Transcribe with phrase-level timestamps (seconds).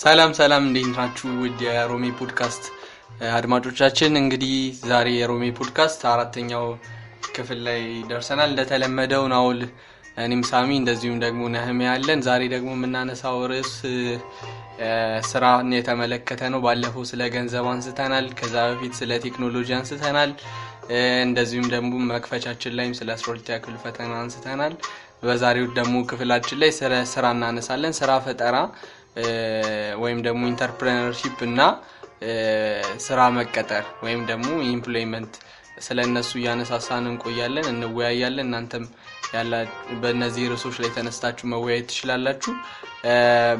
[0.00, 1.30] ሰላም ሰላም፣ እንዴት ናችሁ?
[1.40, 2.64] ውድ የሮሜ ፖድካስት
[3.38, 4.52] አድማጮቻችን፣ እንግዲህ
[4.90, 6.64] ዛሬ የሮሜ ፖድካስት አራተኛው
[7.28, 7.80] ክፍል ላይ
[8.10, 9.60] ደርሰናል። እንደተለመደው ናውል፣
[10.16, 13.74] እኔም ሳሚ፣ እንደዚሁም ደግሞ ነህሜ ያለን። ዛሬ ደግሞ የምናነሳው ርዕስ
[15.30, 20.32] ስራን የተመለከተ ነው። ባለፈው ስለ ገንዘብ አንስተናል። ከዛ በፊት ስለ ቴክኖሎጂ አንስተናል።
[21.26, 24.74] እንደዚሁም ደግሞ መክፈቻችን ላይም ስለ አስራ ክፍል ፈተና አንስተናል።
[25.24, 28.56] በዛሬው ደግሞ ክፍላችን ላይ ስለ ስራ እናነሳለን። ስራ ፈጠራ
[30.02, 31.60] ወይም ደግሞ entrepreneurship እና
[33.04, 35.34] ስራ መቀጠር ወይም ደግሞ employment
[35.78, 38.84] ስለ እነሱ እያነሳሳን እንቆያለን፣ እንወያያለን። እናንተም
[40.02, 42.52] በእነዚህ ርዕሶች ላይ ተነስታችሁ መወያየት ትችላላችሁ።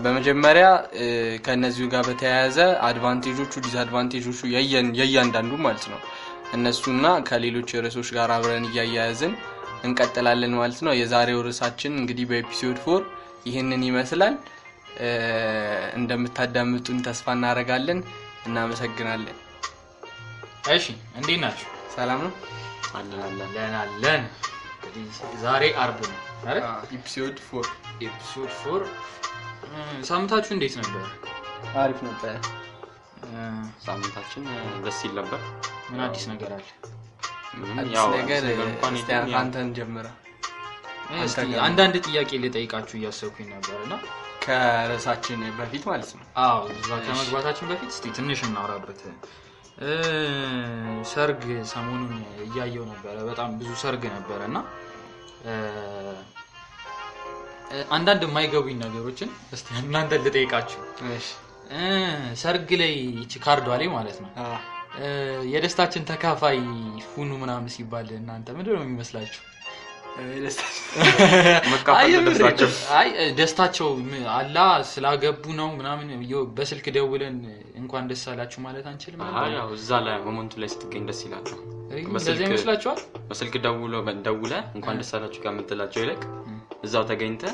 [0.04, 0.66] በመጀመሪያ
[1.46, 2.58] ከእነዚሁ ጋር በተያያዘ
[2.88, 4.40] advantage ኦቹ፣ disadvantage ኦቹ
[4.98, 6.00] የእያንዳንዱ ማለት ነው
[6.52, 9.34] እነሱና ከሌሎች ርዕሶች ጋር አብረን እያያያዝን
[9.84, 13.02] እንቀጥላለን ማለት ነው። የዛሬው ርዕሳችን እንግዲህ በ episode four
[13.46, 14.34] ይህንን ይመስላል።
[15.96, 18.00] እንደምታዳምጡን ተስፋ እናደርጋለን።
[18.46, 19.38] እናመሰግናለን።
[20.70, 20.86] እሺ
[21.18, 21.68] እንዴት ናችሁ?
[21.96, 22.32] ሰላም ነው።
[22.94, 24.22] አለን አለን አለን።
[24.76, 25.04] እንግዲህ
[25.42, 26.64] ዛሬ አርብ ነው አይደል?
[26.96, 27.66] episode four
[28.04, 28.82] episode four
[30.08, 31.04] ሳምንታችሁ እንዴት ነበር?
[31.80, 32.34] አሪፍ ነበረ።
[33.86, 34.44] ሳምንታችን
[34.84, 35.40] ደስ ይል ነበር።
[35.90, 36.66] ምን አዲስ ነገር አለ?
[37.80, 38.42] አዲስ ነገር
[39.40, 40.06] አንተን ጀምረ
[41.64, 43.94] አንዳንድ ጥያቄ ልጠይቃችሁ እያሰብኩኝ ነበር እና
[44.42, 49.00] ከርዕሳችን በፊት ማለት ነው። አዎ እዛ ከመግባታችን በፊት እስቲ ትንሽ እናወራበት።
[49.82, 49.90] እ፣
[51.10, 54.58] ሰርግ ሰሞኑን እያየው ነበረ። በጣም ብዙ ሰርግ ነበረ እና
[57.94, 60.80] አንዳንድ የማይገቡኝ ነገሮችን እስቲ እናንተ ልጠይቃችሁ።
[62.40, 64.30] ሰርግ ላይ ይቺ ካርዷ ላይ ማለት ነው
[65.50, 66.58] የደስታችን ተካፋይ
[67.10, 69.42] ሁኑ ምናምን ሲባል እናንተ ምንድን ነው የሚመስላችሁ?
[73.38, 73.88] ደስታቸው።
[74.34, 74.58] አላ
[74.90, 76.08] ስላገቡ ነው ምናምን
[76.56, 77.36] በስልክ ደውለን
[77.80, 79.20] እንኳን ደስ አላችሁ ማለት አንችልም?
[79.76, 81.20] እዛ ላይ ሞመንቱ ላይ ስትገኝ ደስ
[82.10, 83.00] እንደዚያ ይመስላችኋል?
[83.28, 83.54] በስልክ
[84.26, 86.22] ደውለ እንኳን ደስ አላችሁ ከምትላቸው ይልቅ
[86.84, 87.44] እዛው ተገኝተ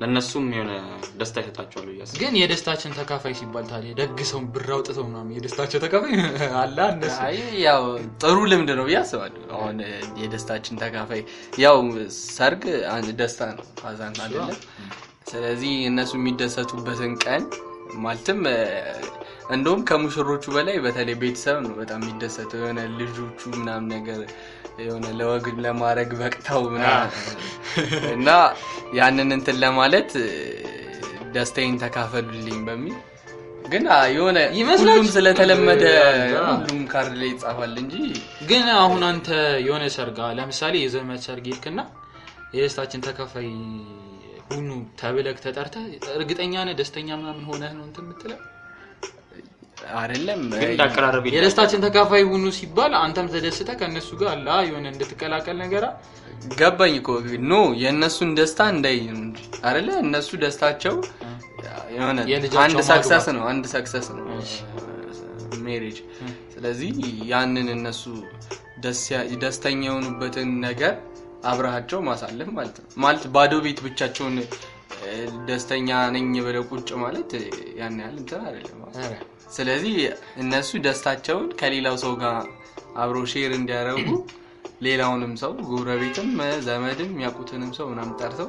[0.00, 0.72] ለእነሱም የሆነ
[1.16, 6.12] ደስታ ይሰጣቸዋል ብዬ አስባለሁ። ግን የደስታችን ተካፋይ ሲባል ታዲያ ደግሰው ብር አውጥተው ምናምን የደስታቸው ተካፋይ
[6.94, 7.84] እነሱ አይ ያው
[8.20, 9.78] ጥሩ ልምድ ነው ብዬ አስባለሁ። አሁን
[10.22, 11.22] የደስታችን ተካፋይ
[11.60, 11.78] ያው
[12.30, 12.64] ሰርግ
[13.18, 14.58] ደስታ ነው፣ ሀዘን አይደለም።
[15.30, 17.44] ስለዚህ እነሱ የሚደሰቱበትን ቀን
[18.02, 18.40] ማለትም
[19.50, 24.20] እንደውም ከሙሽሮቹ በላይ በተለይ ቤተሰብ ነው በጣም የሚደሰተው የሆነ ልጆቹ ምናምን ነገር
[24.78, 26.62] የሆነ ለወግ ለማድረግ በቅተው
[28.14, 28.28] እና
[28.98, 30.10] ያንን እንትን ለማለት
[31.34, 32.96] ደስታዬን ተካፈሉልኝ በሚል
[33.72, 33.84] ግን
[34.14, 34.38] የሆነ
[34.72, 35.84] ሁሉም ስለተለመደ
[36.50, 37.94] ሁሉም ካርድ ላይ ይጻፋል እንጂ
[38.50, 39.28] ግን አሁን አንተ
[39.66, 41.80] የሆነ አሁን ለምሳሌ የዘመድ ሰርግ ሄድክና
[42.56, 43.48] የደስታችን ተካፋይ
[44.48, 44.68] ሁኑ
[45.00, 48.38] ተብለክ ተጠርተህ እርግጠኛ ነህ ደስተኛ ምናምን ሆነህ ነው እንትን የምትለው?
[49.96, 50.40] አይደለም?
[50.52, 55.94] ግን እንዳቀራረብ የደስታችን ተካፋይ ሁኑ ሲባል አንተም ተደስተ ከእነሱ ጋር አላ የሆነ እንድትቀላቀል ነገር አ-
[56.54, 57.08] ገባኝ እኮ።
[57.48, 59.88] no የእነሱን ደስታ እንዳይ ነው እንጂ አይደለ?
[60.04, 60.96] እነሱ ደስታቸው
[61.94, 62.18] የሆነ
[62.64, 64.24] አንድ success ነው አንድ success ነው
[65.66, 65.98] marriage።
[66.54, 66.90] ስለዚህ
[67.30, 68.02] ያንን እነሱ
[69.42, 70.94] ደስተኛ የሆኑበትን ነገር
[71.44, 74.36] አብረሃቸው ማሳለፍ ማለት ነው። ማለት ባዶ ቤት ብቻቸውን
[75.48, 77.30] ደስተኛ ነኝ ብለው ቁጭ ማለት
[77.80, 79.12] ያን ያህል እንትን አይደለም ኧረ፣
[79.50, 79.96] ስለዚህ
[80.42, 82.38] እነሱ ደስታቸውን ከሌላው ሰው ጋር
[82.96, 84.08] አብሮ share እንዲያደርጉ
[84.86, 86.30] ሌላውንም ሰው ጎረቤትም
[86.66, 88.48] ዘመድም ያውቁትንም ሰው ምናምን ጠርተው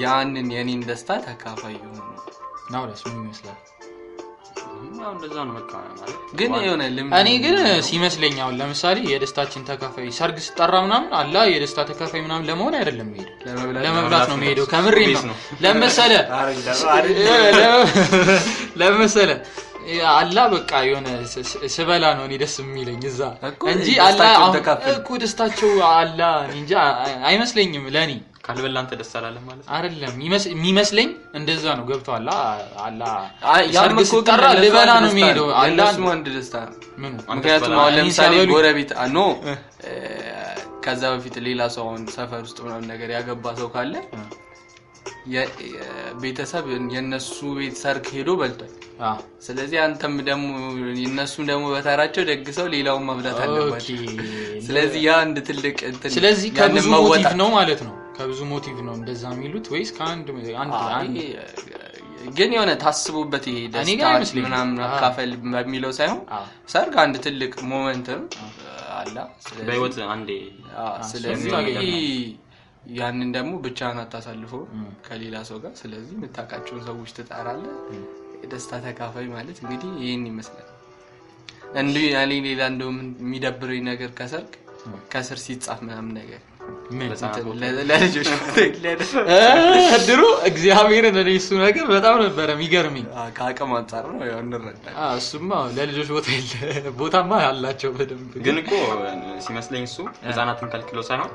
[0.00, 1.98] ያንን የኔን ደስታ ተካፋይ የሆኑ
[3.18, 3.58] ይመስላል?
[5.40, 6.82] ነው በቃ ማለት ግን የሆነ
[7.20, 7.56] እኔ ግን
[7.86, 13.72] ሲመስለኝ አሁን ለምሳሌ የደስታችን ተካፋይ ሰርግ ስጠራ ምናምን አላ የደስታ ተካፋይ ምናምን ለመሆን አይደለም የሚሄደው
[13.78, 16.12] ለመብላት ነው የሚሄደው። ከምሬ ነው። ለመሰለ
[18.82, 19.30] ለመሰለ
[20.12, 24.22] አላ በቃ የሆነ ስ- ስ- ስበላ ነው እኔ ደስ የሚለኝ እዛ እኮ እንጂ አላ
[24.92, 28.12] እኮ ደስታቸው አላ እኔ እንጃ አይ- አይመስለኝም ለእኔ።
[28.44, 31.08] ካልበላ አንተ ደስ አላለም ማለት ነው። አይደለም ይመስ- የሚመስለኝ
[31.38, 32.28] እንደዛ ነው። ገብተዋል
[32.80, 33.02] አላ
[33.74, 34.12] ሰርግ ለእነሱ
[34.62, 35.80] ልበላ ነው የሚሄደው። ነው። አላ
[36.12, 36.76] አንድ ደስታ ነው።
[37.32, 39.26] ምክንያቱም አሁን ለምሳሌ ጎረቤት no
[39.84, 39.92] እ፣
[40.84, 43.94] ከዛ በፊት ሌላ ሰው አሁን ሰፈር ውስጥ ምናምን ነገር ያገባ ሰው ካለ
[46.22, 46.64] ቤተሰብ
[46.94, 48.72] የእነሱ ቤት ሰርግ ሄዶ በልቷል።
[49.40, 50.48] ስለዚህ አንተም ደግሞ
[51.04, 54.26] እነሱም ደግሞ በተራቸው ደግሰው ሌላውን መብላት አለባቸው okay።
[54.66, 57.94] ስለዚህ ያ አንድ ትልቅ እንትን ስለዚህ ከብዙ motive ነው ማለት ነው?
[58.18, 60.28] ከብዙ motive ነው እንደዛ የሚሉት ወይስ ከአንድ
[62.36, 64.08] ግን የሆነ ታስቦበት ይሄ ደስታ
[64.40, 66.20] ምናምን መካፈል በሚለው ሳይሆን
[66.72, 68.24] ሰርግ አንድ ትልቅ moment ነው
[68.96, 70.30] አላ። ስለዚህ- በህይወት አንዴ
[71.10, 71.50] ስለዚህ
[72.94, 74.62] ያንን ደግሞ ብቻህን አታሳልፈው
[75.06, 77.74] ከሌላ ሰው ጋር። ስለዚህ የምታውቃቸውን ሰዎች ትጠራለህ።
[78.42, 80.68] የደስታ ተካፋይ ማለት እንግዲህ ይህን ይመስላል።
[81.80, 84.52] እንዲሁ ያኔ ሌላ እንደውም የሚደብረኝ ነገር ከሰርግ
[85.12, 86.40] ከስር ሲጻፍ ምናምን ነገር
[86.90, 88.28] ምን ለህፃናት ቦታ ለ- ለልጆች
[89.30, 89.38] እ፣
[90.06, 95.50] ድሮ እግዚአብሔርን እኔ እሱ ነገር በጣም ነበረ የሚገርመኝ። አ፣ ከአቅም አንጻር ነው ያው እንረዳለን። እሱማ
[95.76, 96.52] ለልጆች ቦታ የለ
[97.00, 98.72] ቦታማ አላቸው በደንብ ግን እኮ
[99.46, 101.30] ሲመስለኝ እሱ ህጻናትን ከልክለው ሳይሆን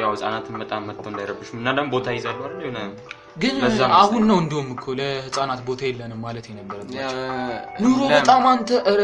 [0.00, 2.80] ያው ህጻናትን በጣም መጥተው እንዳይረብሹ እና ደግሞ ቦታ ይዛሉ አይደል የሆነ
[3.36, 3.56] ግን
[3.96, 7.06] አሁን ነው እንዲሁም እኮ ለህፃናት ቦታ የለንም ማለት የነበረበት ያ፣
[7.82, 8.00] ኑሮ?
[8.12, 9.00] በጣም አንተ ኧረ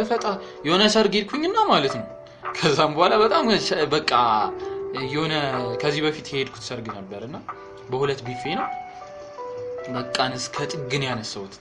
[0.67, 2.07] የሆነ ሰርግ ሄድኩኝና ማለት ነው።
[2.57, 3.45] ከዛም በኋላ በጣም
[3.93, 4.11] በቃ
[5.07, 5.35] የሆነ
[5.83, 7.37] ከዚህ በፊት የሄድኩት ሰርግ ነበር እና
[7.91, 8.69] በሁለት ቢፌ ነው።
[9.95, 11.55] በቃን እስከ ጥግን ያነሳሁት።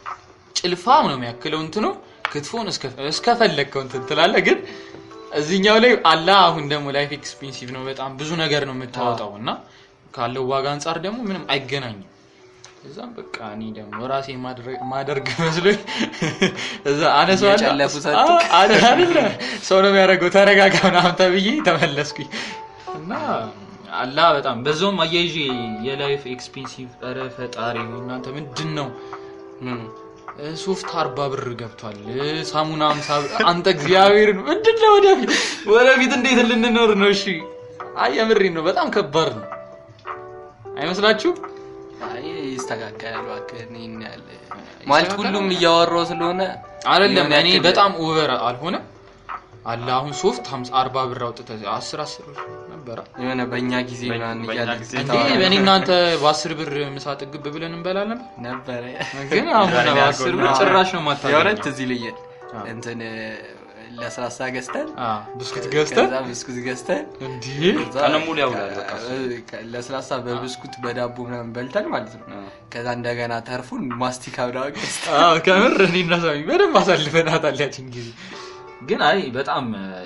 [0.56, 1.86] ጭልፋም ነው የሚያክለው እንትኑ
[2.32, 4.58] ክትፎን እስከ- እስከፈለግከው እንትን ትላለህ። ግን
[5.34, 9.50] እዚህኛው ላይ አላ አሁን ደግሞ life expensive ነው። በጣም ብዙ ነገር ነው የምታወጣው እና
[10.14, 12.12] ካለው ዋጋ አንጻር ደግሞ ምንም አይገናኝም።
[12.86, 14.28] እዛም በቃ እኔ ደግሞ ራሴ
[14.90, 15.78] ማደርግ መስሎኝ
[16.90, 17.02] እዛ
[18.58, 19.18] አይደለ?
[19.68, 22.28] ሰው ነው የሚያደርገው። ተረጋጋ ምናምን ተብዬ ተመለስኩኝ
[22.98, 23.14] እና
[23.96, 25.36] አላ በጣም በዛውም አያይዤ
[25.86, 28.88] የ life expensive ኧረ ፈጣሪ እናንተ ምንድን ነው
[30.62, 31.98] ሶፍት አርባ ብር ገብቷል።
[32.50, 33.10] ሳሙና አምሳ
[33.52, 35.30] አንተ እግዚአብሔርን ምንድን ነው ወደፊት?
[35.70, 37.10] ወደፊት እንዴት ልንኖር ነው?
[37.16, 37.24] እሺ።
[38.16, 39.46] የምሬን ነው። በጣም ከባድ ነው።
[40.76, 41.38] አይመስላችሁም
[42.08, 43.62] አይ ይስተካከላል እባክህ።
[44.04, 44.24] ያህል
[44.88, 46.42] ማለት ሁሉም እያወራው ስለሆነ
[46.90, 48.76] አይደለም። እኔ በጣም over አልሆነ
[49.68, 52.38] አለ አሁን ሶፍት 50 40 ብር አውጥተህ 10 10 ብር
[52.86, 54.02] ነበረ የሆነ በእኛ ጊዜ
[55.36, 55.90] በእኔ እናንተ
[56.24, 58.84] በ10 ብር ምሳ ጥግብ ብለን እንበላለን ነበረ።
[59.32, 62.18] ግን አሁን በ10 ብር ጭራሽ ነው የእውነት ትዝ ይለኛል
[62.54, 63.00] አዎ። እንትን
[63.98, 64.88] ለስላሳ ገዝተን
[65.38, 67.46] ብስኩት ገዝተህ ከዛ ብስኩት ገዝተን እንዴ
[67.78, 69.10] ከዛ ቀኑን ሙሉ ያውላል በቃ እሱ።
[69.50, 72.26] ከ- ለስላሳ በብስኩት በዳቦ ምናምን በልተን ማለት ነው።
[72.74, 78.10] ከዛ እንደገና ተርፉን ማስቲካ ምናምን ገዝተን አዎ ከምር እኔ እና ሳሚ በደንብ አሳልፈናታል ያችን ጊዜ።
[78.86, 79.66] ግን አይ በጣም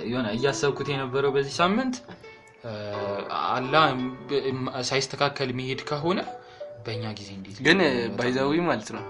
[0.10, 1.96] የሆነ እያሰብኩት የነበረው በዚህ ሳምንት
[3.48, 3.76] አላ
[4.90, 6.20] ሳይስተካከል መሄድ ከሆነ
[6.86, 7.80] በእኛ ጊዜ እንዴት ግን
[8.18, 9.04] by the way ማለት ነው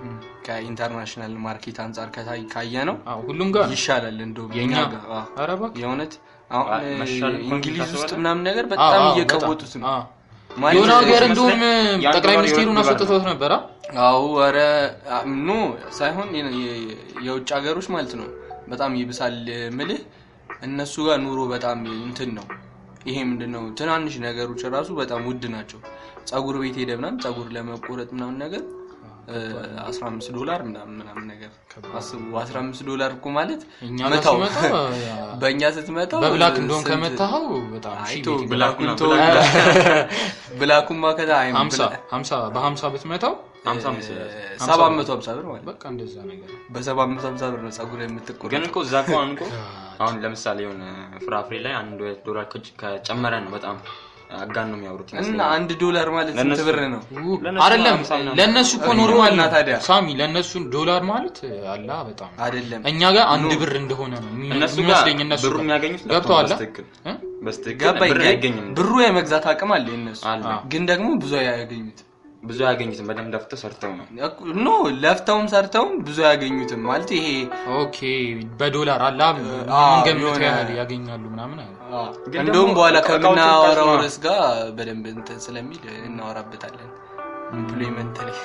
[0.45, 2.07] ከ international market አንጻር
[2.54, 2.96] ካየ ነው
[3.28, 4.51] ሁሉም ጋር ይሻላል። እንደውም
[5.75, 6.13] የእውነት
[7.50, 8.12] እንግሊዝ ውስጥ?
[8.19, 9.88] ምናምን ነገር በጣም እየቀወጡት ነው።
[10.69, 11.60] የሆነ ሀገር እንደውም
[12.13, 13.51] ጠቅላይ ሚኒስቴሩን የወር አስወጥቶት ነበረ።
[14.06, 14.57] አዎ ኧረ
[15.44, 15.51] no
[16.00, 16.30] ሳይሆን
[17.25, 18.28] የውጭ ሀገሮች ማለት ነው
[18.68, 19.38] በጣም ይብሳል
[19.78, 20.01] ምልህ
[20.68, 22.48] እነሱ ጋር ኑሮ በጣም እንትን ነው
[23.06, 25.80] ይሄ ምንድን ነው ትናንሽ ነገሮች ራሱ በጣም ውድ ናቸው።
[26.30, 28.63] ጸጉር ቤት ሄደ ምናምን ጸጉር ለመቆረጥ ምናምን ነገር
[29.30, 29.40] እ፣
[29.81, 31.50] 15 ዶላር ምናምን ምናምን ነገር
[31.94, 33.62] አስቡ። 15 ዶላር እኮ ማለት
[34.06, 34.38] መታው።
[35.42, 37.44] በእኛ ስትመታው በብላክ እንደሆን ከመታኸው
[37.74, 37.94] በጣም
[40.62, 41.31] ብላኩማ ከዛ
[42.56, 43.36] በሀምሳ ብትመታው
[44.66, 48.51] ሰባት መቶ ሀምሳ ብር ማለት በቃ እንደዛ ነገር። በሰባት መቶ ሀምሳ ብር ነው ጸጉር የምትቆረጥ
[48.54, 49.13] ግን እኮ እዛ እኮ
[50.00, 50.84] አሁን ለምሳሌ የሆነ
[51.24, 52.46] ፍራፍሬ ላይ አንድ ሁለት ዶላር
[52.81, 53.78] ከጨመረ ነው በጣም
[54.38, 57.00] አጋን ነው የሚያወሩት እና አንድ ዶላር ማለት ስንት ብር ነው?
[57.46, 57.98] ለእነሱ አይደለም
[58.40, 59.78] ለእነሱ እኮ normal ነው። ታዲያ?
[59.88, 61.38] ሳሚ ለእነሱ ዶላር ማለት
[61.74, 66.04] አላ በጣም አይደለም። እኛ ጋር አንድ ብር እንደሆነ ነው የሚመስለኝ እነሱ ብሩ የሚያገኙት
[69.06, 70.22] የመግዛት አቅም አለ የነሱ
[70.72, 72.06] ግን ደግሞ ብዙ አያገኙትም።
[72.43, 74.67] ብዙ አያገኙትም። በደንብ ለፍተው ሰርተው ነው። እኮ- no
[75.01, 77.27] ለፍተውም ሰርተውም ብዙ አያገኙትም ማለት ይሄ
[77.77, 77.98] okay
[78.60, 79.22] በዶላር አላ
[80.24, 81.74] የሆነ- ያህል ያገኛሉ ምናምን አለ።
[82.41, 84.41] እንደውም በኋላ ከምናወራው ርዕስ ጋር
[84.77, 86.89] በደንብ እንትን ስለሚል እናወራበታለን።
[87.53, 88.36] employment ላይ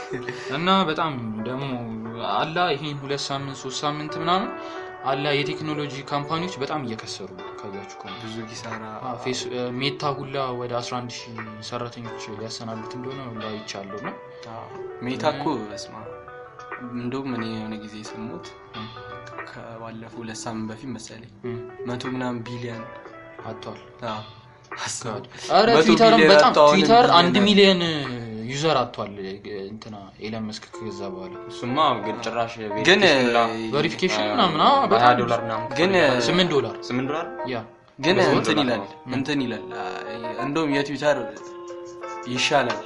[0.57, 1.71] እና በጣም ደግሞ
[2.35, 4.49] አላ ይሄን ሁለት ሳምንት ሶስት ሳምንት ምናምን
[5.05, 8.83] አላ የቴክኖሎጂ company ዎች በጣም እየከሰሩ ነው ካያችሁ ከሆነ ብዙ ኪሳራ
[9.79, 11.35] ሜታ ሁላ ወደ 11 ሺህ
[11.69, 14.11] ሰራተኞች ሊያሰናብት እንደሆነ አይቻለሁ እና
[14.55, 14.71] አዎ።
[15.07, 15.97] ሜታ እኮ በስማ
[16.99, 18.47] እንደውም እኔ የሆነ ጊዜ የሰማሁት
[19.51, 21.31] ከባለፈው ሁለት ሳምንት በፊት መሰለኝ
[21.89, 22.83] መቶ ምናምን ቢሊዮን
[23.47, 23.81] አጥቷል።
[25.55, 27.83] አረ ትዊተርም በጣም ትዊተር አንድ ሚሊዮን
[28.47, 29.13] user አጥቷል።
[29.67, 32.55] እንትና ኤለን መስክ ከገዛ በኋላ እሱማ ግን ጭራሽ
[32.89, 33.03] ግን
[33.75, 34.61] verification ምናምን
[34.93, 35.93] በጣም ዶላር ምናምን ግን
[36.29, 37.27] ስምንት ዶላር ስምንት ዶላር?
[37.49, 37.57] ያ
[37.99, 38.83] ግን እንትን ይላል
[39.17, 39.65] እንትን ይላል።
[40.45, 41.19] እንደውም የትዊተር
[42.29, 42.81] ይሻላል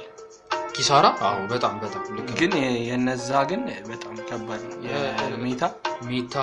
[0.79, 1.05] ኪሳራ?
[1.27, 2.51] አዎ በጣም በጣም ልክ ግን
[2.89, 4.77] የነዛ ግን በጣም ከባድ ነው።
[5.31, 5.63] የሜታ
[6.07, 6.35] ሜታ?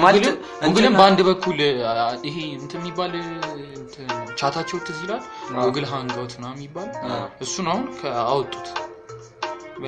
[0.00, 0.24] ማለት
[0.64, 1.58] ጉግልም በአንድ በኩል
[2.28, 3.12] ይሄ እንትን የሚባል
[4.40, 5.22] ቻታቸው ትዝ ይላል?
[5.60, 6.88] ጉግል ሃንጋውት ነው የሚባል?
[7.46, 7.84] እሱን አሁን
[8.24, 8.68] አወጡት።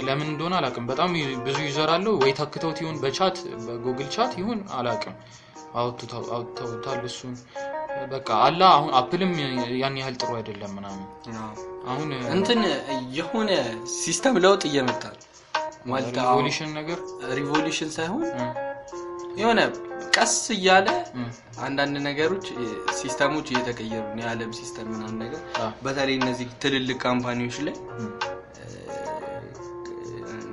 [0.03, 1.11] ለምን እንደሆነ አላውቅም። በጣም
[1.47, 3.37] ብዙ user አለው። ወይ ተክተውት ይሁን በ chat
[3.67, 5.17] በጉግል chat ይሁን አላውቅም
[5.75, 7.35] አውጥተውታል እሱን።
[8.13, 9.33] በቃ አላ አሁን አፕልም
[9.81, 11.07] ያን ያህል ጥሩ አይደለም ምናምን።
[11.87, 12.61] አሁን እንትን
[13.17, 13.51] የሆነ
[13.97, 15.03] system ለውጥ እየመጣ
[15.87, 16.99] ማለት revolution ነገር?
[17.33, 18.25] revolution ሳይሆን
[19.39, 19.61] የሆነ
[20.17, 20.89] ቀስ እያለ
[21.63, 22.47] አንዳንድ ነገሮች
[22.99, 25.41] system ኦች እየተቀየሩ ነው። የዓለም system ምናምን ነገር
[25.85, 27.77] በተለይ እነዚህ ትልልቅ company ዎች ላይ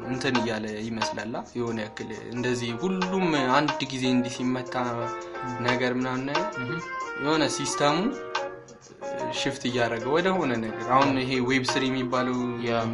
[0.10, 3.26] እንትን እያለ ይመስላላ የሆነ ያክል እንደዚህ ሁሉም
[3.58, 4.76] አንድ ጊዜ እንዲህ ሲመታ
[5.68, 6.30] ነገር ምናምን
[7.24, 7.96] የሆነ system
[9.40, 12.38] ኡ shift እያደረገ ወደ ሆነ ነገር አሁን ይሄ Web three የሚባለው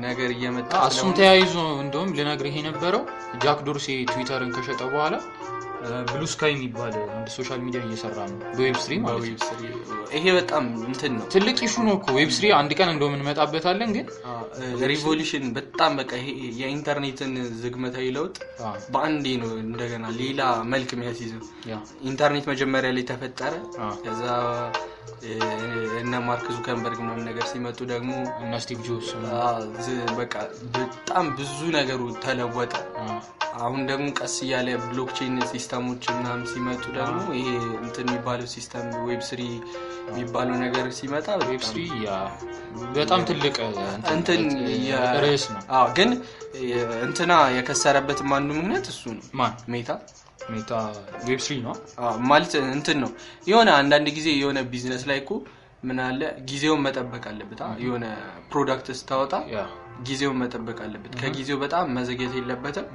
[0.05, 1.53] ነገር እየመጣ እሱም ተያይዞ
[1.83, 3.03] እንደውም ልነግርህ የነበረው
[3.43, 5.15] ጃክ ዶርሴ ትዊተርን ከሸጠ በኋላ
[6.09, 9.25] Bluesky የሚባል አንድ social media እየሰራ ነው። በ Web three ማለት
[9.61, 13.91] ነው። ይሄ በጣም እንትን ነው። ትልቅ issue ነው እኮ Web three አንድ ቀን እንደውም እንመጣበታለን
[13.95, 14.07] ግን
[14.85, 16.27] revolution በጣም በቃ ይሄ
[16.59, 18.35] የኢንተርኔትን ዝግመታዊ ለውጥ
[18.93, 20.41] በአንዴ ነው እንደገና ሌላ
[20.73, 23.53] መልክ የሚያስይዘው። ያ ኢንተርኔት መጀመሪያ ላይ ተፈጠረ።
[24.05, 24.23] ከዛ
[25.99, 29.09] እነ ማርክ ዙከርበርግ ምናምን ነገር ሲመጡ ደግሞ እነ ስቲቭ ጆብስ
[30.19, 30.33] በቃ
[30.75, 32.73] በጣም ብዙ ነገሩ ተለወጠ።
[33.59, 39.41] አሁን ደግሞ ቀስ እያለ blockchain ሲስተሞች ምናምን ሲመጡ ደግሞ ይሄ እንትን የሚባለው system Web three
[40.09, 41.79] የሚባለው ነገር ሲመጣ Web three
[42.95, 43.55] በጣም ትልቅ
[44.15, 44.41] እንትን
[45.23, 45.61] ርዕስ ነው።
[45.97, 46.11] ግን
[47.05, 49.25] እንትና የከሰረበትም አንዱ ምክንያት እሱ ነው።
[49.73, 49.89] ሜታ
[50.51, 50.71] ሜታ
[51.27, 51.75] Web three ነው።
[52.31, 53.11] ማለት እንትን ነው።
[53.47, 55.31] የሆነ አንዳንድ ጊዜ የሆነ ቢዝነስ ላይ እኮ
[55.83, 56.21] ምን አለ?
[56.49, 57.59] ጊዜውን መጠበቅ አለበት?
[57.83, 58.05] የሆነ
[58.51, 59.33] product ስታወጣ
[60.07, 62.87] ጊዜውን መጠበቅ አለበት። ከጊዜው በጣም መዘግየት የለበትም።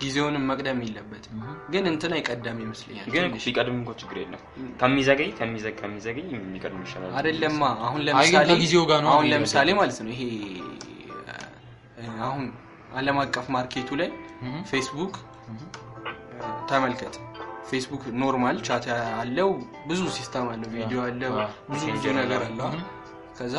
[0.00, 1.34] ጊዜውንም መቅደም የለበትም።
[1.72, 4.40] ግን እንትና ይቀደም ይመስለኛል ግን ቢቀድም እንኳ ችግር የለም።
[4.80, 10.12] ከሚዘገይ ከሚዘግ ከሚዘገይ የሚቀድም ይሻላል። አይደለማ። አሁን ለምሳሌ ከጊዜው ጋር ነው አሁን ለምሳሌ ማለት ነው
[10.16, 10.22] ይሄ
[12.26, 12.44] አሁን
[12.94, 14.10] ዓለም አቀፍ market ኡ ላይ
[14.70, 15.14] ፌስቡክ
[16.70, 17.14] ተመልከት።
[17.68, 18.86] ፌስቡክ normal chat
[19.20, 19.50] አለው
[19.86, 21.34] ብዙ system አለው ቪዲዮ አለው
[21.70, 21.82] ብዙ
[22.18, 22.68] ነገር አለው።
[23.38, 23.56] ከዛ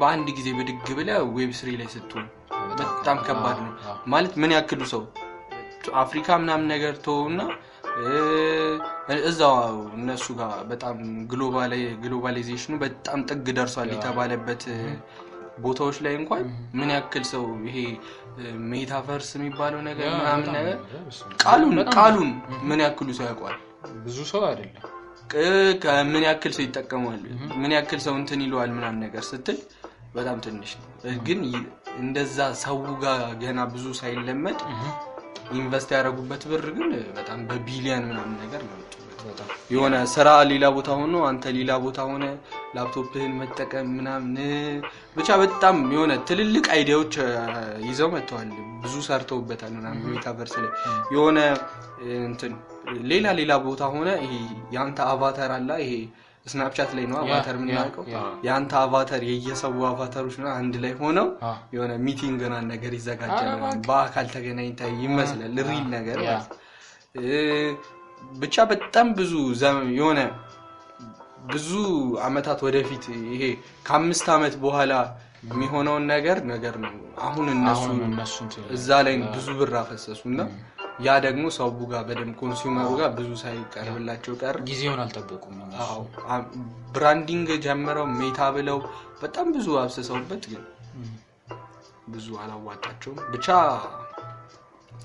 [0.00, 2.26] በአንድ ጊዜ ብድግ ብለህ Web three ላይ ስትሆን
[2.72, 3.72] በጣም ከባድ ነው።
[4.06, 5.02] ማለት ምን ያክሉ ሰው
[6.02, 7.40] አፍሪካ ምናምን ነገር ተውና
[9.28, 9.54] እዛው
[9.96, 10.96] እነሱ ጋር በጣም
[12.02, 14.62] globalization ኡ በጣም ጥግ ደርሷል የተባለበት
[15.58, 16.44] ቦታዎች ላይ እንኳን
[16.78, 17.78] ምን ያክል ሰው ይሄ
[18.70, 20.76] metaverse የሚባለው ነገር ምናምን ነገር
[21.44, 22.30] ቃሉን ቃሉን
[22.70, 23.56] ምን ያክሉ ሰው ያውቃል
[24.06, 24.84] ብዙ ሰው አይደለም።
[25.82, 27.22] ከምን ያክል ሰው ይጠቀማል
[27.62, 28.70] ምን ያክል ሰው እንትን ይለዋል?
[28.76, 29.58] ምናምን ነገር ስትል
[30.14, 30.86] በጣም ትንሽ ነው።
[31.26, 31.40] ግን
[31.98, 34.58] እንደዛ ሰው ጋር ገና ብዙ ሳይለመድ
[35.54, 38.76] invest ያደረጉበት ብር ግን በጣም በቢሊየን ምናምን ነገር ነው
[39.70, 42.24] የሆነ ስራ ሌላ ቦታ ሆኖ አንተ ሌላ ቦታ ሆነህ
[42.76, 44.36] ላፕቶፕህን መጠቀም ምናምን
[45.16, 47.14] ብቻ በጣም የሆነ ትልልቅ idea ዎች
[47.88, 48.50] ይዘው መጥተዋል።
[48.82, 50.70] ብዙ ሰርተውበታል ምናምን metaverse ላይ
[51.14, 51.38] የሆነ
[52.26, 52.52] እንትን
[53.10, 54.34] ሌላ ሌላ ቦታ ሆነህ። ይሄ
[54.74, 55.92] የአንተ avatar አላ ይሄ
[56.46, 58.04] ስናፕቻት ላይ ነው avatar የምናውቀው።
[58.46, 61.26] የአንተ avatar የየሰው avatar ኦች አንድ ላይ ሆነው
[61.74, 63.50] የሆነ meeting ገና ነገር ይዘጋጃል
[63.88, 66.20] በአካል ተገናኝተህ ይመስላል real ነገር
[68.40, 69.32] ብቻ በጣም ብዙ
[69.94, 70.20] የሆነ
[71.48, 71.70] ብዙ
[72.24, 73.42] አመታት ወደፊት ይሄ
[73.86, 74.92] ከአምስት አመት በኋላ
[75.46, 76.94] የሚሆነውን ነገር ነገር ነው።
[77.26, 77.84] አሁን እነሱ
[78.76, 80.40] እዛ ላይ ብዙ ብር አፈሰሱ እና
[81.00, 85.56] ያ ደግሞ ሰው ጋር በደንብ consumer ኡ ጋር ብዙ ሳይቀርብላቸው ቀር ጊዜውን አልጠበቁም
[86.94, 88.78] branding ጀምረው ሜታ ብለው
[89.22, 90.64] በጣም ብዙ አፍስሰውበት ግን
[92.08, 93.46] ብዙ አላዋጣቸውም። ብቻ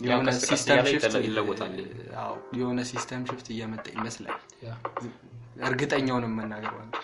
[0.02, 1.74] የሆነ system shift ይተለ- ይለወጣል።
[2.22, 4.40] አዎ የሆነ system shift እየመጣ ይመስላል።
[5.64, 7.00] እርግጠኛውንም መናገር ማለት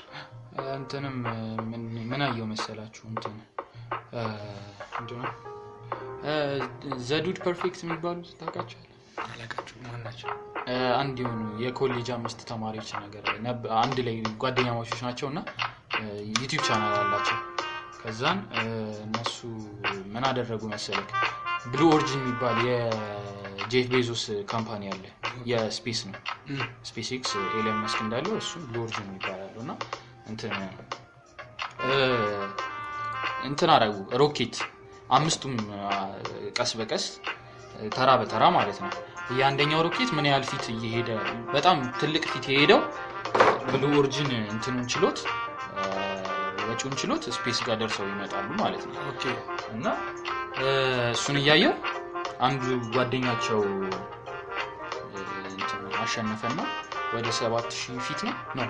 [0.75, 1.17] እንትንም
[1.67, 3.03] ምን ምን አየው መሰላችሁ?
[3.11, 3.35] እንትን
[7.05, 8.85] Dude Perfect የሚባሉት ታውቃቸዋለህ?
[9.25, 10.29] አላውቃቸውም። ማን ናቸው?
[10.67, 13.23] እ፣ አንድ የሆኑ የኮሌጅ አምስት ተማሪዎች ነገር
[13.79, 15.39] አንድ ላይ ጓደኛሞች ናቸው እና
[16.33, 17.37] ዩቲዩብ ቻናል አላቸው።
[18.01, 18.39] ከዛን
[19.03, 19.37] እነሱ
[20.13, 21.09] ምን አደረጉ መሰለክ
[21.65, 25.03] Blue Origin የሚባል የጄፍ ቤዞስ company አለ።
[25.49, 26.19] የ space ነው።
[26.87, 29.71] SpaceX ኤሎን መስክ እንዳለው እሱ Blue Origin ይባላሉ እና
[30.27, 30.53] እንትን
[33.47, 34.55] እንትን አረጉ። ሮኬት
[35.09, 35.53] አምስቱም
[36.57, 37.05] ቀስ በቀስ
[37.95, 38.91] ተራ በተራ ማለት ነው።
[39.37, 41.09] የአንደኛው ሮኬት ምን ያህል feet እየሄደ
[41.53, 42.81] በጣም ትልቅ feet የሄደው
[43.71, 45.19] Blue Origin እንትኑን ችሎት
[46.69, 48.95] ወጪውን ችሎት space ጋር ደርሰው ይመጣሉ ማለት ነው።
[49.73, 49.85] እና
[51.13, 51.73] እሱን እያየው
[52.41, 52.63] አንዱ
[52.95, 53.61] ጓደኛቸው
[56.01, 56.59] አሸነፈና
[57.15, 58.35] ወደ ሰባት ሺህ feet ነው?
[58.57, 58.67] ነው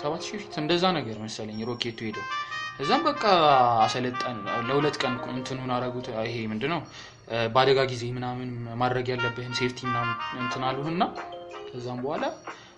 [0.00, 2.26] ሰባት ሺህ feet እንደዛ ነገር መሰለኝ ሮኬቱ ሄደው።
[2.80, 3.22] እዛም በቃ
[3.84, 6.80] አሰለጠን። ለሁለት ቀን እንትኑን አረጉት። ይሄ ምንድነው?
[7.54, 8.50] በአደጋ ጊዜ ምናምን
[8.82, 11.02] ማድረግ ያለብህን safety ምናምን እንትን አሉህና
[11.68, 12.24] ከዛም በኋላ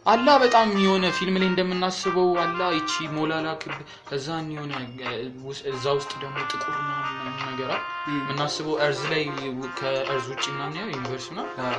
[0.08, 3.74] አላ በጣም የሆነ ፊልም ላይ እንደምናስበው አላ ይቺ ሞላላ ክብ
[4.08, 4.72] ከዛን የሆነ
[5.70, 6.76] እዛ ውስጥ ደግሞ ጥቁር
[7.48, 7.70] ነገር
[8.12, 9.22] የምናስበው earth ላይ
[9.80, 11.26] ከ earth ውጭ ምናምን ያው universe
[11.64, 11.76] አዎ።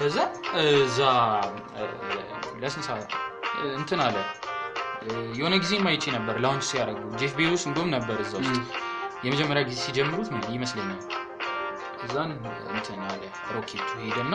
[0.00, 0.16] ከዛ
[0.80, 0.98] እዛ
[2.62, 3.10] ለስንት ሰዓት
[3.78, 4.16] እንትን አለ።
[5.38, 8.58] የሆነ ጊዜ አይቼ ነበር launch ሲያደርጉ። ጄፍ ቤዞስ እንደውም ነበር እዛ ውስጥ።
[9.24, 11.00] የመጀመሪያ ጊዜ ሲጀምሩት ይመስለኛል?
[12.04, 12.30] እዛን
[12.72, 13.22] እንትን አለ
[13.54, 14.34] ሮኬቱ ሄደና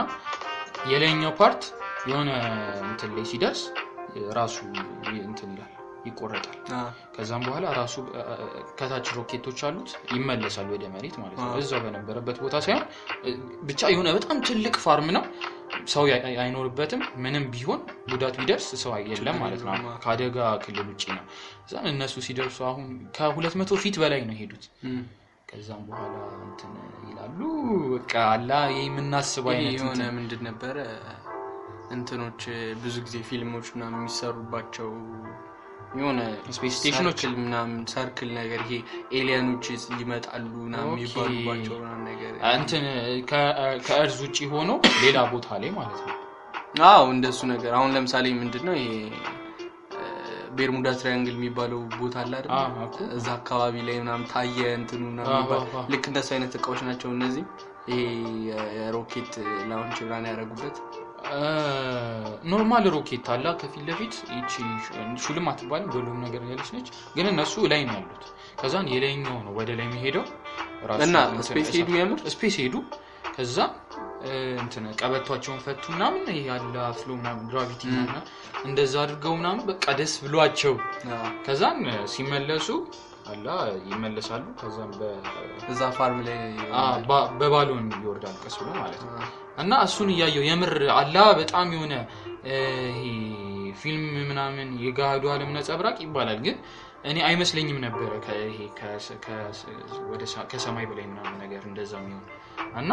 [0.90, 1.62] የላይኛው part
[2.06, 2.30] የሆነ
[2.86, 3.62] እንትን ላይ ሲደርስ
[4.38, 4.58] ራሱ
[5.24, 5.72] እንትን ይላል
[6.06, 6.58] ይቆረጣል።
[7.16, 7.96] ከዛም በኋላ ራሱ
[8.80, 12.84] ከታች ሮኬቶች አሉት ይመለሳል ወደ መሬት ማለት ነው። እዛው በነበረበት ቦታ ሳይሆን
[13.64, 15.24] ብቻ የሆነ በጣም ትልቅ farm ነው።
[15.94, 16.04] ሰው
[16.42, 17.82] አይኖርበትም። ምንም ቢሆን
[18.12, 21.24] ጉዳት ቢደርስ ሰው የለም ማለት ነው። ከአደጋ ክልል ውጭ ነው።
[21.66, 22.86] እዛን እነሱ ሲደርሱ አሁን
[23.18, 25.02] ከሁለት መቶ feet በላይ ነው ሄዱት ም።
[25.50, 26.72] ከዛም በኋላ እንትን
[27.10, 27.40] ይላሉ
[27.92, 29.84] በቃ አላ የምናስበው አይነት
[30.18, 30.78] ምንድን ነበረ
[31.92, 32.42] እንትኖች
[32.82, 34.90] ብዙ ጊዜ ፊልሞች ምናምን የሚሰሩባቸው
[35.96, 36.22] የሆነ
[36.56, 38.80] space station ኦች ምናምን circle ነገር ይሄ
[39.18, 39.66] alien ኦች
[40.02, 41.78] ይመጣሉ ምናምን የሚባሉባቸው
[42.10, 42.86] ነገር እንትን
[43.88, 44.72] ከ earth ውጭ ሆኖ
[45.04, 46.16] ሌላ ቦታ ላይ ማለት ነው?
[46.88, 48.90] አዎ እንደሱ ነገር። አሁን ለምሳሌ ምንድን ነው ይሄ
[50.58, 52.34] Bermuda Triangle የሚባለው ቦታ አለ
[53.16, 55.02] እዛ አካባቢ ላይ ምናምን ታየ እንትኑ
[55.94, 57.44] ልክ እንደሱ አይነት እቃዎች ናቸው እነዚህ።
[57.92, 58.04] ይሄ
[58.78, 59.34] የሮኬት
[59.70, 60.78] launch ብራን ያደረጉበት
[62.50, 64.14] normal ሮኬት አላ ከፊት ለፊት
[65.24, 68.26] ሹልም አትባልም በሉም ነገር ያለች ነች። ግን እነሱ ላይ ነው ያሉት።
[68.60, 70.26] ከዛን የላይኛው ነው ወደ ላይ የሚሄደው።
[71.06, 71.16] እና
[71.48, 72.76] space ሄዱ የምር space ሄዱ።
[73.36, 73.58] ከዛ
[74.60, 76.66] እንትን ቀበቷቸውን ፈቱ ምናምን። ያለ
[77.00, 77.84] float ምናምን gravity
[78.66, 80.76] እንደዛ አድርገው ምናምን በቃ ደስ ብሏቸው።
[81.46, 81.80] ከዛን
[82.14, 82.68] ሲመለሱ
[83.28, 83.48] አላ
[83.90, 85.20] ይመለሳሉ። ከዛም በ-
[85.72, 86.40] እዛ farm ላይ
[87.40, 89.14] በ balloon ይወርዳል ቀስ ብሎ ማለት ነው
[89.58, 91.94] እና እሱን እያየው የምር አላ በጣም የሆነ
[93.78, 96.58] ፊልም ምናምን የገሃዱ ዓለም ነጸብራቅ ይባላል። ግን
[97.06, 98.12] እኔ አይመስለኝም ነበረ
[100.52, 102.26] ከሰማይ በላይ ምናምን ነገር እንደዛ የሚሆን።
[102.82, 102.92] እና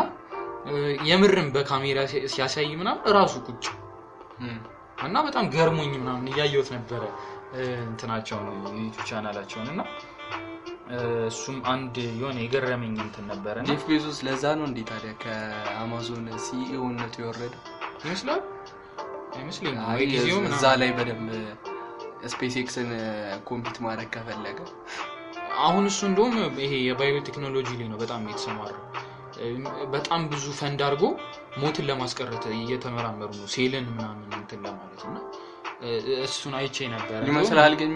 [1.08, 1.98] የምርም በካሜራ
[2.32, 3.64] ሲያሳይ ምናምን እራሱ ቁጭ።
[5.06, 7.02] እና በጣም ገርሞኝ ምናምን እያየሁት ነበረ
[7.84, 8.46] እንትናቸውን
[8.80, 9.80] YouTube channel ኣቸውን። እና
[11.28, 17.14] እሱም አንድ የሆነ የገረመኝ እንትን ነበረ ጄፍ ቤዞስ ለዛ ነው እንዴ ታዲያ ከአማዞን CEO ነቱ
[17.22, 17.54] የወረደ
[18.02, 18.42] ይመስላል።
[19.36, 21.28] አይመስለኝም። እዛ ላይ በደንብ
[22.32, 22.90] SpaceX ን
[23.48, 24.58] compete ማድረግ ከፈለገ።
[25.62, 28.82] አሁን እሱ እንደውም ይሄ የ bio technology ላይ ነው በጣም የተሰማራው።
[29.92, 31.04] በጣም ብዙ ፈንድ አድርጎ
[31.58, 35.16] ሞትን ለማስቀረት እየተመራመሩ ነው። ሴልን ምናምን እንትን ለማለት እና
[36.26, 37.90] እሱን አይቼ ነበረ ይመስላል ግን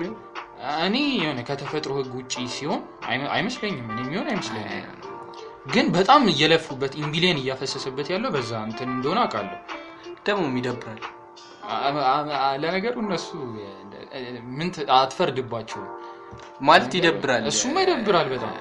[0.83, 4.95] እኔ የሆነ ከተፈጥሮ ህግ ውጭ ሲሆን አይመ- አይመስለኝም። የሚሆን አይመስለኝም።
[5.73, 9.59] ግን በጣም እየለፉበት ኢምቢሊየን እያፈሰሰበት ያለው በዛ እንትን እንደሆነ አውቃለሁ።
[10.27, 11.01] ደግሞ ይደብራል
[12.63, 13.29] ለነገሩ እነሱ
[14.57, 15.89] ምን አትፈርድባቸውም።
[16.63, 18.55] ማለት ይደብራል። እሱማ ይደብራል በጣም።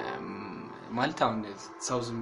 [0.92, 1.38] ማለት አሁን
[1.86, 2.20] ሰው ዝም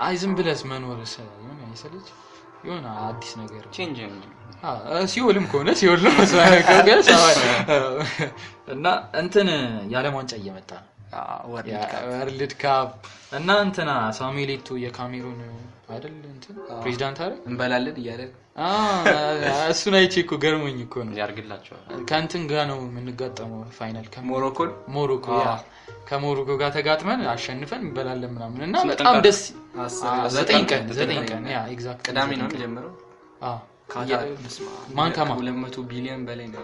[0.00, 1.30] አይ ዝም ብለስ መኖር ሰ-
[2.64, 3.64] የሆነ አዲስ ነገር
[5.08, 6.12] ሲኦልም ከሆነ ሲኦል ነው።
[8.74, 8.86] እና
[9.20, 9.48] እንትን
[9.92, 10.90] የዓለም ዋንጫ እየመጣ ነው።
[11.52, 12.88] World Cup።
[13.38, 15.40] እና እንትና ሳሙኤል ኤቶ የካሜሩን
[15.88, 16.54] አይደል እንትን?
[16.80, 17.38] ፕሬዚዳንት አይደል?
[17.48, 18.68] እንበላለን እያለን አ፣
[19.70, 25.26] እሱን አይቼ እኮ ገርሞኝ እኮ ነው። ያርግላቸዋል ከእንትን ጋር ነው የምንጋጠመው final። ሞሮኮን ሞሮኮ
[26.08, 29.40] ከሞሮኮ ጋር ተጋጥመን አሸንፈን እንበላለን ምናምን እና በጣም ደስ
[30.36, 32.92] ዘጠኝ ቀን፣ ዘጠኝ ቀን yeah exact ቅዳሜ ነው የጀመረው?
[33.42, 33.56] አዎ
[33.92, 35.38] ካታር የ- በስመ አብ። ማን ከማን?
[35.40, 36.62] ሁለት መቶ ቢሊዮን በላይ ነው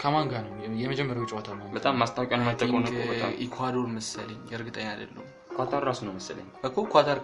[0.00, 0.52] ከማን ጋር ነው?
[0.82, 1.94] የመጀመሪያው ጨዋታ ነው በጣም
[3.04, 7.18] በጣም። ኢኳዶር መሰለኝ እርግጠኛ አይደለሁም ኳታር ራሱ ነው መሰለኝ። እኮ ኳታር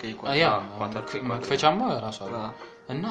[1.30, 1.80] መክፈቻማ
[2.38, 2.50] አዎ።
[2.88, 3.06] እና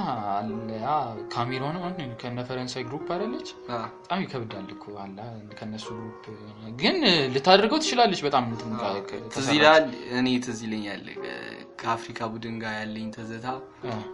[1.33, 1.75] ካሜሮን
[2.21, 3.49] ከነ ፈረንሳይ group አይደለች?
[3.99, 5.17] በጣም ይከብዳል እኮ አለ
[5.59, 6.23] ከነሱ group።
[6.79, 6.97] ግን
[7.33, 8.45] ልታደርገው ትችላለች በጣም
[9.35, 9.85] ትዝ ይላል
[10.17, 11.05] እኔ ትዝ ይለኛል
[11.81, 13.47] ከአፍሪካ ቡድን ጋር ያለኝ ትዝታ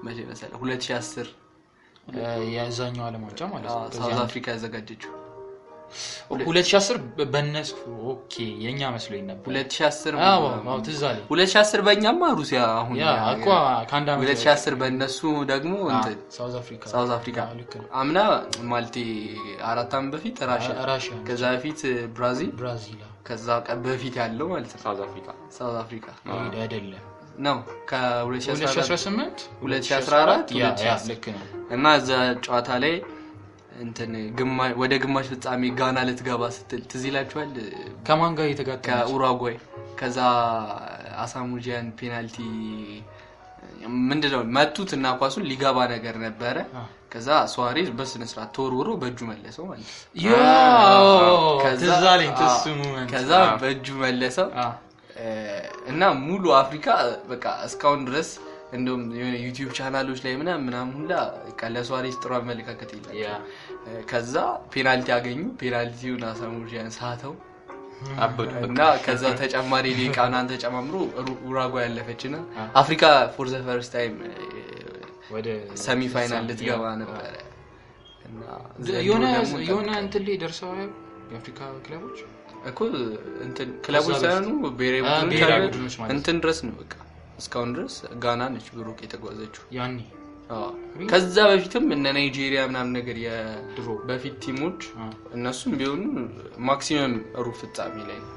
[0.05, 0.57] መቼ መሰለህ?
[0.59, 1.29] 2010
[2.13, 2.21] እ፣
[2.53, 5.11] የዛኛው ዓለም ዋንጫ ማለት ነው። South Africa ያዘጋጀችው
[6.33, 7.71] 2010 በ- በእነሱ
[8.11, 13.47] okay የኛ መስሎኝ ነበር። 2010 አዎ አዎ ትዝ አለኝ። 2010 በእኛማ ሩሲያ አሁን ያ እኮ
[13.89, 15.19] ከአንድ ዓመት 2010 በእነሱ
[15.51, 17.37] ደግሞ እንትን South Africa። South Africa
[17.95, 18.17] አምና
[18.71, 18.97] ማለቴ
[19.67, 21.81] አራት ዓመት በፊት Russia። Russia ከዛ በፊት
[22.15, 23.47] ብራዚል። ብራዚል ከዛ
[23.83, 26.07] በፊት ያለው ማለት ነው። South Africa። South Africa።
[26.59, 27.03] አይደለም
[27.39, 27.57] ነው
[27.89, 32.09] ከ2014 2018 2014 yeah yeah 2010 ልክ ነው። እና እዛ
[32.43, 32.93] ጨዋታ ላይ
[33.79, 34.11] እንትን
[34.79, 37.51] ወደ ግማሽ ፍጻሜ ጋና ልትገባ ስትል ትዝ ይላችኋል?
[38.05, 39.55] ከማን ጋር የተጋጠመች ከኡራጓይ
[39.99, 40.17] ከዛ
[41.23, 42.37] አሳሙጂያን penalty
[44.03, 44.41] ምንድነው?
[44.55, 46.55] መቱት እና ኳሱን ሊገባ ነገር ነበረ።
[47.13, 49.91] ከዛ ሱዋሬዝ በስነ ስርዓት ተወርውሮ በእጁ መለሰው ማለት ነው።
[53.11, 54.47] ከዛ- በእጁ መለሰው።
[55.91, 56.87] እና ሙሉ አፍሪካ
[57.29, 58.29] በቃ እስካሁን ድረስ
[58.73, 61.13] እንደውም የሆነ YouTube channel ኦች ላይ ምናምን ምናምን ሁላ
[61.73, 63.27] ለሱዋሬዝ ጥሩ አመለካከት yeah
[64.11, 64.35] ከዛ
[64.73, 67.33] penalty አገኙ። penalty ውን አሳሙጂያን ሳተው
[68.65, 70.95] እና ከዛ ተጨማሪ ደቂቃ ምናምን ተጨማምሮ
[71.47, 73.03] ኡራጓይ ያለፈች ና አ። አፍሪካ
[73.35, 74.15] for the first time
[75.83, 77.23] semi final ልትገባ ነበረ።
[78.27, 78.41] እና
[79.07, 79.25] የሆነ
[80.01, 80.89] እንትን ላይ ደርሰዋል
[81.31, 82.19] የአፍሪካ ክለቦች?
[82.69, 82.79] እኮ
[83.45, 85.01] እንትን ክለቦች ሳይሆኑ ብሔራዊ
[85.65, 86.93] ቡድኖች እንትን ድረስ ነው በቃ
[87.39, 89.97] እስካሁን ድረስ ጋና ነች ብሩክ የተጓዘችው። ያኔ?
[91.11, 93.17] ከዛ በፊትም እነ ናይጄሪያ ምናምን ነገር
[93.75, 93.87] ድሮ?
[94.09, 94.79] በፊት ቲሞች
[95.37, 96.01] እነሱም ቢሆኑ
[96.69, 97.13] ማክሲመም
[97.45, 98.31] ሩብ ፍጻሜ ላይ ነው።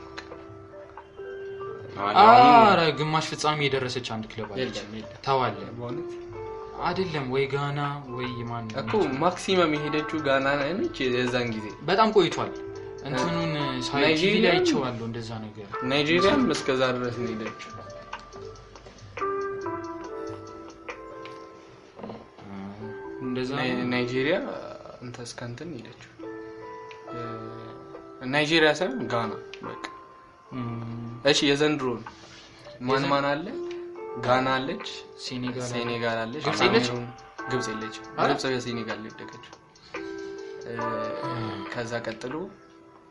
[2.23, 4.79] አረ ግማሽ ፍጻሜ የደረሰች አንድ ክለብ አለች።
[5.27, 5.57] ተዋለ
[6.87, 7.81] አይደለም። ወይ ጋና
[8.17, 10.47] ወይ ማን እኮ ማክሲመም የሄደችው ጋና
[10.79, 12.53] ነች የዛን ጊዜ። በጣም ቆይቷል።
[13.07, 13.53] እንትኑን
[13.87, 14.51] ሳይ ቲቪ ላይ ናይጄሪያ?
[14.55, 17.71] አይቼዋለሁ እንደዛ ነገር። ናይጄሪያም እስከዛ ድረስ ነው የሄደችው
[23.93, 24.37] ናይጄሪያ
[25.03, 26.11] እንተ እስከ እንትን ሄደችው።
[28.33, 29.33] ናይጄሪያ ሳይሆን ጋና
[29.67, 29.85] በቃ።
[31.31, 31.89] እሺ የዘንድሮ
[32.83, 33.47] ማን ማን አለ?
[34.27, 34.87] ጋና አለች
[35.23, 36.61] ሴኔጋል አለች። ግብጽ?
[36.63, 37.11] ካሜሩን-
[37.51, 37.67] ግብጽ
[38.49, 39.53] በሴኔጋል ነው የወደቀችው።
[41.73, 42.35] ከዛ ቀጥሎ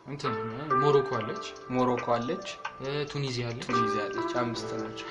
[0.07, 0.33] እንትን
[0.81, 2.47] ሞሮኮ አለች። ሞሮኮ አለች።
[3.11, 5.07] ቱኒዚያ አለች። ቱኒዚያ አለች። አምስት ናቸው።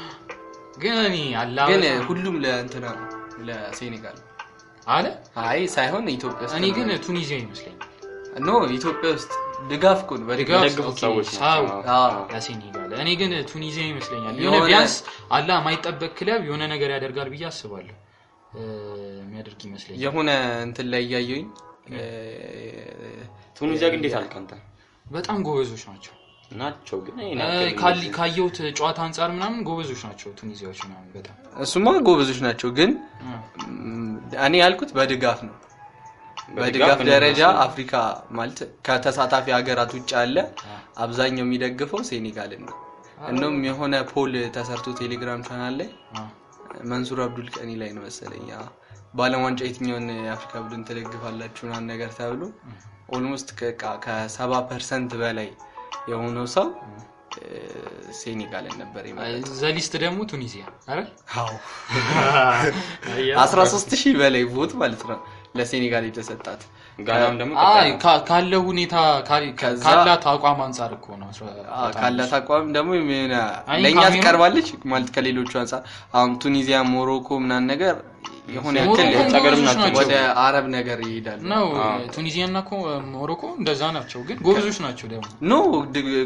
[1.71, 3.09] ግን ሁሉም ለእንትና ነው
[3.49, 4.19] ለሴኔጋል
[4.87, 5.07] አለ?
[5.45, 7.91] አይ ሳይሆን ኢትዮጵያ ውስጥ እኔ ግን ቱኒዚያ ይመስለኛል።
[8.43, 9.31] no ኢትዮጵያ ውስጥ
[9.71, 10.63] ድጋፍ እኮ ነው በድጋፍ
[11.03, 11.29] ሰዎች
[12.31, 14.95] ለሴኔጋል እኔ ግን ቱኒዚያ ይመስለኛል። የሆነ ቢያንስ
[15.33, 17.97] አላ የማይጠበቅ ክለብ የሆነ ነገር ያደርጋል ብዬ አስባለሁ።
[19.21, 20.31] የሚያደርግ ይመስለኛል። የሆነ
[20.67, 21.47] እንትን ላይ እያየሁኝ
[23.59, 24.53] ቱኒዚያ ግን እንዴት አልክ አንተ?
[25.07, 26.15] በጣም ጎበዞች ናቸው
[26.55, 27.15] ናቸው ግን
[28.17, 32.91] ካየሁት ጨዋታ አንጻር ምናምን ጎበዞች ናቸው ቱኒዚያዎች ምናምን በጣም። እሱማ ጎበዞች ናቸው ግን
[34.47, 35.55] እኔ ያልኩት በድጋፍ ነው።
[36.57, 37.41] በድጋፍ ደረጃ?
[37.65, 37.93] አፍሪካ
[38.37, 40.37] ማለት ከተሳታፊ ሀገራት ውጭ ያለ
[41.05, 42.77] አብዛኛው የሚደግፈው ሴኔጋልን ነው።
[43.29, 45.91] እንደውም የሆነ poll ተሰርቶ ቴሌግራም ቻናል ላይ
[46.91, 48.47] መንሱር አብዱል ቀኒ ላይ ነው መሰለኝ።
[49.43, 52.43] ዋንጫ የትኛውን የአፍሪካ ቡድን ትደግፋላችሁ ምናምን ነገር ተብሎ
[53.15, 53.49] almost
[54.05, 55.49] ከሰባ percent በላይ
[56.11, 56.67] የሆነው ሰው
[58.19, 59.05] ሴኔጋልን ነበር
[59.61, 60.65] the least ደግሞ ቱኒዚያ
[63.45, 65.19] አስራ ሶስት ሺህ በላይ vote ማለት ነው
[65.59, 66.63] ለሴኔጋል የተሰጣት
[66.99, 68.95] ጋናም ደግሞ አይ ቀጣይ ካ- ካለው ሁኔታ
[69.29, 72.91] ካላት አቋም አንጻር እኮ ነው አስራ- አዎ፣ በጣም ካላት አቋም ደግሞ
[73.79, 75.83] ለእኛ ትቀርባለች ማለት ከሌሎቹ አንጻር
[76.15, 77.95] አሁን ቱኒዚያ ሞሮኮ ምናምን ነገር
[78.49, 81.67] የሆነ ያክል ወደ አረብ ነገር ይሄዳሉ። ነው
[82.15, 82.59] ቱኒዚያ እና
[83.13, 85.61] ሞሮኮ እንደዛ ናቸው ግን ጎበዞች ናቸው ደግሞ። no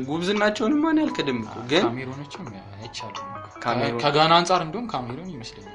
[0.08, 2.46] ጉብዝናቸውን ማን ያልክድም ግን ካሜሮኖችም
[3.62, 5.74] ካሜሮን- ከጋና አንጻር እንደውም ካሜሮን ይመስለኛል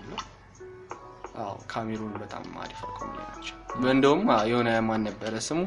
[1.72, 3.56] ካሜሩን በጣም አሪፍ ላይ ናቸው።
[3.92, 5.62] እንደውም የሆነ ማን ነበረ ስሙ?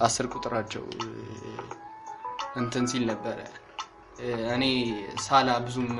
[0.00, 0.84] አስር ቁጥራቸው
[2.56, 3.38] እንትን ሲል ነበረ።
[4.52, 4.64] እኔ
[5.24, 5.90] ሳላ ብዙም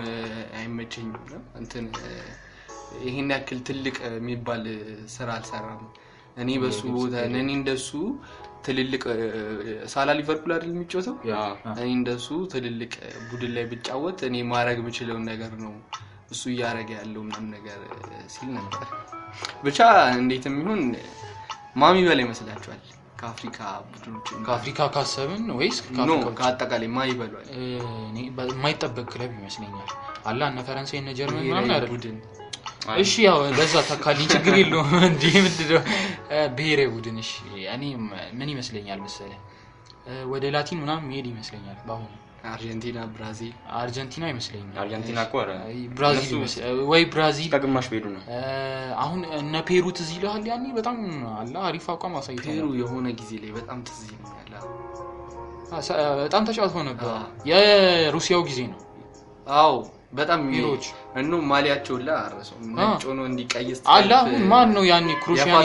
[0.59, 1.87] አይመቸኝም ነው። እንትን
[3.05, 4.64] ይሄን ያክል ትልቅ የሚባል
[5.14, 5.83] ስራ አልሰራም።
[6.37, 7.90] እኔ በሱ ቦታ እኔ እንደሱ
[8.66, 9.02] ትልልቅ
[9.92, 11.16] ሳላ ሊቨርፑል አይደል የሚጫወተው?
[11.74, 12.92] እኔ እንደሱ ትልልቅ
[13.29, 15.74] ቡድን ላይ ብጫወት እኔ ማድረግ የምችለውን ነገር ነው
[16.31, 17.79] እሱ እያደረገ ያለው ምናምን ነገር
[18.35, 18.83] ሲል ነበር።
[19.65, 19.79] ብቻ
[20.19, 20.81] እንዴትም ይሁን
[21.77, 22.81] ማን ይበላ ይመስላችኋል?
[23.21, 23.59] ከአፍሪካ
[23.91, 25.77] ቡድኖች ከአፍሪካ ካሰብን ወይስ?
[26.39, 27.47] ከአጠቃላይ ማን ይበሏል?
[28.19, 29.91] የማይጠበቅ ክለብ ይመስለኛል።
[30.27, 32.17] አላ እነ ፈረንሳይ እነ ጀርመን ምናምን አይደል ቡድን።
[32.97, 35.81] እሺ ያው በዛ ተካልኝ ችግር የለውም። እንዲ ምንድነው?
[36.55, 37.33] ብሔራዊ ቡድን። እሺ
[37.75, 37.83] እኔ
[38.35, 39.33] ምን ይመስለኛል መሰለ
[40.07, 42.12] እ፣ ወደ ላቲን ምናምን መሄድ ይመስለኛል በአሁኑ
[42.48, 45.35] አርጀንቲና፣ ብራዚል። አርጀንቲና ይመስለኛል። አርጀንቲና እኮ
[45.96, 46.32] ብራዚል
[46.90, 48.22] ወይ ብራዚል። ከግማሽ ቢሄዱ ነው።
[48.98, 50.98] አሁን እነ ፔሩ ትዝ ይልሃል ያኔ በጣም
[51.37, 54.52] አላ አሪፍ አቋም አሳይተው ፔሩ የሆነ ጊዜ ላይ በጣም ትዝ ይለኛል።
[56.20, 57.06] በጣም ተጫውተው ነበር።
[57.50, 58.80] የሩሲያው ጊዜ ነው።
[59.56, 59.72] አዎ
[60.12, 60.85] በጣም ፔሮች
[61.20, 65.56] እኑ ማሊያቸውን ላይ አረሰው ነጭ ሆኖ እንዲቀይስ አላ አሁን ማን ነው ያኔ ክሮሽያን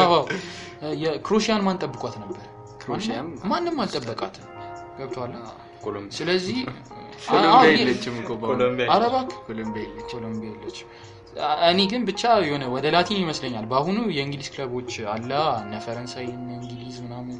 [0.00, 0.14] አዎ።
[1.02, 2.40] የክሮሽያን ማን ጠብቋት ነበር?
[3.50, 4.46] ማንም አልጠበቃትም
[5.82, 6.58] ኮሎምቢያ ስለዚህ
[7.24, 10.78] ኮሎምቢያ አሁን የለችም እኮ በአሁኑ። ኮሎምቢያ ኧረ እባክህ ኮሎምቢያ የለችም። ኮሎምቢያ የለች
[11.68, 16.96] እኔ ግን ብቻ የሆነ ወደ ላቲን ይመስለኛል በአሁኑ የእንግሊዝ ክለቦች አላ እነ ፈረንሳይ እነ እንግሊዝ
[17.04, 17.38] ምናምን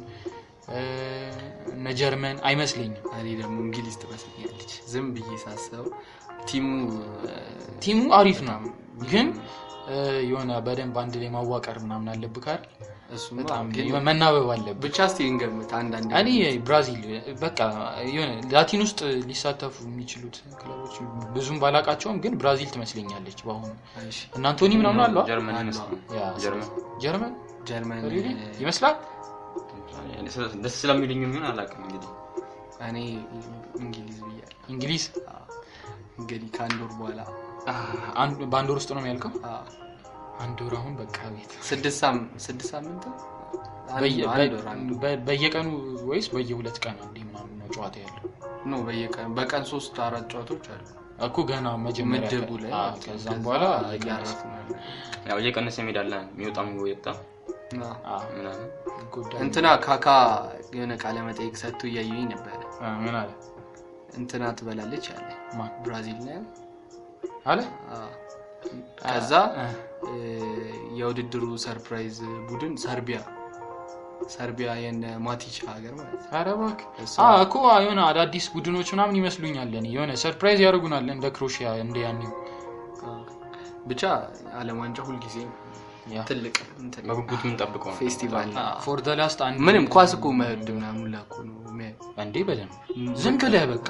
[1.73, 5.87] እነ ጀርመን አይመስለኝም። እኔ ደግሞ እንግሊዝ ትመስለኛለች ዝም ብዬ ሳስበው
[6.49, 6.67] ቲሙ
[7.83, 8.61] ቲሙ አሪፍ ነው፣
[9.05, 9.27] ግን
[10.27, 12.65] የሆነ በደንብ አንድ ላይ ማዋቀር ምናምን አለብህ አይደል?
[13.13, 16.29] እሱማ በጣም ግን መናበብ አለብህ። ብቻ እስቲ እንገምት አንዳንድ እኔ
[16.67, 17.01] ብራዚል
[17.41, 17.59] በቃ
[18.09, 20.95] የሆነ ላቲን ውስጥ ሊሳተፉ የሚችሉት ክለቦች
[21.35, 23.71] ብዙም ባላቃቸውም ግን ብራዚል ትመስለኛለች በአሁኑ።
[24.05, 25.57] እሺ፣ እና አንቶኒ ምናምን አለ ጀርመን
[27.03, 27.33] ጀርመን?
[28.61, 28.95] ይመስላል?
[30.63, 32.09] ደስ ስለሚልኝ ምን አላውቅም እንግዲህ።
[32.87, 32.97] እኔ
[33.81, 35.03] እንግሊዝ ብያለሁ። እንግሊዝ?
[36.19, 37.19] እንግዲህ ከአንድ ወር በኋላ
[37.65, 39.31] በአንድ ወር ውስጥ ነው የሚያልቀው?
[39.49, 39.63] አዎ፣
[40.43, 43.03] አንድ ወር አሁን በቃ ቤት። ስድስት ሳም- ስድስት ሳምንት?
[45.27, 45.67] በየቀኑ
[46.09, 48.23] ወይስ በየሁለት ቀን አንዴ ምናምን ነው ጨዋታ ያለው?
[48.65, 48.73] ኖ
[49.37, 50.83] በቀን ሶስት አራት ጨዋታዎች አሉ።
[51.25, 53.65] እኮ ገና መጀመሪያ ምድቡ ላይ ነው። ከዛም ከዛ በኋላ
[54.67, 54.77] ነው።
[55.29, 57.05] ያው እየቀነሰ ሜዳለ የሚወጣ የሚወጣ
[57.81, 60.07] አዎ። አዎ፣ ምናምን። ይጎዳል። እንትና ካካ
[60.75, 63.31] የሆነ ቃለ መጠይቅ ሰጥቶ እያየኝ ነበረ። አ፣ ምን አለ?
[64.17, 65.71] እንትና ትበላለች አለ። ማን?
[65.85, 66.37] ብራዚል ላይ
[67.45, 67.59] አለ?
[67.93, 68.09] አዎ።
[68.99, 69.31] ከዛ
[70.99, 72.17] የውድድሩ surprise
[72.49, 73.19] ቡድን ሰርቢያ
[74.33, 76.21] ሰርቢያ የነ ማቲች ሀገር ማለት
[77.15, 82.31] ነው። እኮ የሆነ አዳዲስ ቡድኖች ምናምን ይመስሉኛል የሆነ surprise ያደርጉናል እንደ ክሮሽያ እንደ ያኔው።
[83.87, 84.01] ብቻ
[84.59, 85.37] ዓለም ዋንጫ ሁልጊዜ
[86.27, 86.55] ትልቅ
[87.07, 88.49] በጉጉት የምንጠብቀው ነው። festival
[88.83, 91.57] for the last አንድ ምንም ኳስ እኮ መሄድ ምናምን ሁላ እኮ ነው
[92.23, 92.73] እንዴ በደንብ!
[93.21, 93.87] ዝም ብለህ በቃ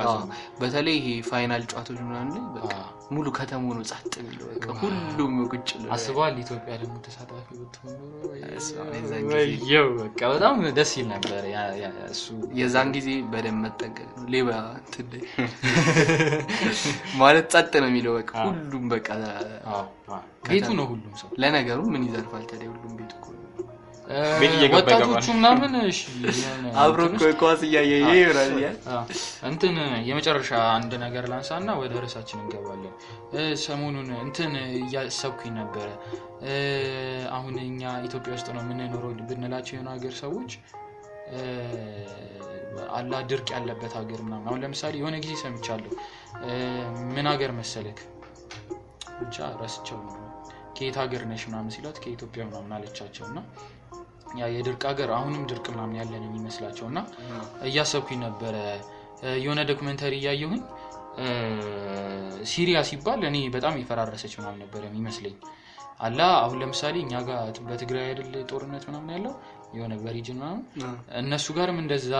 [0.59, 2.71] በተለይ ይሄ final ጨዋታዎች ምናምን በቃ
[3.11, 6.35] ሙሉ ከተማ ነው ጸጥ የሚለው በቃ ሁሉም ቁጭ ብሎ አስበዋል?
[6.43, 7.97] ኢትዮጵያ ደግሞ ተሳታፊ ብትሆን
[9.99, 11.43] በቃ በጣም ደስ ይል ነበር
[12.09, 12.25] እሱ
[12.59, 14.49] የዛን ጊዜ በደንብ መጠንቀቅ ነው። ሌባ
[15.11, 15.23] ላይ
[17.21, 19.09] ማለት ጸጥ ነው የሚለው በቃ ሁሉም በቃ
[20.49, 22.69] ቤቱ ነው ሁሉም ሰው። ለነገሩ ምን ይዘርፋል ታዲያ?
[22.73, 23.42] ሁሉም ቤት እኮ ነው።
[24.75, 25.73] ወጣቶቹ ምናምን
[26.81, 26.99] አብሮ
[27.41, 29.03] ኳስ እያየ ይሄ ይብራል ያል አዎ።
[29.49, 29.75] እንትን
[30.07, 32.93] የመጨረሻ አንድ ነገር ላንሳ እና ወደ ርዕሳችን እንገባለን።
[33.63, 35.87] ሰሞኑን እንትን እያሰብኩኝ ነበረ
[37.37, 40.51] አሁን እኛ ኢትዮጵያ ውስጥ ነው የምንኖረው ብንላቸው የሆነ ሀገር ሰዎች
[42.93, 45.91] አላ ድርቅ ያለበት ሀገር ምናምን አሁን ለምሳሌ የሆነ ጊዜ ሰምቻለሁ
[47.15, 47.99] ምን ሀገር መሰለክ
[49.19, 49.99] ብቻ ረስቸው
[50.77, 53.39] ከየት ሀገር ነሽ ምናምን ሲሏት ከኢትዮጵያ ምናምን አለቻቸው እና
[54.33, 56.99] ያ የድርቅ ሀገር አሁንም ድርቅ ምናምን ያለን የሚመስላቸው እና
[57.67, 58.55] እያሰብኩኝ ነበረ።
[59.41, 60.61] የሆነ ዶክመንተሪ እያየሁኝ
[62.51, 65.35] ሲሪያ ሲባል እኔ በጣም የፈራረሰች ምናምን ነበረ የሚመስለኝ።
[65.99, 69.33] አላ አሁን ለምሳሌ እኛ ጋር በትግራይ አይደል ጦርነት ምናምን ያለው?
[69.75, 70.63] የሆነ በ region ምናምን
[71.21, 72.11] እነሱ ጋርም እንደዛ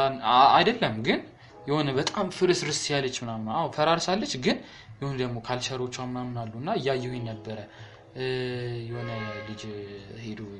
[0.55, 1.19] አይደለም ግን
[1.67, 3.45] የሆነ በጣም ፍርስርስ ያለች ምናምን
[3.75, 4.57] ፈራርሳለች ግን
[4.95, 7.59] የሆነ ደግሞ culture ኦቿ ምናምን አሉ እና እያየሁኝ ነበረ
[8.87, 9.11] የሆነ
[9.47, 9.61] ልጅ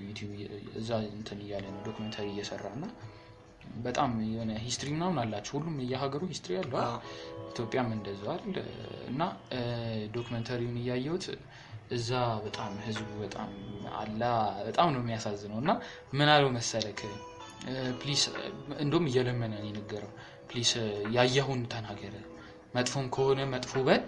[0.04, 0.32] ዩቲዩብ
[0.80, 2.86] እዛ እንትን እያለ ነው documentary እየሰራ እና
[3.84, 6.98] በጣም የሆነ history ምናምን አላቸው። ሁሉም የሀገሩ history አለው አይደል?
[7.52, 8.68] ኢትዮጵያም እንደዛ አይደል?
[9.10, 9.22] እና
[9.54, 9.60] እ፣
[10.16, 11.26] documentary ውን እያየሁት
[11.92, 12.12] እዛ
[12.44, 13.50] በጣም ህዝቡ በጣም
[13.98, 14.22] አላ
[14.68, 15.72] በጣም ነው የሚያሳዝነው። እና
[16.14, 17.02] ምን አለው መሰለክ
[18.00, 18.22] please
[18.80, 20.12] እንደውም እየለመነ ነው የነገረው።
[20.50, 20.72] please
[21.16, 22.16] ያየሁን ተናገረ።
[22.76, 24.02] መጥፎም ከሆነ መጥፎ በል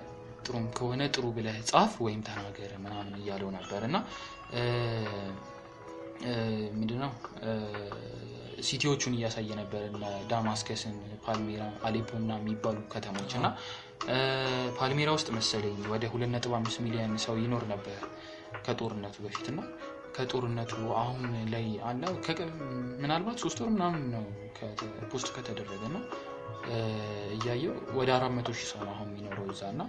[0.46, 3.98] ጥሩም ከሆነ ጥሩ ብለህ ጻፍ ወይም ተናገረ ምናምን እያለው ነበር። እና
[6.76, 7.12] ምንድነው?
[8.62, 9.82] city ዎቹን እያሳየ ነበር
[10.30, 10.94] ዳማስከስን
[11.26, 13.48] ፓልሜራ አሌፖ እና የሚባሉ ከተሞች። እና
[14.78, 18.00] ፓልሜራ ውስጥ መሰለኝ ወደ 2.5 ሚሊዮን ሰው ይኖር ነበር
[18.66, 19.60] ከጦርነቱ በፊት። እና
[20.16, 22.02] ከጦርነቱ አሁን ላይ አለ?
[23.02, 24.26] ምናልባት ሶስት ወር ምናምን ነው
[25.12, 26.04] post ከተደረገ። እ፣
[27.36, 29.82] እያየው ወደ አራት መቶ ሺህ ሰው ነው አሁን የሚኖረው እዛ እና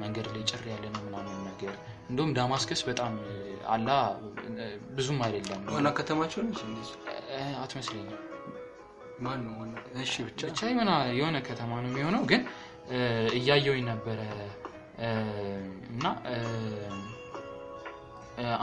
[0.00, 1.74] መንገድ ላይ ጭር ያለ ነው ምናምን ነገር።
[2.10, 3.14] እንዲሁም ዳማስከስ በጣም
[3.68, 3.88] አላ
[4.96, 6.60] ብዙም አይደለም። ዋና ከተማቸው ነች
[7.62, 8.18] አትመስለኝም?
[10.02, 10.60] እሺ ብቻ። ብቻ
[11.14, 12.42] የሆነ ከተማ ነው የሚሆነው ግን
[13.38, 14.20] እያየውኝ ነበረ።
[15.90, 16.04] እና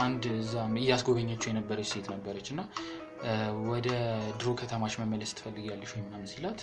[0.02, 2.62] አንድ እዛ እያስጎበኘችው የነበረች ሴት ነበረች እና
[3.70, 3.88] ወደ
[4.40, 6.62] ድሮ ከተማች መመለስ ትፈልጊያለሽ ወይ ምናምን ሲላት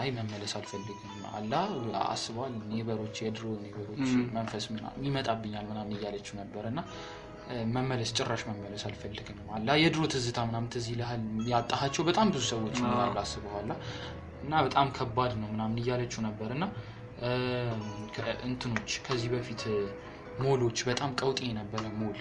[0.00, 1.52] አይ መመለስ አልፈልግም አላ
[2.06, 4.04] አስበዋል ኔበሮች የድሮ ኔበሮች
[4.36, 4.64] መንፈስ
[5.06, 6.80] ይመጣብኛል ምናምን እያለችው ነበር እና
[7.74, 11.22] መመለስ ጭራሽ መመለስ አልፈልግም አላ። የድሮ ትዝታ ምናምን ትዝ ይልሃል?
[11.50, 13.70] ያጣሃቸው በጣም ብዙ ሰዎች ይኖራሉ አስበዋላ
[14.44, 16.64] እና በጣም ከባድ ነው ምናምን እያለችው ነበር እና
[18.46, 19.62] እንትኖች ከዚህ በፊት
[20.44, 22.18] ሞሎች በጣም ቀውጤ የነበረ ሞል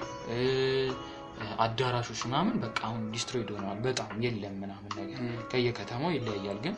[1.63, 5.19] አዳራሾች ምናምን በቃ አሁን destroyed ሆነዋል። በጣም የለም ምናምን ነገር።
[5.51, 6.75] ከየከተማው ይለያያል ግን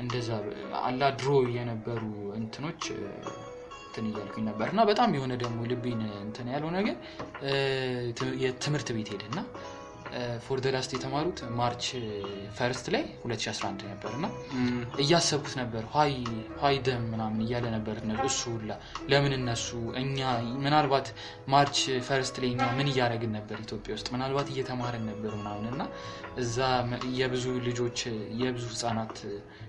[0.00, 0.28] እንደዛ
[0.82, 2.02] አላ ድሮ የነበሩ
[2.38, 2.82] እንትኖች
[3.86, 6.96] እንትን እያልኩኝ ነበር። እና በጣም የሆነ ደግሞ ልቤን እንትን ያለው ነገር
[8.42, 9.38] የትምህርት ቤት ሄደና
[10.44, 11.84] for the last የተማሩት March
[12.58, 14.26] first ላይ 2011 ነበር እና
[15.02, 15.82] እያሰብኩት ነበር።
[16.62, 17.96] ሀይ ደም ምናምን እያለ ነበር
[18.28, 18.72] እሱ ሁላ
[19.10, 19.66] ለምን እነሱ
[20.02, 20.18] እኛ
[20.64, 21.08] ምናልባት
[21.48, 24.08] March first ላይ እኛ ምን እያደረግን ነበር ኢትዮጵያ ውስጥ?
[24.14, 25.82] ምናልባት እየተማረን ነበር ምናምን እና
[26.38, 26.56] እዛ
[27.18, 27.98] የብዙ ልጆች
[28.40, 29.16] የብዙ ህጻናት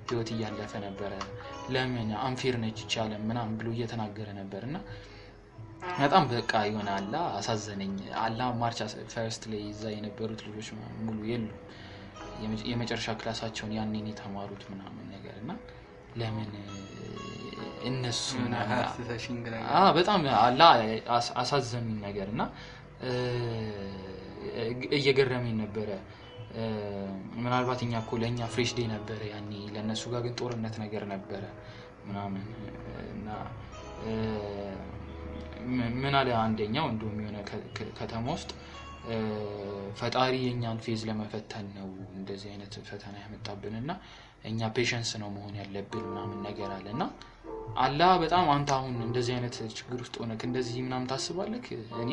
[0.10, 1.13] ህይወት እያለፈ ነበረ።
[1.69, 4.78] ለምን unfair ነች ይቻለም ምናምን ብሎ እየተናገረ ነበር እና
[5.82, 8.80] በጣም በቃ የሆነ አላ አሳዘነኝ። አላ March
[9.12, 10.68] first ላይ እዛ የነበሩት ልጆች
[11.00, 11.48] ሙሉ የሉ
[12.70, 15.52] የመጨረሻ class ኣቸውን ያኔን የተማሩት ምናምን ነገር እና
[16.16, 16.52] ለምን
[17.88, 18.26] እነሱ
[19.98, 20.62] በጣም አላ
[21.42, 22.42] አሳዘኑኝ ነገር እና
[24.98, 25.90] እየገረመኝ ነበረ።
[27.40, 31.44] ምናልባት እኛ እኮ ለእኛ fresh day ነበረ ያኔ ለእነሱ ጋር ግን ጦርነት ነገር ነበረ
[32.06, 32.46] ምናምን
[33.16, 33.28] እና
[35.97, 37.38] ምን- አለ አንደኛው እንዲሁም የሆነ
[37.99, 38.51] ከተማ ውስጥ
[39.99, 43.91] ፈጣሪ የእኛን faith ለመፈተን ነው እንደዚህ አይነት ፈተና ያመጣብን እና
[44.45, 47.03] እኛ patience ነው መሆን ያለብን ምናምን ነገር አለ እና
[47.77, 51.65] አላህ በጣም አንተ አሁን እንደዚህ አይነት ችግር ውስጥ ሆነክ እንደዚህ ምናምን ታስባለክ
[52.01, 52.12] እኔ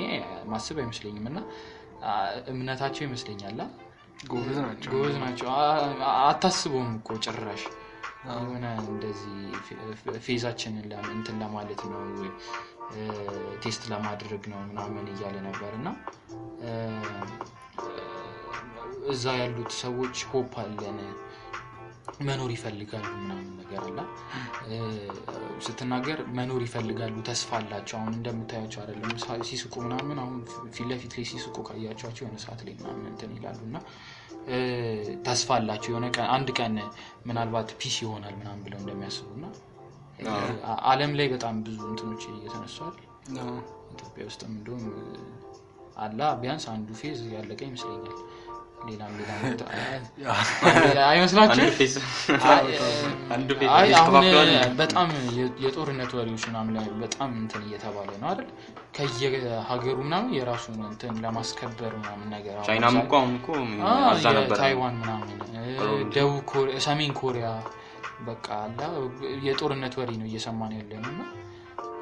[0.50, 1.40] ማስብ አይመስለኝም እና
[2.52, 3.58] እምነታቸው ይመስለኛል።
[4.28, 5.46] ጎበዝ ናቸው። ጎበዝ ናቸው።
[6.22, 7.62] አታስበውም እኮ ጭራሽ
[8.26, 9.38] የሆነ እንደዚህ
[10.26, 12.00] faith ኣችንን እንትን ለማለት ነው
[13.62, 15.88] test ለማድረግ ነው ምናምን እያለ ነበር እና
[19.14, 20.98] እዛ ያሉት ሰዎች hope አለን
[22.20, 23.98] መኖር ይፈልጋሉ ምናምን ነገር አለ።
[25.66, 29.12] ስትናገር መኖር ይፈልጋሉ ተስፋ አላቸው። አሁን እንደምታያቸው አይደለም
[29.50, 30.36] ሲስቁ ምናምን አሁን
[30.74, 33.76] ፊት ለፊት ላይ ሲስቁ ካያቸዋቸው የሆነ ሰዓት ላይ ምናምን እንትን ይላሉ እና
[35.26, 36.76] ተስፋ አላቸው። የሆነ አንድ ቀን
[37.26, 39.46] ምናልባት peace ይሆናል ምናምን ብለው እንደሚያስቡ እና
[40.90, 42.94] አለም ላይ በጣም ብዙ እንትኖች እየተነሷል።
[43.94, 44.84] ኢትዮጵያ ውስጥም እንዲሁም
[46.04, 48.16] አላ ቢያንስ አንዱ phase ያለቀ ይመስለኛል።
[48.88, 49.42] ሌላም ሌላም
[51.06, 51.70] አይመስላችሁም?
[54.80, 55.08] በጣም
[55.62, 58.48] የጦርነት ወሬዎች ምናምን ላይ በጣም እንትን እየተባለ ነው አይደል?
[58.96, 63.14] ከየሀገሩ ምናምን የራሱን እንትን ለማስከበር ምናምን ነገር ቻይናም እኮ
[64.26, 65.30] የታይዋን ምናምን
[66.16, 66.50] ደቡብ
[66.86, 67.48] ሰሜን ኮሪያ
[68.26, 68.80] በቃ አላ
[69.46, 71.22] የጦርነት ወሬ ነው እየሰማን ያለ ነው እና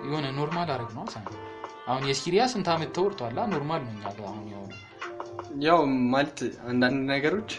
[0.06, 1.04] የሆነ normal አረግ ነው።
[1.87, 4.72] አሁን የሲሪያ ስንት ዓመት ተወርቷላ normal ነው እኛ አሁን የሆነ
[5.62, 5.80] ያው
[6.12, 7.50] ማለት አንዳንድ ነገሮች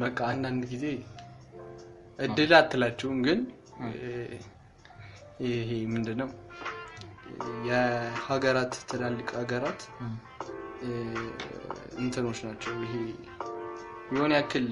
[0.00, 0.86] በቃ አንዳንድ ጊዜ
[2.18, 3.40] እድል አትላችሁም ግን
[5.46, 6.28] ይሄ ምንድነው?
[7.68, 9.80] የሀገራት ትላልቅ ሀገራት
[11.98, 12.94] እንትኖች ናቸው። ይሄ
[14.10, 14.66] የሆነ ያክል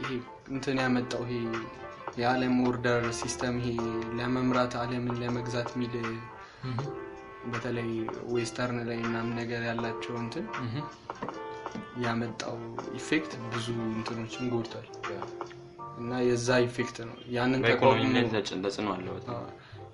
[0.00, 0.10] ይሄ
[0.50, 1.42] እንትን ያመጣው ይሄ
[2.18, 3.68] የዓለም order system ይሄ
[4.18, 5.94] ለመምራት ዓለምን ለመግዛት የሚል
[7.52, 7.88] በተለይ
[8.34, 10.44] western ላይ ምናምን ነገር ያላቸው እንትን
[12.04, 12.56] ያመጣው
[12.98, 14.86] effect ብዙ እንትኖችን ጎድቷል።
[15.98, 18.14] እና የዛ effect ነው። ያንን ተቋቁሞ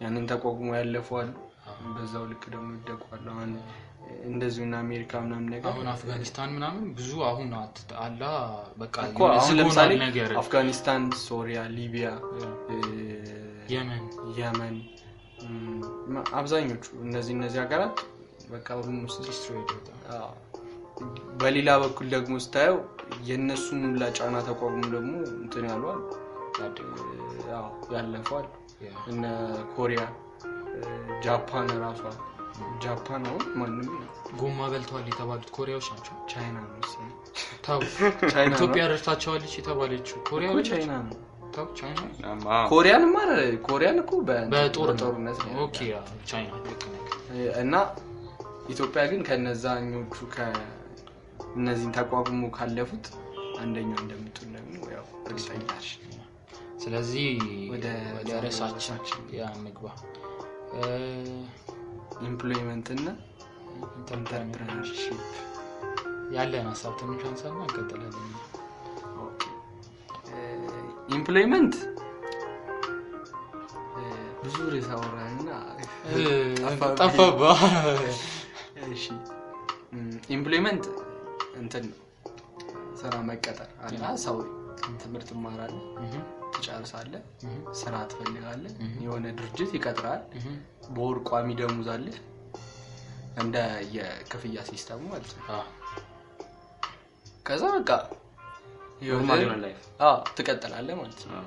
[0.03, 1.31] ያንን ተቋቁሞ ያለፈዋል።
[1.91, 3.51] በዛው ልክ ደግሞ ይደቋል አሁን
[4.31, 7.51] እንደዚሁ እና አሜሪካ ምናምን ነገር አሁን አፍጋኒስታን ምናምን ብዙ አሁን
[8.01, 8.23] አላ
[8.79, 8.97] በቃ
[9.37, 9.91] አሁን ለምሳሌ
[10.43, 12.09] አፍጋኒስታን ሶሪያ ሊቢያ
[13.73, 14.05] የመን
[14.39, 14.77] የመን
[16.39, 17.99] አብዛኞቹ እነዚህ እነዚህ ሀገራት
[18.51, 18.69] በቃ
[21.41, 22.79] በሌላ በኩል ደግሞ ስታየው
[23.29, 26.03] የእነሱን ሁላ ጫና ተቋቁሞ ደግሞ እንትን ያሉ አሉ
[26.61, 26.91] ያደጉ
[27.59, 28.49] አዎ፣ ያለፉ አሉ
[28.87, 29.25] ያ። እነ
[29.75, 30.03] ኮሪያ
[31.25, 32.03] ጃፓን ራሷ
[32.83, 33.89] ጃፓን አሁን ማንም
[34.41, 37.13] ጎማ በልተዋል የተባሉት ኮሪያዎች ናቸው። ቻይና ነው መሰለኝ።
[37.65, 37.81] ታው
[38.29, 38.57] ቻይና ነው?
[38.57, 40.51] ኢትዮጵያ ረድታቸዋለች የተባለችው ኮሪያ?
[40.71, 41.17] ቻይና ነው?
[42.53, 43.17] አዎ። ኮሪያንማ
[43.65, 45.97] ኮሪያን እኮ በ- በጦርነት በጦርነት ነው ኦኬ ያ፣
[46.29, 47.03] ቻይና ልክ ነህ።
[47.63, 47.75] እና
[48.69, 50.15] ኢትዮጵያ ግን ከነዛኞቹ
[51.57, 53.07] እነዚህን ተቋቁሞ ካለፉት
[53.61, 55.67] አንደኛው እንደምትሆን ደግሞ ያው እርግጠኛ
[56.83, 57.27] ስለዚህ
[57.73, 57.87] ወደ
[58.45, 58.99] ርዕሳችን
[59.35, 59.87] ያ እንግባ
[62.21, 63.07] employment እና
[63.97, 65.21] entrepreneurship
[66.37, 68.29] ያለን ሀሳብ ትንሽ አንሳና እንቀጥላለን።
[71.17, 71.75] employment
[74.43, 75.49] ብዙ ርዕስ አወራንና
[77.01, 77.43] ጠፋባ
[78.89, 79.05] እሺ።
[80.37, 80.85] employment
[81.61, 81.99] እንትን ነው።
[83.01, 84.37] ስራ መቀጠር አለ። ሰው
[85.03, 85.83] ትምህርት ትማራለህ
[86.53, 87.23] ትጨርሳለህ
[87.81, 88.73] ስራ ትፈልጋለህ
[89.05, 90.23] የሆነ ድርጅት ይቀጥራል
[90.91, 92.07] በወር ቋሚ ደሞዝ አለ
[93.41, 93.57] እንደ
[93.95, 95.63] የክፍያ system ኡ ማለት ነው።
[97.47, 97.91] ከዛ በቃ
[100.33, 101.45] ትቀጥላለህ ማለት ነው።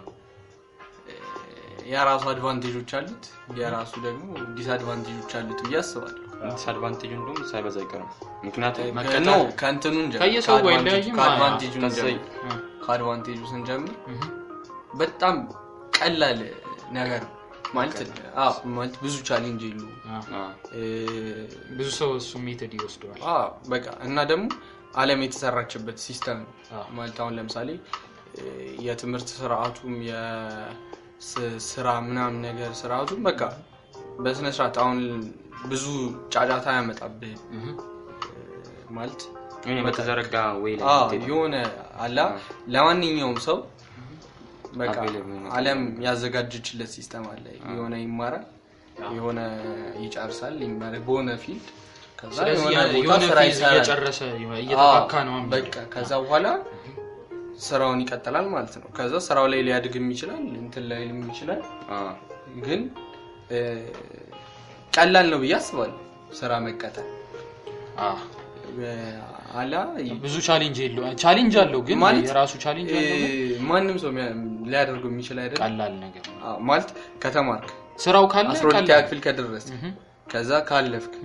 [1.85, 3.23] የራሱ advantage ኦች አሉት
[3.57, 4.27] የራሱ ደግሞ
[4.57, 6.19] disadvantage ኦች አሉት ብዬ አስባለሁ።
[6.49, 8.09] disadvantage ኡ እንደውም ሳይበዛ አይቀርም።
[8.45, 8.85] ምክንያቱም
[9.61, 9.95] ከእንትኑ
[12.81, 13.91] ከ advantage ኡ- ስንጀምር
[14.93, 15.35] በጣም
[15.97, 16.39] ቀላል
[16.97, 17.23] ነገር
[17.75, 17.99] ማለት
[19.03, 19.81] ብዙ challenge የሉ
[21.77, 23.21] ብዙ ሰው እሱ method ይወስደዋል።
[23.69, 24.45] በቃ እና ደግሞ
[24.95, 26.51] ዓለም የተሰራችበት system ነው።
[26.97, 27.69] ማለት አሁን ለምሳሌ
[28.87, 33.41] የትምህርት ስርዓቱም የስራ ምናምን ነገር ስርዓቱም በቃ
[34.23, 34.99] በስነ ስርዓት አሁን
[35.67, 35.85] ብዙ
[36.33, 37.35] ጫጫታ ያመጣብህ
[38.97, 39.21] ማለት
[41.27, 41.55] የሆነ
[41.99, 42.19] አላ
[42.67, 43.57] ለማንኛውም ሰው
[45.53, 48.45] ዓለም ያዘጋጀችለት system አለ። የሆነ ይማራል፣
[49.13, 49.39] የሆነ
[50.03, 51.67] ይጨርሳል፣ ይማራል በሆነ field
[55.93, 56.47] ከዛ በኋላ
[57.63, 61.61] ስራውን ይቀጥላል ማለት ነው። ከዛ ስራው ላይ ሊያድግም ይችላል፣ እንትን ላይልም ይችላል።
[62.65, 62.81] ግን
[64.93, 65.99] ቀላል ነው ብዬ አስባለሁ
[66.39, 67.07] ስራ መቀጠል
[69.53, 69.73] አላ
[70.23, 73.17] ብዙ challenge የለው challenge አለው ግን ማለት የራሱ challenge አለው
[73.67, 74.11] ማንም ሰው
[74.67, 76.25] ሊያደርገው የሚችል አይደለም። ቀላል ነገር
[76.69, 76.89] ማለት
[77.23, 79.19] ከተማርክ ስራው ካለ አስራ ሁለተኛ ክፍል
[79.75, 79.83] እህ፣
[80.31, 81.15] ከዛ ካለፍክ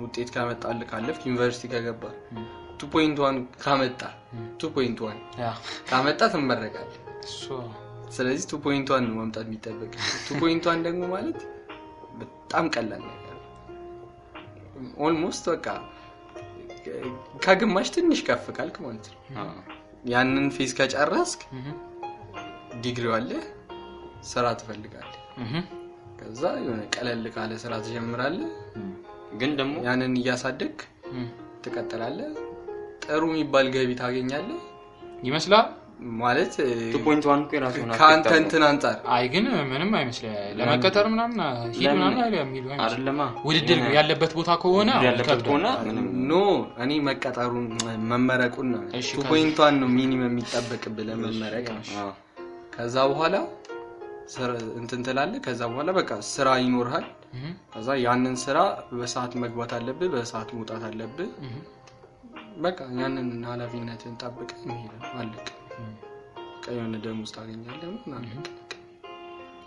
[0.00, 2.02] ውጤት ካመጣልህ ካለፍክ ዩኒቨርሲቲ ከገባ
[2.78, 4.02] two point one ካመጣ
[4.60, 5.18] two point one
[5.90, 6.98] ካመጣ ትመረቃለህ።
[8.14, 9.92] ስለዚህ two point one ነው ማምጣት የሚጠበቅ።
[10.26, 11.40] two point one ደግሞ ማለት
[12.20, 13.36] በጣም ቀላል ነገር
[15.04, 15.66] almost በቃ
[17.44, 19.18] ከግማሽ ትንሽ ከፍ ካልክ ማለት ነው።
[20.06, 21.66] ያንን phase ከጨረስክ እህ፣
[22.82, 23.30] ዲግሪው አለ፣
[24.30, 25.16] ስራ ትፈልጋለህ።
[26.20, 28.50] ከዛ የሆነ ቀለል ካለ ስራ ትጀምራለህ።
[29.40, 30.74] ግን ደግሞ ያንን እያሳደግ
[31.64, 32.30] ትቀጥላለህ።
[33.04, 34.60] ጥሩ የሚባል ገቢ ታገኛለህ።
[35.22, 35.66] ይመስላል
[36.20, 36.54] ማለት
[37.00, 41.38] ፖይንት ዋን እኮ የራሱ ከአንተ እንትን አንጻር አይ ግን ምንም አይመስልህ ለመቀጠር ምናምን
[41.70, 41.86] ሂድ?
[41.90, 44.90] ምናምን አይደለም የሚሉ አይደለማ ውድድር ያለበት ቦታ ከሆነ
[45.42, 45.66] ከሆነ
[46.26, 46.40] ኖ
[46.82, 47.66] እኔ መቀጠሩን
[48.10, 51.66] መመረቁን ነው። ቱ ከዛ- ፖይንቷን ነው ሚኒመም የሚጠበቅብህ ለመመረቅ
[52.74, 53.34] ከዛ በኋላ
[54.32, 54.48] ስራ-
[54.78, 57.06] እንትን ትላለህ። ከዛ በኋላ በቃ ስራ ይኖርሃል።
[57.72, 58.58] ከዛ ያንን ስራ
[58.94, 61.30] በሰዓት መግባት አለብህ በሰዓት መውጣት አለብህ።
[62.58, 63.28] በቃ ያንን
[64.64, 64.78] ነው።
[65.18, 65.59] አለቀ። በቃ
[66.70, 68.42] የሆነ ደሞዝ ታገኛለህ ምናምን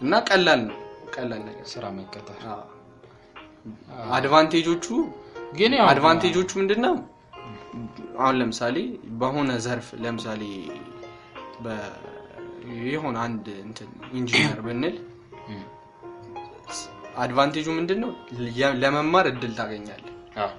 [0.01, 0.78] እና ቀላል ነው
[1.16, 2.39] ቀላል ነገር ስራ መቀጠር
[4.16, 4.86] አድቫንቴጆቹ
[5.57, 6.95] ግን ያው አድቫንቴጆቹ ምንድን ነው?
[8.20, 8.78] አሁን ለምሳሌ
[9.20, 10.41] በሆነ ዘርፍ ለምሳሌ
[12.88, 13.89] የሆነ አንድ እንትን
[14.20, 14.97] ኢንጂነር ብንል
[17.17, 18.11] advantage ኡ ምንድን ነው?
[18.57, 20.51] የ- ለመማር እድል ታገኛለህ። አዎ፣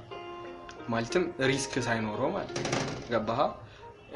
[0.88, 2.58] ማለትም risk ሳይኖረው ማለት
[3.10, 3.40] ገባህ?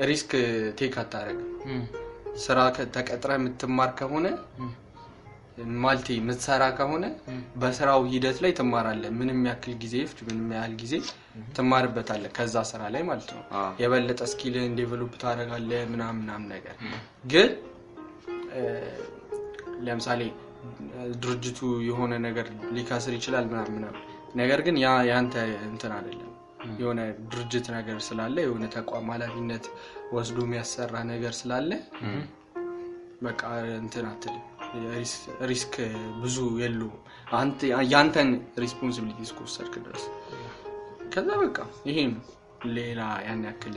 [0.06, 0.32] risk
[0.78, 1.48] take አታደርግም።
[2.42, 2.58] ስራ
[2.94, 4.26] ተቀጥረህ የምትማር ከሆነ
[5.82, 7.04] ማለቴ የምትሰራ ከሆነ
[7.60, 10.92] በስራው ሂደት ላይ ትማራለህ። ምንም ያክል ጊዜ ይፍጅ፣ ምንም ያህል ጊዜ
[11.56, 13.42] ትማርበታለህ ከዛ ስራ ላይ ማለት ነው።
[13.82, 16.76] የበለጠ skill ን develop ታደርጋለህ ምናምን ምናምን ነገር
[17.26, 17.50] ግን
[19.80, 20.22] ለምሳሌ
[21.22, 22.46] ድርጅቱ የሆነ ነገር
[22.76, 24.00] ሊከስር ይችላል ምናምን ምናምን
[24.36, 25.34] ነገር ግን ያ ያንተ
[25.68, 26.24] እንትን አይደለም።
[26.76, 27.00] የሆነ
[27.30, 29.64] ድርጅት ነገር ስላለ የሆነ ተቋም ኃላፊነት
[30.12, 31.70] ወስዶ የሚያሰራ ነገር ስላለ
[33.22, 33.42] በቃ
[33.78, 34.44] እንትን አትልም።
[34.94, 35.20] ris-
[35.50, 35.74] risk
[36.22, 36.98] ብዙ የለውም።
[37.38, 38.30] አንተ- ያንተን
[38.62, 40.04] responsibility እስከወሰድክ ድረስ
[41.12, 41.58] ከዛ በቃ
[41.88, 42.22] ይሄ ነው።
[42.76, 43.76] ሌላ ያን ያክል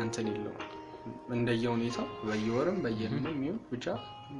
[0.00, 0.66] እንትን የለውም።
[1.34, 3.86] እንደየ ሁኔታው በየወርም በየምንም ይሁን ብቻ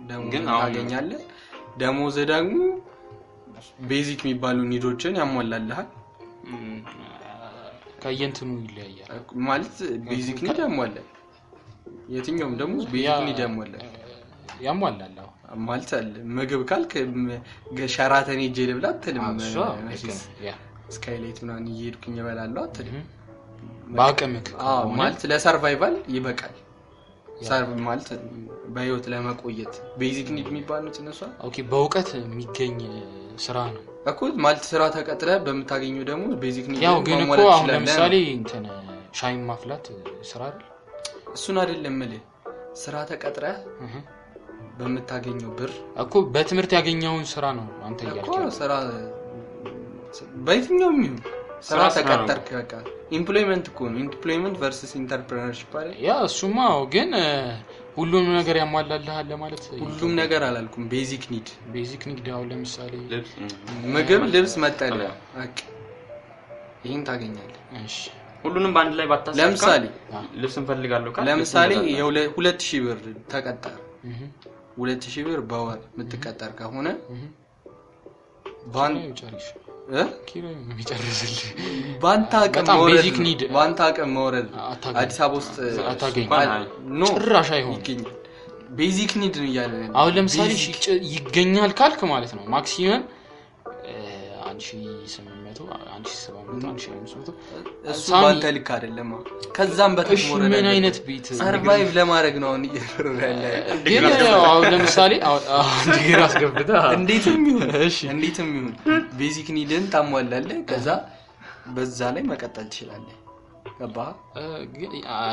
[0.08, 1.22] ደሞዝ ታገኛለህ።
[1.78, 2.56] ደሞዝ ደግሞ
[3.88, 5.88] basic የሚባሉ need ኦችን ያሟላልሃል።
[8.02, 9.10] ከየእንትኑ ይለያያል።
[9.48, 9.76] ማለት
[10.08, 11.06] basic need ያሟላል።
[12.14, 13.84] የትኛውም ደሞዝ basic need ያሟላል።
[14.60, 15.16] ያሟላል።
[15.66, 16.92] ማለት አለ ምግብ ካልክ
[17.94, 19.24] ሸራተን ሄጄ ልብላ አትልም።
[20.94, 22.98] ስካይላይት ምናምን እየሄድኩኝ እበላለሁ አትልም።
[24.18, 24.34] ከሆነ
[24.98, 26.54] ማለት ለ survival ይበቃል።
[27.48, 28.08] survive ማለት
[28.74, 32.76] በህይወት ለመቆየት basic need የሚባሉት እነሷ okay፣ በእውቀት የሚገኝ
[33.38, 38.64] ስራ ነው። እኮ ማለት ስራ ተቀጥረ በምታገኘው ደግሞ basic ያው ግን እኮ አሁን ለምሳሌ እንትን
[39.18, 39.86] ሻይ ማፍላት
[40.30, 40.64] ስራ አይደል?
[41.34, 42.22] እሱን አይደለም የምልህ
[42.82, 43.44] ስራ ተቀጥረ
[44.78, 45.72] በምታገኘው ብር
[46.04, 48.72] እኮ በትምህርት ያገኘውን ስራ ነው አንተ እኮ እያልክ ያለው። ስራ
[50.46, 51.18] በየትኛውም ይሁን
[51.68, 52.72] ስራ ተቀጠርክ በቃ
[53.18, 55.96] employment እኮ ነው። employment versus entrepreneurship አይደል?
[56.06, 56.58] ያ እሱማ
[56.94, 57.10] ግን
[57.96, 62.92] ሁሉንም ነገር ያሟላልሃል ለማለት ሁሉም ነገር አላልኩም። basic need basic need አሁን ለምሳሌ
[63.94, 65.10] ምግብ፣ ልብስ፣ መጠለያ።
[66.84, 67.96] ይህን ታገኛለህ። እሺ፣
[68.44, 69.82] ሁሉንም በአንድ ላይ ባታሳካ ለምሳሌ
[70.42, 71.72] ልብስ እንፈልጋለሁ ካል ለምሳሌ
[72.36, 73.00] ሁለት ሺህ ብር
[73.32, 73.76] ተቀጠር
[74.78, 77.26] ሁለት ሺህ ብር በወር የምትቀጠር ከሆነ እህ።
[79.92, 81.40] የሚጨርስልህ?
[82.02, 82.32] በአንተ
[83.86, 84.48] አቅም መውረድ
[85.00, 85.56] አዲስ አበባ ውስጥ
[87.10, 88.16] ጭራሽ ይገኛል።
[88.78, 90.50] ቤዚክ ኒድ ነው እያለ አሁን ለምሳሌ
[91.14, 93.02] ይገኛል ካልክ ማለት ነው። ማክሲመም
[97.92, 99.08] እሱ በአንተ ልክ አይደለም።
[99.56, 103.44] ከዛም በታች ምን አይነት ቤት survive ለማድረግ ነው አሁን እየኖረ ያለ
[103.86, 105.12] ግን ያው አሁን ለምሳሌ
[105.90, 108.74] ዲግሪ አስገብተህ እንዴትም ይሁን እሺ እንዴትም ይሁን
[109.20, 110.88] basic need ን ታሟላለህ። ከዛ
[111.70, 113.16] በዛ ላይ መቀጠል ትችላለህ።
[113.80, 114.08] ገባህ?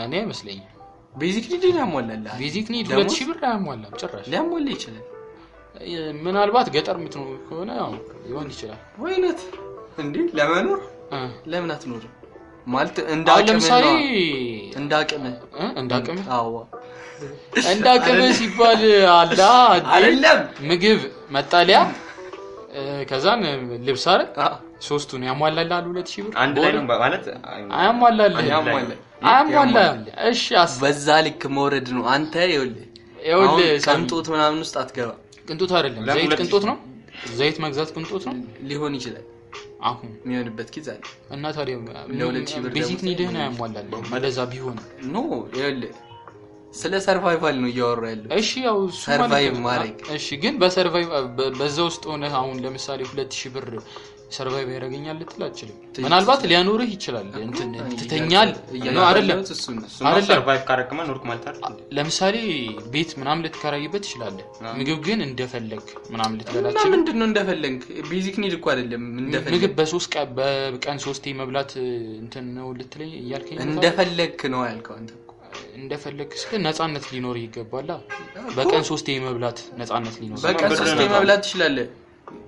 [0.01, 0.65] እኔ አይመስለኝም
[1.16, 5.05] basic need ን ያሟላልህ basic need ሁለት ሺህ ብር አያሟላም ጭራሽ ሊያሟላ ይችላል።
[6.23, 7.71] ምናልባት ገጠር የምትኖር ከሆነ
[8.23, 9.39] ሊሆን ይችላል። ወይነት
[9.97, 10.80] እንዴ ለመኖር?
[11.11, 11.19] እ።
[11.51, 12.13] ለምን አትኖርም?
[12.67, 13.99] ማለት እንደ አሁን አቅምህ ለምሳሌ ነዋ።
[14.80, 15.36] እንደ አቅምህ?
[15.55, 16.25] እ፣ እንደ አቅምህ?
[16.38, 16.53] አዎ።
[17.71, 18.82] እንደ አቅምህ ሲባል
[19.13, 19.41] አላ
[19.93, 20.99] አይደለም። ምግብ
[21.36, 21.80] መጠለያ
[23.09, 23.41] ከዛን
[23.86, 24.28] ልብስ አይደል?
[24.39, 24.47] አ።
[24.88, 26.34] ሶስቱን ያሟላልሃል ሁለት ሺህ ብር?
[26.41, 27.23] አንድ ላይ ነው ማለት
[27.75, 28.89] አያሟላልህ ያሟላል
[29.30, 32.84] አያሟላል እሺ አስ በዛ ልክ መውረድ ነው። አንተ ይኸውልህ
[33.23, 35.09] ይኸውልህ ቅንጦት ምናምን ውስጥ አትገባ
[35.48, 36.78] ቅንጦት አይደለም። ዘይት ቅንጦት ነው?
[37.38, 38.36] ዘይት መግዛት ቅንጦት ነው?
[38.70, 39.26] ሊሆን ይችላል።
[39.82, 41.04] አሁን የሚሆንበት ጊዜ አለ።
[41.36, 41.76] እና ታዲያ
[42.76, 44.78] basic need ህን አያሟላልህ እንደዛ ቢሆን
[45.08, 45.18] no
[46.74, 51.08] ስለ survival ነው እያወራ ያለው። እሺ ያው survive ማድረግ። እሺ ግን በ survive
[51.60, 53.68] በዛ ውስጥ ሆነ አሁን ለምሳሌ ሁለት ሺህ ብር
[54.32, 55.75] survive ያደርገኛል ልትል አትችልም።
[56.05, 57.28] ምናልባት ሊያኖርህ ይችላል።
[58.01, 58.49] ትተኛል?
[59.03, 59.39] አይደለም?
[61.97, 62.36] ለምሳሌ
[62.93, 64.45] ቤት ምናምን ልትከራይበት ትችላለህ።
[64.80, 67.78] ምግብ ግን እንደፈለግ ምናምን ልትበላ እና ትችላለህ ምንድን ነው እንደፈለግ
[68.12, 69.05] basic need እኮ አይደለም
[69.49, 71.71] ምግብ በሶስት ቀን በቀን ሶስቴ መብላት
[72.21, 73.57] እንትን ነው ልትለኝ እያልከኝ?
[73.67, 74.97] እንደፈለግ ነው ያልከው
[75.78, 77.91] እንደፈለግ ስለ ነፃነት ሊኖር ይገባላ
[78.57, 81.88] በቀን ሶስቴ መብላት ነፃነት ሊኖር በቀን ሶስቴ መብላት ትችላለህ።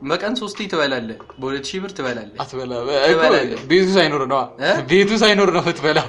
[0.09, 2.71] በቀን ሶስቴ ትበላለህ። በሁለት ሺህ ብር ትበላለህ። አትበላ
[3.05, 4.41] ትበላለህ። ቤቱ ሳይኖር ነው?
[4.89, 5.99] ቤቱ ሳይኖር ነው ትበላ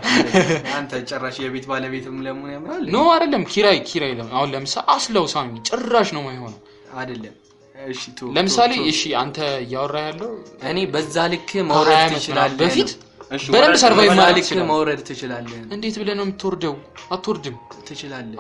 [0.76, 6.10] አንተ ጭራሽ የቤት ባለቤትም ለመሆን ያምራል no አይደለም። ኪራይ ኪራይ አሁን ለምሳሌ አስለው ሳሚ። ጭራሽ
[6.16, 6.60] ነው ማይሆነው
[6.96, 7.36] አይደለም።
[8.36, 10.32] ለምሳሌ እሺ አንተ እያወራ ያለው
[10.70, 12.90] እኔ በዛ ልክ መውረድ ትችላለህ በፊት
[13.52, 16.74] በደንብ survive ትችላለህ። መውረድ ትችላለህ እንዴት ብለህ ነው የምትወርደው?
[17.10, 17.56] አትወርድም።
[17.88, 18.38] ትችላለህ።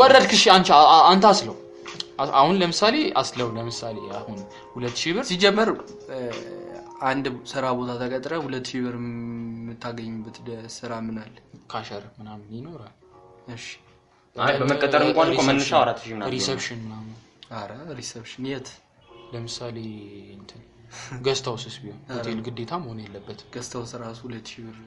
[0.00, 0.32] ወረድክ፣
[1.10, 1.56] አንተ አስለው
[2.36, 4.38] አሁን ለምሳሌ አስለው ለምሳሌ አሁን
[4.74, 5.68] ሁለት ሺህ ብር ሲጀመር
[7.02, 10.36] አንድ ስራ ቦታ ተቀጥረ ሁለት ሺህ ብር የምታገኝበት
[10.74, 11.34] ስራ ምን አለ?
[11.72, 12.94] cashier ምናምን ይኖራል።
[13.54, 13.66] እሺ።
[14.36, 17.16] አይ በመቀጠር እንኳን እኮ መነሻው አራት ሺህ ምናምን reception ምናምን።
[17.58, 18.68] አረ reception የት?
[19.32, 19.76] ለምሳሌ
[20.36, 20.60] እንትን
[21.26, 24.78] guest house ስ ቢሆን ሆቴል ግዴታ መሆን የለበትም። ገዝተው ራሱ ሁለት ሺህ ብር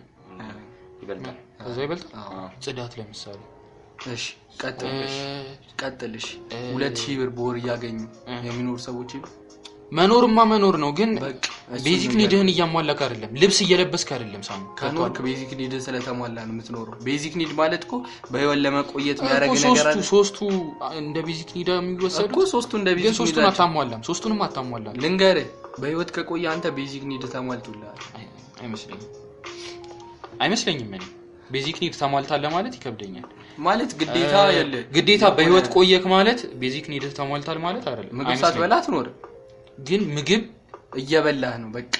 [1.03, 2.11] ይበልጣል። ከዛ ይበልጣል?
[2.21, 3.39] አዎ። ጽዳት ለምሳሌ
[4.13, 4.25] እሺ
[5.81, 6.25] ቀጥልሽ
[6.73, 9.11] ሁለት ሺህ ብር በወር እያገኙ እ። የሚኖሩ ሰዎች
[9.91, 11.09] መኖርማ መኖር ነው ግን
[11.83, 16.95] basic need ህን እያሟላክ አይደለም ልብስ እየለበስክ አይደለም ሳሙ ከኖርክ basic need ስለተሟላ ነው የምትኖረው።
[17.07, 17.93] basic need ማለት እኮ
[18.31, 20.39] በህይወት ለመቆየት የሚያደርግ ነገር ሶስቱ አለ። ሶስቱ
[20.99, 26.11] እንደ basic need የሚወሰዱ እኮ ሶስቱ እንደ basic need ሶስቱን አታሟላም ሶስቱንም አታሟላም። ልንገርህ፣ በህይወት
[26.15, 28.29] ከቆየ አንተ basic need ተሟልቶልሃል። አይ-
[28.61, 29.11] አይመስለኝም።
[30.39, 31.03] አይመስለኝም እኔ።
[31.49, 33.27] basic need ተሟልታለ ማለት ይከብደኛል
[33.59, 39.15] ማለት ግዴታ የለ። ግዴታ በህይወት ቆየክ ማለት basic need ተሟልታል ማለት አይደለም። ምግብ ሳትበላ አትኖርም።
[39.81, 40.43] ግን ምግብ
[40.97, 41.93] እየበላህ ነው በቃ።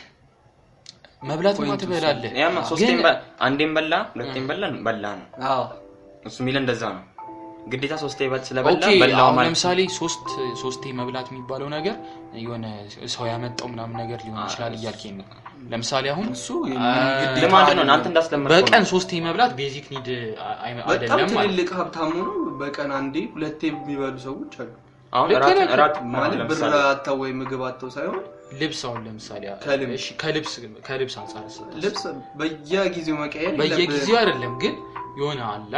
[1.81, 2.31] ትበላለህ።
[2.69, 5.63] ሶስቴም ግን በ- አንዴም በላ ሁለቴም በላ በላ ነው። አዎ።
[6.25, 7.03] እሱ የሚለ እንደዛ ነው
[7.67, 10.25] ግዴታ ሶስቴ በ- ስለበላ okay በላው አሁን ማለት ለምሳሌ ሶስት
[10.61, 11.95] ሶስቴ መብላት የሚባለው ነገር
[12.39, 12.65] የሆነ
[13.13, 15.27] ሰው ያመጣው ምናምን ነገር ሊሆን ይችላል እያልከኝ ነው
[15.71, 16.79] ለምሳሌ አሁን እሱ ነው
[18.05, 20.07] እንዳስለመድከው በቀን ሶስቴ መብላት basic need
[20.87, 24.71] አይደለም ማለት ትልልቅ ሀብታሙ ነው። በቀን አንዴ ሁለቴ የሚበሉ ሰዎች አሉ።
[25.13, 25.29] አሁን
[25.71, 28.21] እራት ማለት ብር ለምሳሌ አጥተው ወይ ምግብ አጥተው ሳይሆን
[28.61, 29.43] ልብስ አሁን ለምሳሌ
[30.87, 31.43] ከልብስ። አንጻር
[31.83, 32.03] ልብስ
[32.39, 34.75] በየጊዜው መቀየር በየጊዜው አይደለም ግን
[35.15, 35.75] የሆነ አላ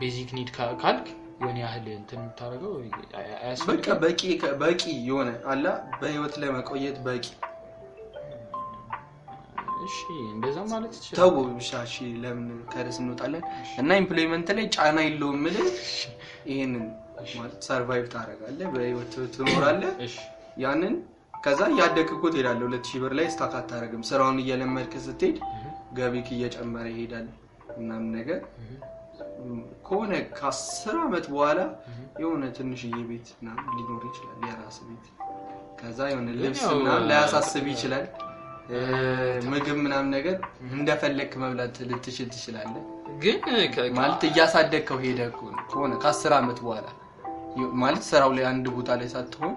[0.00, 1.06] basic need ካልክ
[1.40, 2.72] የሆነ ያህል እንትን የምታደርገው
[3.70, 4.20] በቃ በቂ
[4.62, 5.66] በቂ የሆነ አላ
[6.00, 7.24] በህይወት ላይ መቆየት በቂ።
[9.84, 9.98] እሺ
[10.32, 13.44] እንደዛ ማለት ይችላል ተው ብቻ። እሺ ለምን ከርዕስ እንወጣለን?
[13.80, 15.68] እና employment ላይ ጫና የለውም የምልህ
[16.50, 16.84] ይሄንን
[17.34, 20.16] ማለት survive ታደርጋለህ በህይወት ትኖራለህ እሺ።
[20.62, 20.94] ያንን
[21.44, 25.36] ከዛ እያደግህ እኮ ትሄዳለህ ሁለት ሺህ ብር ላይ stuck አታደርግም። ስራውን እየለመድክ ስትሄድ
[25.98, 27.28] ገቢክ እየጨመረ ይሄዳል
[27.78, 28.40] ምናምን ነገር
[29.86, 31.60] ከሆነ ከአስር አመት በኋላ
[32.22, 35.06] የሆነ ትንሽዬ ቤት ምናምን ሊኖር ይችላል የራስ ቤት።
[35.80, 38.06] ከዛ የሆነ ልብስ ምናምን ላያሳስብ ይችላል።
[39.52, 40.36] ምግብ ምናምን ነገር
[40.72, 42.82] እንደፈለግክ መብላት ልትችል ትችላለህ።
[43.22, 43.38] ግን
[43.98, 45.20] ማለት እያሳደግከው ሄደ
[45.70, 46.86] ከሆነ ከአስር አመት በኋላ
[47.80, 49.52] ማለት ስራው ላይ አንድ ቦታ ላይ ሳትሆን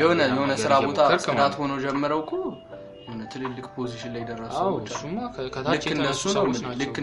[0.00, 2.32] የሆነ ስራ ቦታ ጽዳት ሆኖ ጀምረው እኮ
[3.12, 4.58] የሆነ ትልልቅ ፖዚሽን ላይ ደረሱ
[5.72, 6.22] ልክ እንደሱ
[6.80, 6.96] ልክ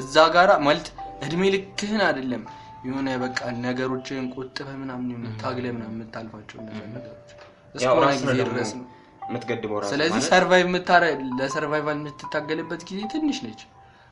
[0.00, 0.88] እዛ ጋራ ማለት
[1.26, 2.42] እድሜ ልክህን አይደለም
[2.86, 7.30] የሆነ በቃ ነገሮችን ቆጥበህ ምናምን የሆነ ታግለህ ምናምን የምታልፋቸው እነዛ ነገሮች።
[7.76, 8.84] ያው እስከሆነ ራስህ ጊዜ ደግሞ ድረስ ነው።
[9.22, 11.04] የምትገድበው ራስህ ስለዚህ survive የምታረ
[11.40, 13.62] ለ survival የምትታገልበት ጊዜ ትንሽ ነች።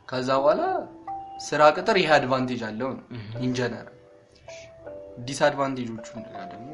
[0.08, 0.62] ከዛ በኋላ
[1.46, 3.04] ስራ ቅጥር ይሄ advantage አለው ነው
[3.46, 3.86] in general
[5.26, 6.06] disadvantage ኦቹ
[6.52, 6.66] ደግሞ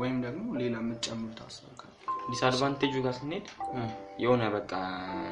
[0.00, 1.79] ወይም ደግሞ ሌላ የምትጨምሩት ሀሳብ
[2.30, 3.46] disadvantage ኡ ጋር ስንሄድ
[4.18, 4.72] የሆነ በቃ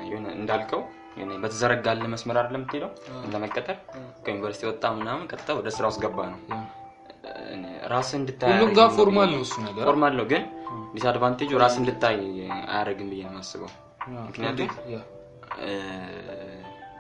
[0.09, 0.83] የሆነ እንዳልከው
[1.17, 2.91] የሆነ በተዘረጋለ መስመር አይደለም የምትሄደው
[3.33, 3.77] ለመቀጠር
[4.25, 6.59] ከዩኒቨርሲቲ ወጣ ምናምን ቀጥታ ወደ ስራ ውስጥ ገባ ነው። ያ።
[7.93, 9.85] ራስህ እንድታይ ሁሉም ጋር formal ነው እሱ ነገር?
[9.89, 10.43] formal ነው ግን
[10.95, 12.19] disadvantage ኡ ራስህ እንድታይ
[12.69, 13.71] አያደርግም ብዬ ነው የማስበው።
[14.27, 14.69] ምክንያቱም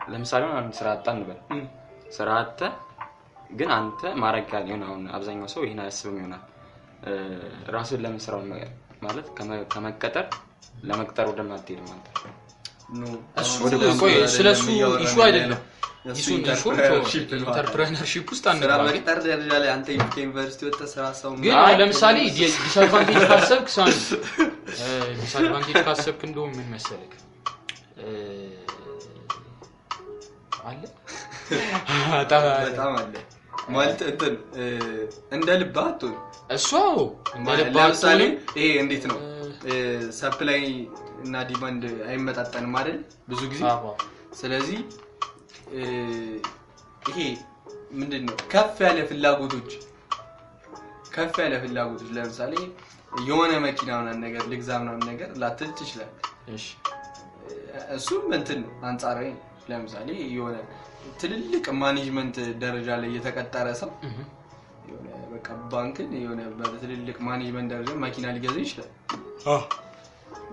[0.08, 1.38] ለምሳሌ አንድ ስራ አጣ እንበል
[2.16, 2.60] ስራ አጥተ
[3.52, 4.50] ግን አንተ ማድረግ
[4.84, 6.42] አሁን አብዛኛው ሰው ይህን አያስብም ይሆናል።
[7.04, 7.12] እ፣
[7.74, 8.48] ራስህን ለምን ስራውን
[9.02, 10.26] ማለት ከመ- ከመቀጠር
[10.82, 12.06] ለመቅጠር ወደምን አትሄድም አንተ
[13.40, 13.74] እሱ ወደ
[14.28, 14.68] አይደለም
[15.00, 15.60] ኢሹ ያለ አይደለም። ነው።
[16.12, 18.44] እሱ ኢሹ ኢንተርፕረነርሺፕ ውስጥ
[21.80, 23.90] ለምሳሌ ዲስአድቫንቴጅ ካሰብክ ሳን
[25.20, 27.12] ዲስአድቫንቴጅ ካሰብክ እንደውም ምን መሰለክ
[30.64, 30.82] አለ?
[32.64, 33.14] በጣም አለ።
[33.74, 34.34] ማለት እንትን
[35.32, 36.16] እንደ ልብህ አትሆን
[37.58, 38.20] ልብ ለምሳሌ
[38.58, 39.18] ይሄ እንዴት ነው?
[40.18, 40.60] supply
[41.24, 42.98] እና demand አይመጣጠንም አይደል?
[43.30, 43.62] ብዙ ጊዜ
[44.40, 44.80] ስለዚህ
[47.08, 47.18] ይሄ
[47.98, 49.70] ምንድን ነው ከፍ ያለ ፍላጎቶች
[51.14, 52.54] ከፍ ያለ ፍላጎቶች ለምሳሌ
[53.26, 56.10] የሆነ መኪና ምናምን ነገር ልግዛ ምናምን ነገር ላትል ትችላል
[56.56, 56.66] እሺ።
[57.96, 59.28] እሱም እንትን ነው አንጻራዊ
[59.70, 60.56] ለምሳሌ የሆነ
[61.20, 63.90] ትልልቅ management ደረጃ ላይ የተቀጠረ ሰው
[65.30, 68.90] በቃ ባንክን የሆነ በትልልቅ management ደረጃ መኪና ሊገዛ ይችላል።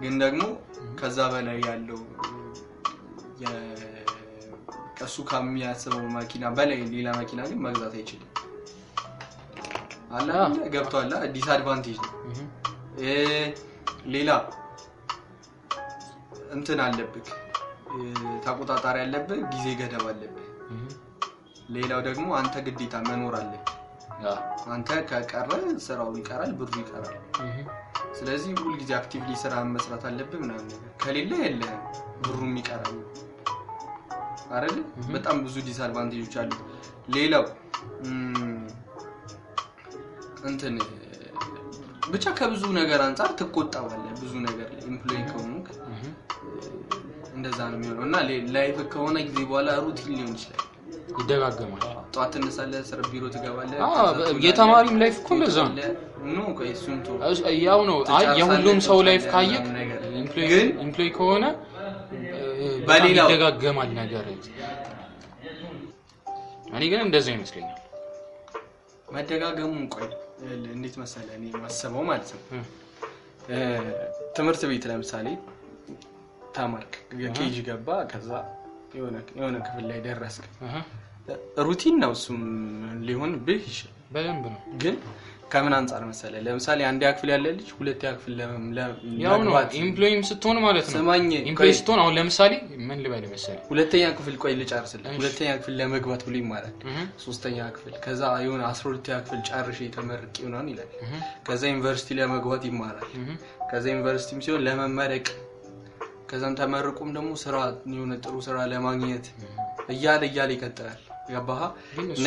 [0.02, 0.42] ግን ደግሞ
[1.00, 2.00] ከዛ በላይ ያለው
[3.42, 4.04] የ-
[4.98, 8.30] ከሱ ከሚያስበው መኪና በላይ ሌላ መኪና ግን መግዛት አይችልም።
[10.12, 10.32] አላ
[10.74, 12.12] ገብቷላ disadvantage ነው።
[14.14, 14.30] ሌላ
[16.56, 17.28] እንትን አለብህ።
[18.44, 20.48] ተቆጣጣሪ አለብህ ጊዜ ገደብ አለብህ።
[21.70, 23.75] ሌላው ደግሞ አንተ ግዴታ መኖር አለብህ
[24.74, 25.50] አንተ ከቀረ
[25.86, 27.16] ስራው ይቀራል ብሩ ይቀራል።
[28.18, 31.82] ስለዚህ ሁልጊዜ actively ስራ መስራት አለብህ ምናምን ነገር። ከሌለ የለህም
[32.24, 32.98] ብሩም ይቀራል።
[34.56, 34.78] አይደል?
[35.14, 36.52] በጣም ብዙ disadvantage ኦች አሉ
[37.16, 37.46] ሌላው
[40.50, 40.76] እንትን
[42.12, 45.68] ብቻ ከብዙ ነገር አንጻር ትቆጠባለህ። ብዙ ነገር ላይ employee ከሆንክ
[47.36, 48.16] እንደዛ ነው የሚሆነው። እና
[48.56, 50.62] life ከሆነ ጊዜ በኋላ routine ሊሆን ይችላል
[51.20, 53.78] ይደጋገማል። ጠዋት ትነሳለህ ስራ ቢሮ ትገባለህ
[54.46, 55.76] የተማሪም life እኮ እንደዛ ነው።
[57.66, 59.66] ያው ነው። አይ የሁሉም ሰው life ካየክ
[60.84, 61.46] employee ከሆነ
[63.12, 64.26] ይደጋገማል ነገር
[66.76, 67.80] እኔ ግን እንደዛ ይመስለኛል።
[69.08, 70.08] መደጋገሙን ቆይ
[70.74, 72.42] እንዴት መሰለህ እኔ ማስበው ማለት ነው።
[74.38, 75.28] ትምህርት ቤት ለምሳሌ
[76.56, 76.94] ተማርክ
[77.38, 78.30] KG ገባ ከዛ
[79.38, 80.46] የሆነ ክፍል ላይ ደረስክ
[81.66, 82.42] routine ነው እሱም
[83.08, 84.96] ሊሆንብህ ይችላል። በደንብ ነው። ግን
[85.52, 86.40] ከምን አንጻር መሰለህ?
[86.46, 88.34] ለምሳሌ አንደኛ ክፍል ያለ ልጅ ሁለተኛ ክፍል
[89.24, 92.54] ያው ነው። ኤምፕሎይም ስትሆን ማለት ነው። ስማኝ employee ቆይ፣ ስትሆን አሁን ለምሳሌ
[92.88, 93.62] ምን ልበል መሰለህ?
[93.72, 96.76] ሁለተኛ ክፍል ቆይ ልጨርስልህ። ሁለተኛ ክፍል ለመግባት ብሎ ይማራል።
[97.26, 100.92] ሶስተኛ ክፍል ከዛ የሆነ አስራ ሁለተኛ ክፍል ጨርሼ ተመርቄ ይሆናል ይላል።
[101.48, 103.10] ከዛ ዩኒቨርሲቲ ለመግባት ይማራል።
[103.72, 105.28] ከዛ ዩኒቨርሲቲም ሲሆን ለመመረቅ
[106.30, 107.56] ከዛም ተመርቆም ደግሞ ስራ
[107.92, 109.26] የሆነ ጥሩ ስራ ለማግኘት
[109.94, 111.62] እያለ እያለ ይቀጥላል ገባህ?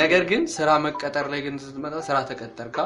[0.01, 2.79] ነገር ግን ስራ መቀጠር ላይ ግን ስትመጣ ስራ ተቀጠርካ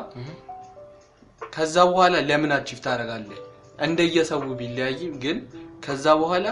[1.52, 3.38] ከዛ በኋላ ለምን አቺፍ ታደርጋለህ?
[3.78, 5.38] እንደየሰው ቢለያይም ግን
[5.84, 6.46] ከዛ በኋላ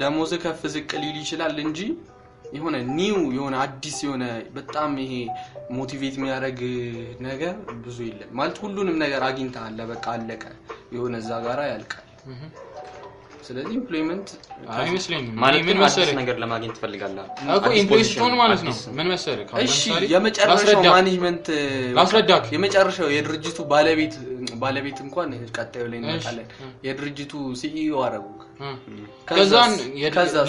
[0.00, 1.80] ደሞዝ ከፍ ዝቅ ሊል ይችላል እንጂ
[2.54, 4.24] የሆነ new የሆነ አዲስ የሆነ
[4.56, 5.12] በጣም ይሄ
[5.76, 6.60] motivate የሚያደርግ
[7.26, 10.42] ነገር ብዙ የለም። ማለት ሁሉንም ነገር አግኝተሃል። በቃ አለቀ።
[10.94, 12.06] የሆነ እዛ ጋራ ያልቃል
[13.42, 14.28] ስለዚህ employment
[14.76, 16.14] አይመስለኝም። ማለት እኔ ግን ምን መሰለህ?
[16.20, 17.26] ነገር ለማግኘት ትፈልጋለህ?
[17.54, 17.66] እኮ
[18.04, 19.46] ስትሆን ማለት ነው። ምን መሰለህ?
[19.64, 19.80] እሺ
[20.12, 21.46] የመጨረሻው management
[21.98, 24.14] ላስረዳክ የመጨረሻው የድርጅቱ ባለቤት
[24.62, 26.48] ባለቤት እንኳን ቀጣዩ ላይ እንመጣለን።
[26.86, 28.26] የድርጅቱ CEO አረጉ?
[29.30, 29.74] ከዛን?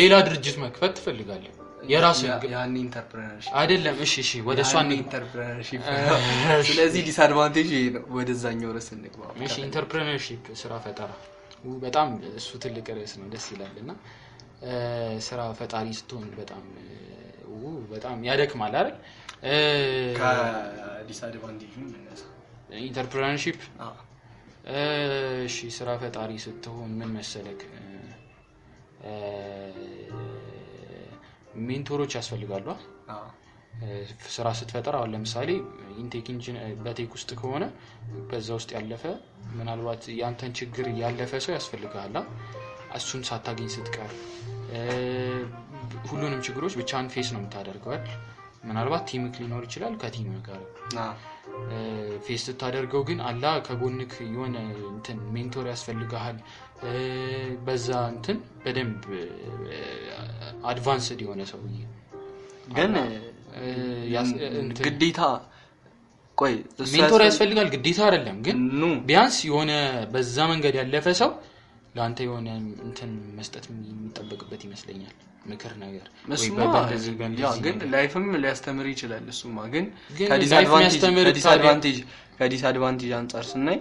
[0.02, 1.52] ሌላ ድርጅት መክፈት ትፈልጋለህ?
[1.92, 5.82] የራስህ ያን entrepreneurship አይደለም። እሺ እሺ ወደ እሷ entrepreneurship
[6.70, 7.70] ስለዚህ disadvantage
[8.18, 11.12] ወደዛኛው ርዕስ እንግባ። እሺ entrepreneurship ስራ ፈጠራ
[11.84, 13.92] በጣም እሱ ትልቅ ርዕስ ነው ደስ ይላል። እና
[15.22, 16.64] ስራ ፈጣሪ ስትሆን በጣም
[17.54, 18.96] ው፣ በጣም ያደክማል አይደል?
[21.88, 22.24] እንነሳ።
[22.82, 23.60] entrepreneurship?
[25.46, 27.62] እሺ ስራ ፈጣሪ ስትሆን ምን መሰለክ?
[31.64, 32.68] mentor ኦች ያስፈልጋሉ
[34.34, 35.50] ስራ ስትፈጠር አሁን ለምሳሌ
[35.98, 37.64] in tech ኢንጂን በ tech ውስጥ ከሆነ
[38.30, 39.04] በዛ ውስጥ ያለፈ
[39.56, 42.16] ምናልባት ያንተን ችግር ያለፈ ሰው ያስፈልግሃል?
[42.98, 44.12] እሱን ሳታገኝ ስትቀር
[46.10, 48.04] ሁሉንም ችግሮች ብቻህን face ነው የምታደርገዋል
[48.68, 50.62] ምናልባት team ክ ሊኖር ይችላል ከ team ጋር።
[52.26, 54.56] face ስታደርገው ግን አላ ከጎንክ የሆነ
[54.92, 56.38] እንትን mentor ያስፈልግሃል።
[57.66, 59.04] በዛ እንትን በደንብ
[60.72, 61.76] advanced የሆነ ሰውዬ።
[62.76, 62.94] ግን
[64.88, 65.20] ግዴታ
[66.38, 68.58] ቆይ mentor ያስፈል- ያስፈልጋል ግዴታ አይደለም ግን
[69.06, 69.72] ቢያንስ የሆነ
[70.14, 71.32] በዛ መንገድ ያለፈ ሰው
[71.96, 72.48] ለአንተ የሆነ
[72.86, 75.14] እንትን መስጠት የሚጠበቅበት ይመስለኛል።
[75.46, 76.06] ምክር ነገር
[77.66, 79.86] ግን life ም ሊያስተምር ይችላል። እሱማ። ግን
[82.40, 83.80] ከ disadvantage አንጻር ስናይ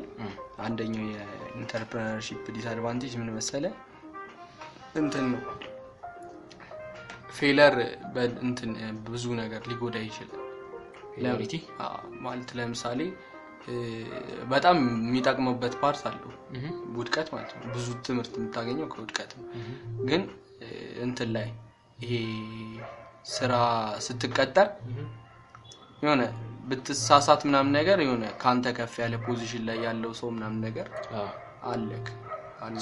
[0.61, 3.65] አንደኛው የ entrepreneurship disadvantage ምን መሰለ
[4.97, 5.41] እንትን ነው
[7.35, 7.75] failure
[8.43, 8.71] እንትን
[9.07, 10.39] ብዙ ነገር ሊጎዳ ይችላል።
[12.25, 13.01] ማለት ለምሳሌ
[14.53, 16.31] በጣም የሚጠቅመበት part አለው
[16.97, 19.45] ውድቀት ማለት ነው። ብዙ ትምህርት የምታገኘው ከውድቀት ነው።
[20.09, 20.23] ግን
[21.05, 21.49] እንትን ላይ
[22.03, 22.15] ይሄ
[23.33, 23.53] ስራ
[24.07, 24.69] ስትቀጠር
[26.03, 26.23] የሆነ
[26.69, 30.89] ብትሳሳት ምናምን ነገር የሆነ ከአንተ ከፍ ያለ position ላይ ያለው ሰው ምናምን ነገር
[31.71, 32.07] አለክ
[32.63, 32.75] አለ።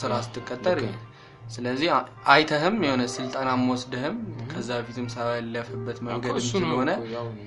[0.00, 0.78] ስራ ስትቀጠር
[1.50, 1.88] ስለዚህ
[2.28, 4.16] አይተህም የሆነ ስልጠናም ወስደህም
[4.50, 6.90] ከዛ በፊትም ሰው ያለፈበት መንገድ ስለሆነ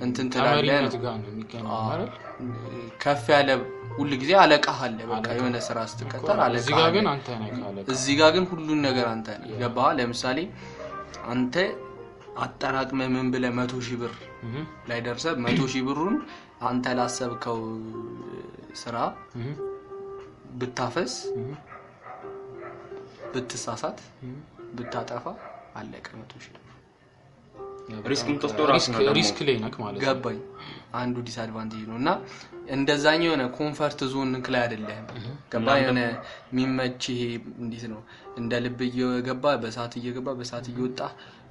[0.06, 0.78] እንትን ትላለህ?
[3.02, 3.50] ከፍ ያለ
[3.94, 6.96] ሁል ጊዜ አለቃህ አለ። በቃ የሆነ ስራ ስትቀጠር እዚህ አለ።
[8.34, 9.90] ግን ሁሉን ነገር አንተ ነህ። ገባህ?
[9.98, 10.38] ለምሳሌ
[11.32, 11.54] አንተ
[12.42, 14.12] አጠራቅመህ ምን ብለህ መቶ ሺህ ብር
[14.88, 16.14] ላይ ደርሰህ መቶ ሺህ ብሩን
[16.68, 17.58] አንተ ላሰብከው
[18.80, 18.96] ስራ
[20.60, 21.14] ብታፈስ፣
[23.32, 23.98] ብትሳሳት፣
[24.74, 25.24] ብታጠፋ
[25.76, 26.56] አለቀ መቶ ሺህ
[29.18, 30.38] risk ላይ ነክ ማለት ነው። ገባኝ።
[30.94, 32.10] አንዱ disadvantage ነው እና
[32.70, 35.06] እንደዛኛው የሆነ comfort zone ላይ አይደለህም።
[35.52, 36.00] ገባ የሆነ
[36.50, 37.22] የሚመች ይሄ
[37.62, 38.00] እንዴት ነው
[38.36, 41.00] እንደ ልብ እየገባ በሰዓት እየገባ በሰዓት እየወጣ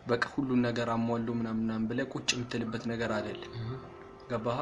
[0.07, 3.51] በቃ ሁሉን ነገር አሟሉ ምናምን ብለህ ቁጭ የምትልበት ነገር አይደለም።
[4.31, 4.59] ገባህ?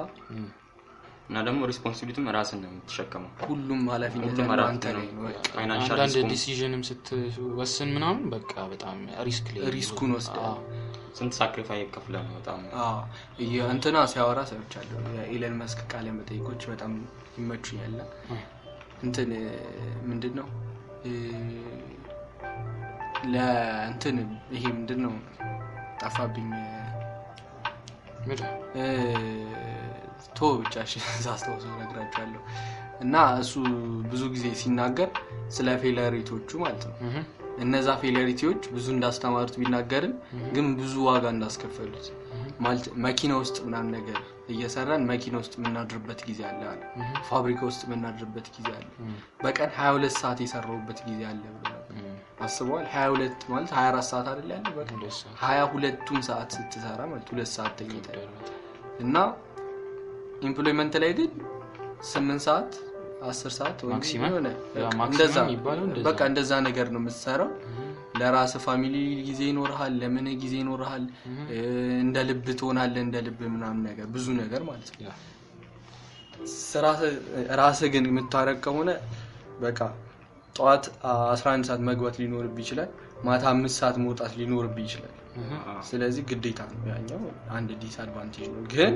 [1.29, 4.37] እና ደግሞ responsibility ም ራስን ነው የምትሸከመው። ሁሉም ኃላፊነት
[5.63, 10.57] አንዳንድ decision ም ስትወስን ምናምን በቃ በጣም risk risk ኡን ወስደህ አዎ።
[11.17, 12.59] ስንት sacrifice ይከፍላል ነው በጣም
[13.69, 16.93] እንትና ሲያወራ ሰምቻለሁ። የኤለን መስክ ቃለ መጠይቆች በጣም
[17.37, 17.95] ይመቹኛል።
[19.03, 19.31] እንትን
[20.05, 20.47] ምንድን ነው
[23.33, 24.17] ለእንትን
[24.55, 25.13] ይሄ ምንድን ነው
[26.01, 26.49] ጠፋብኝ
[30.37, 30.93] ቶ ብቻ እሺ፣
[31.25, 32.41] ሳስታውሰው እነግራቸዋለሁ።
[33.01, 33.53] እና እሱ
[34.11, 35.09] ብዙ ጊዜ ሲናገር
[35.49, 36.95] ስለ ፌለሪቶቹ ማለት ነው።
[37.57, 40.13] እነዛ ፌለሪቲዎች ብዙ እንዳስተማሩት ቢናገርም
[40.55, 42.07] ግን ብዙ ዋጋ እንዳስከፈሉት።
[42.59, 46.81] ማለት መኪና ውስጥ ምናምን ነገር እየሰራን መኪና ውስጥ የምናድርበት ጊዜ አለ አለ።
[47.29, 48.87] ፋብሪካ ውስጥ የምናድርበት ጊዜ አለ።
[49.43, 51.41] በቀን 22 ሰዓት የሰራሁበት ጊዜ አለ
[52.39, 52.85] አስበዋል?
[52.91, 57.73] 22 ማለት 24 ሰዓት አይደል ያለ በቀን ሁለት ሰዓት። 22ቱን ሰዓት ስትሰራ ማለት ሁለት ሰዓት
[57.79, 58.17] ተኝተህ
[58.99, 59.15] እና
[60.41, 61.31] employment ላይ ግን
[62.09, 62.71] ስምንት ሰዓት
[63.23, 64.33] አስር ሰዓት በቃ maximum
[66.27, 67.49] እንደዛ ነገር ነው የምትሰራው።
[68.19, 68.95] ለራስ family
[69.27, 71.03] ጊዜ ይኖርሃል፣ ለምን ጊዜ ይኖርሃል፣
[72.03, 75.11] እንደ ልብ ትሆናለህ፣ እንደ ልብ ምናምን ነገር ብዙ ነገር ማለት ነው።
[77.59, 78.89] ራስህ ግን የምታረግ ከሆነ
[79.61, 79.79] በቃ
[80.55, 80.85] ጠዋት
[81.33, 82.89] 11 ሰዓት መግባት ሊኖርብህ ይችላል፣
[83.25, 85.13] ማታ አምስት ሰዓት መውጣት ሊኖርብህ ይችላል።
[85.89, 87.21] ስለዚህ ግዴታ ነው። ያኛው
[87.57, 88.93] አንድ disadvantage ነው፣ ግን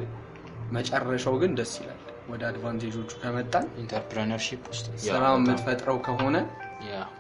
[0.72, 2.00] መጨረሻው ግን ደስ ይላል።
[2.32, 6.36] ወደ advantage ኦቹ ከመጣን entrepreneurship ውስጥ ስራ የምትፈጥረው ከሆነ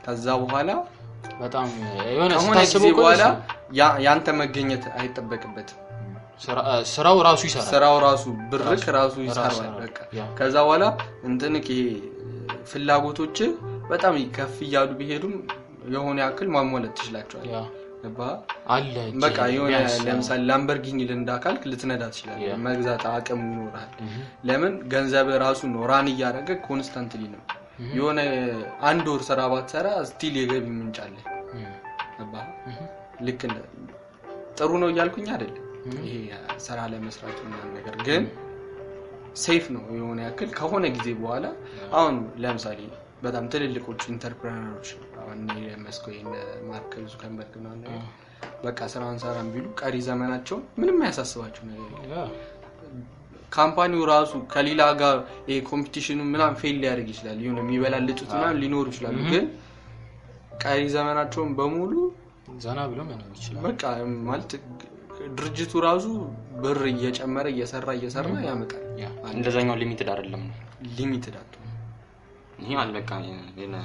[0.06, 0.70] ከዛ በኋላ
[1.42, 1.68] በጣም
[2.12, 3.24] የሆነ ከሆነ ጊዜ በኋላ
[4.06, 5.78] ያንተ መገኘት አይጠበቅበትም።
[6.42, 9.98] ስራ- ስራው ራሱ ይሰራል። ስራው ራሱ ብርክ ራሱ ይሰራል። በቃ
[10.40, 10.86] ከዛ በኋላ
[11.30, 11.70] እንትን ይሄ
[12.72, 13.38] ፍላጎቶች
[13.92, 15.36] በጣም ከፍ እያሉ ቢሄዱም
[15.90, 17.46] የሆነ ያክል ማሟላት ትችላቸዋል።?
[18.74, 18.94] አለ
[19.24, 19.76] በቃ የሆነ
[20.06, 23.90] ለምሳሌ ላምበርጊኒ ልንዳ ካልክ ልትነዳ ትችላለህ። መግዛት አቅም ይኖራል።
[24.48, 24.74] ለምን?
[24.94, 27.42] ገንዘብ ራሱ ነው። run እያደረገ constantly ነው።
[27.92, 28.20] የሆነ
[28.90, 31.18] አንድ ወር ስራ ባትሰራ still የገቢ ምንጭ አለ።
[33.26, 33.42] ልክ
[34.58, 35.66] ጥሩ ነው እያልኩኝ አይደለም።
[36.06, 36.16] ይሄ
[36.66, 38.24] ስራ ለመስራት ምናምን ነገር ግን
[39.42, 41.46] safe ነው የሆነ ያክል። ከሆነ ጊዜ በኋላ
[41.94, 42.80] አሁን ለምሳሌ
[43.24, 44.90] በጣም ትልልቆቹ entrepreneur ኦች
[45.32, 46.34] አሁን እነ ኤለን መስክ ወይ እነ
[46.70, 48.02] ማርክ ዙከንበርግ ምናምን ነገር
[48.64, 52.32] በቃ ስራውን ሰራን ቢሉ ቀሪ ዘመናቸውን ምንም አያሳስባቸው ነገር የለም።
[53.52, 55.18] company ው ራሱ ከሌላ ጋር
[55.50, 59.46] ይሄ competition ኡ ምናምን fail ሊያደርግ ይችላል። የሆነ የሚበላልጡት ምናምን ሊኖሩ ይችላሉ። ግን
[60.64, 61.94] ቀሪ ዘመናቸውን በሙሉ
[62.64, 63.84] ዘና ብሎ መኖር ይችላል። በቃ
[64.30, 64.52] ማለት
[65.38, 66.06] ድርጅቱ ራሱ
[66.62, 68.84] ብር እየጨመረ እየሰራ እየሰራ ያመጣል።
[69.34, 70.56] እንደዛኛው limited አይደለም ነው
[70.98, 71.54] limited አለ።
[72.62, 73.12] ይሄ ማለት በቃ
[73.58, 73.76] የሆነ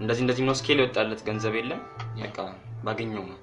[0.00, 1.80] እንደዚህ እንደዚህ ነው scale የወጣለት ገንዘብ የለም?
[2.18, 2.36] በቃ
[2.84, 3.38] ባገኘው ነው።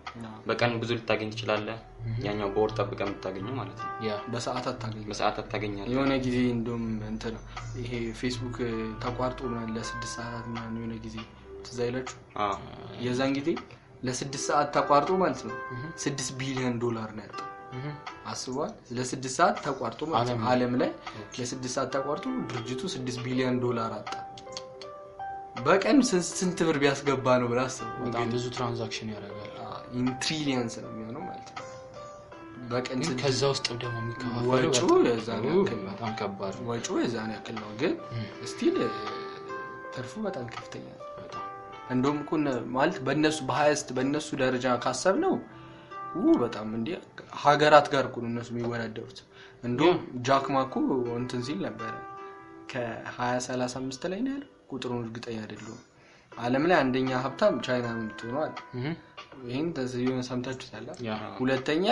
[0.47, 1.77] በቀን ብዙ ልታገኝ ትችላለህ?
[2.25, 7.35] ያኛው በወር ጠብቀህ የምታገኘው ማለት ነው። ያ በሰዓታት ታገኝ በሰዓታት ታገኛለህ። የሆነ ጊዜ እንደውም እንትን
[7.81, 8.57] ይሄ ፌስቡክ
[9.03, 9.39] ተቋርጦ
[9.75, 11.17] ለስድስት ሰዓታት ምናምን የሆነ ጊዜ
[11.65, 12.17] ትዝ አይላችሁ?
[13.05, 13.49] የዛን ጊዜ
[14.03, 15.55] ለስድስት ሰዓት ተቋርጦ ማለት ነው
[16.03, 17.45] ስድስት ቢሊዮን ዶላር ነው ያጣው።
[18.29, 20.91] አስቧል። ለስድስት ሰዓት ተቋርጦ ማለት ነው ዓለም ላይ
[21.39, 24.09] ለስድስት ሰዓት ተቋርጦ ድርጅቱ ስድስት ቢሊዮን ዶላር አጣ።
[25.65, 25.97] በቀን
[26.31, 29.45] ስንት ብር ቢያስገባ ነው ብለህ አስብ። በጣም ብዙ transaction ያደርጋል።
[29.93, 31.65] in trillions ነው የሚሆነው ማለት ነው።
[32.71, 37.31] በቀን ከዛ ውስጥ ደግሞ የሚከፋፈለው ወጪው በጣም- የዛን ያክል ነው። በጣም ከባድ ነው። ወጪው የዛን
[37.35, 37.93] ያክል ነው፣ ግን
[38.51, 38.75] still
[39.93, 41.05] ትርፉ በጣም ከፍተኛ ነው።
[41.89, 42.31] እንደውም እኮ
[42.75, 45.33] ማለት በእነሱ በሀያስት በእነሱ ደረጃ ካሰብ ነው
[46.41, 46.89] በጣም እንዲ
[47.41, 49.19] ሀገራት ጋር እኮ ነው እነሱ የሚወዳደሩት።
[49.63, 49.97] እንደውም
[50.27, 50.75] ጃክማ እኮ
[51.17, 51.91] እንትን ሲል ነበረ
[52.71, 55.79] ከሀያ ሰላሳ አምስት ላይ ነው ያለው። ቁጥሩን እርግጠኛ አይደለሁም።
[56.31, 57.87] ዓለም ላይ አንደኛ ሀብታም ቻይና
[58.77, 58.85] እህ፣
[59.47, 59.67] ይህን
[60.01, 60.85] የሆነ ሰምታችሁታል?
[61.39, 61.85] ሁለተኛ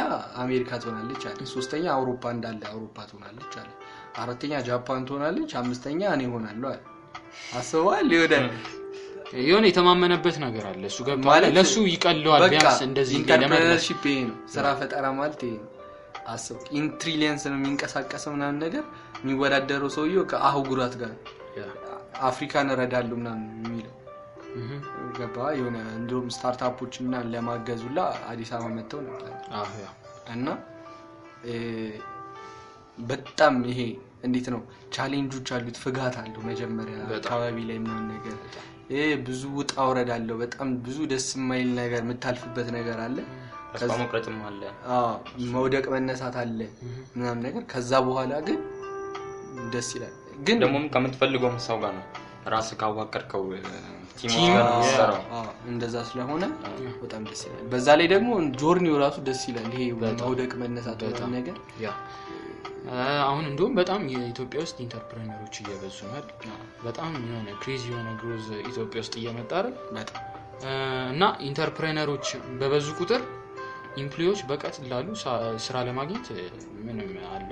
[0.44, 3.70] አሜሪካ ትሆናለች አለ። ሶስተኛ አውሮፓ እንዳለ አውሮፓ ትሆናለች አለ።
[4.18, 6.82] አራተኛ ጃፓን ትሆናለች። አምስተኛ እኔ ሆናለሁ አለ።
[7.58, 8.36] አስበዋል የሆነ
[9.42, 15.06] የሆነ የተማመነበት ነገር አለ። እሱ ማለት ለእሱ ይቀለዋል። ቢያንስ እንደዚህ entrepreneurship ይሄ ነው። ስራ ፈጠራ
[15.18, 15.72] ማለት ይሄ ነው።
[16.28, 18.86] አስብ in trillions ነው የሚንቀሳቀሰው ምናምን ነገር
[19.20, 21.14] የሚወዳደረው ሰውየው ከአህጉራት ጋር
[22.26, 23.94] አፍሪካን እረዳለሁ ምናምን የሚለው
[25.18, 28.00] ገባ የሆነ እንዲሁም startup ኦች ምናምን ለማገዝ ሁላ
[28.30, 29.32] አዲስ አበባ መጥተው ነበር
[30.36, 30.48] እና
[33.04, 33.82] በጣም ይሄ
[34.28, 34.62] እንዴት ነው
[34.96, 38.36] challenge ኦች አሉት። ፍጋት አለው መጀመሪያ አካባቢ ላይ ምናምን ነገር
[39.26, 43.18] ብዙ ውጣ ውረድ አለው። በጣም ብዙ ደስ የማይል ነገር የምታልፍበት ነገር አለ።
[43.94, 44.62] መቁረጥም አለ
[45.52, 46.60] መውደቅ መነሳት አለ
[47.16, 48.60] ምናምን ነገር። ከዛ በኋላ ግን
[49.74, 52.06] ደስ ይላል። ግን ደግሞም ከምትፈልገው ሰው ጋር ነው
[52.54, 53.44] ራስ ካዋቀርከው
[55.72, 56.44] እንደዛ ስለሆነ
[57.02, 58.30] በጣም ደስ ይላል። በዛ ላይ ደግሞ
[58.62, 59.86] ጆርኒው ራሱ ደስ ይላል። ይሄ
[60.22, 61.58] መውደቅ መነሳት ነገር
[63.26, 66.22] አሁን እንደውም በጣም የኢትዮጵያ ውስጥ ኢንተርፕሬነሮች እየበዙ ነው?
[66.84, 69.52] በጣም የሆነ crazy የሆነ growth ኢትዮጵያ ውስጥ እየመጣ?
[69.92, 70.24] በጣም
[71.12, 72.28] እና entrepreneur ኦች
[72.60, 73.22] በበዙ ቁጥር
[73.98, 75.08] employee ኦች በቀላሉ
[75.66, 76.28] ስራ ለማግኘት
[76.88, 77.52] ምንም አላ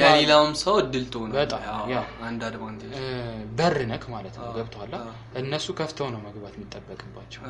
[0.00, 1.04] ለሌላውም ሰው እድል
[1.92, 2.92] ያ። አንድ advantage
[3.58, 4.44] በር ነክ ማለት ነው።?
[5.00, 7.42] አዎ። እነሱ ከፍተው ነው መግባት የሚጠበቅባቸው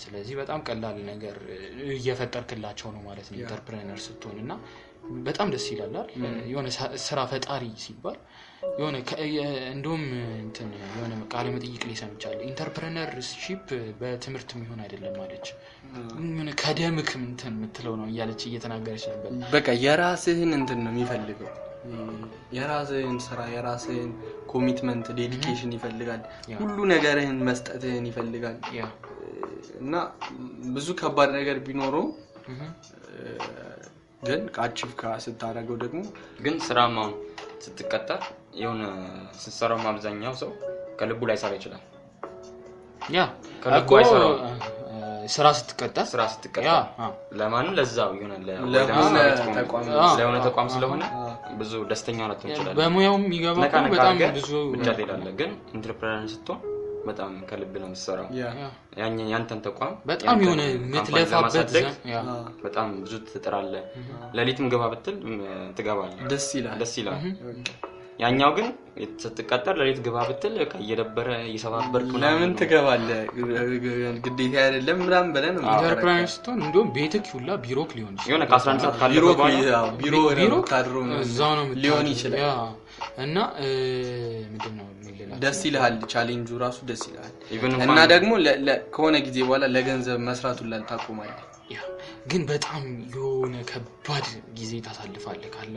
[0.00, 1.36] ስለዚህ በጣም ቀላል ነገር
[1.94, 4.52] እየፈጠርክላቸው ነው ማለት ነው entrepreneur ስትሆን እና
[5.26, 5.96] በጣም ደስ አይደል?
[6.50, 6.68] የሆነ
[7.06, 8.18] ስራ ፈጣሪ ሲባል
[8.78, 8.96] የሆነ
[9.72, 10.02] እንደውም
[10.40, 13.66] እንትን የሆነ ቃለ መጠይቅ ላይ ሰምቻለሁ entrepreneurship
[14.00, 15.46] በትምህርት የሚሆን አይደለም አለች
[16.28, 21.50] የሆነ ከደምክ እንትን የምትለው ነው እያለች እየተናገረች ነበር በቃ የራስህን እንትን ነው የሚፈልገው።
[22.54, 24.10] የራስህን ስራ የራስህን
[24.52, 26.22] commitment dedication ይፈልጋል።
[26.60, 28.56] ሁሉ ነገርህን መስጠትህን ይፈልጋል
[29.80, 29.94] እና
[30.74, 32.10] ብዙ ከባድ ነገር ቢኖረውም
[32.50, 32.62] እህ።
[34.22, 34.90] ግን ከአቺቭ
[35.24, 36.00] ስታደርገው ደግሞ
[36.44, 36.54] ግን
[36.96, 37.12] አሁን
[37.64, 38.22] ስትቀጠር
[38.54, 38.82] የሆነ
[39.40, 40.50] ስትሰራውም አብዛኛው ሰው
[41.00, 41.82] ከልቡ ላይ ሰራ ይችላል።
[43.02, 43.20] ያ
[43.62, 43.90] ከልቡ
[45.28, 46.76] ስራ ስትቀጠር ስራ ስትቀጠር
[47.38, 48.20] ለማንም ለዛው ወይ
[48.74, 49.16] ለሆነ
[49.58, 49.84] ተቋም
[50.18, 51.02] ለሆነ ተቋም ስለሆነ
[51.58, 53.58] ብዙ ደስተኛ ሆነ ትችላለ በሙያው የሚገባ
[53.92, 56.60] በጣም ብዙ ብቻ ትሄዳለህ። ግን ኢንተርፕረነር ስትሆን
[57.06, 58.26] በጣም ከልብ ነው የምትሰራው።
[59.32, 61.70] ያንተን ተቋም በጣም የሆነ የምትለፋበት
[62.64, 63.84] በጣም ብዙ ትጥራለህ።
[64.34, 65.16] ሌሊትም ግባ ብትል
[65.78, 67.20] ትገባለህ። ደስ ይላል። ደስ ይላል
[68.18, 68.68] ያኛው ግን
[69.22, 73.20] ስትቀጠር ሌሊት ግባ ብትል በቃ እየደበረ እየሰባበርክ ምናምን ለምን ትገባለህ?
[74.24, 78.82] ግዴታ አይደለም ምናምን ብለህ ነው ኢንተርፕራይዝ ስትሆን እንዲሁም ቤትክ ሁላ ቢሮክ ሊሆን ይችላል የሆነ ከ11
[78.84, 82.42] ሰዓት ካለፈ ቢሮ በኋላ ያው ቢሮ ቢሮ ታድሮ ነው እዛው ነው የምታድረው። ሊሆን ይችላል።
[83.22, 83.36] እና
[84.50, 84.84] ምንድን ነው?
[85.42, 87.34] ደስ ይልሃል። ቻሌንጁ ራሱ ደስ ይልሃል።
[87.86, 91.47] እና ደግሞ ለ- ለ- ከሆነ ጊዜ በኋላ ለገንዘብ መስራቱን ላይ ታቆማለህ። ያ
[92.28, 94.26] ግን በጣም የሆነ ከባድ
[94.58, 95.76] ጊዜ ታሳልፋለህ ካላ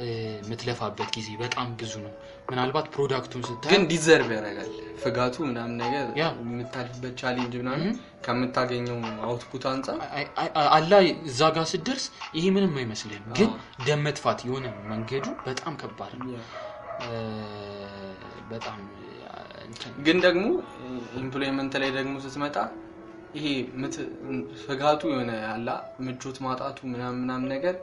[0.00, 2.12] የምትለፋበት ጊዜ በጣም ብዙ ነው።
[2.50, 4.70] ምናልባት product ኡን ስታይ ግን deserve ያደርጋል።
[5.02, 7.90] ፍጋቱ ምናምን ነገር የምታልፍበት challenge ምናምን
[8.26, 8.98] ከምታገኘው
[9.28, 9.98] output አንጻር
[10.76, 10.92] አላ
[11.26, 13.50] እዛ ጋር ስትደርስ ይሄ ምንም አይመስልህም። ግን
[13.86, 16.32] ደም መጥፋት የሆነ መንገዱ በጣም ከባድ ነው።
[18.50, 18.78] በጣም
[20.04, 20.44] ግን ደግሞ
[21.20, 22.56] employment ላይ ደግሞ ስትመጣ
[23.34, 23.46] ይሄ
[24.62, 25.68] ፍጋቱ የሆነ ያላ
[26.04, 27.74] ምቾት ማጣቱ ምናምን ምናምን ነገር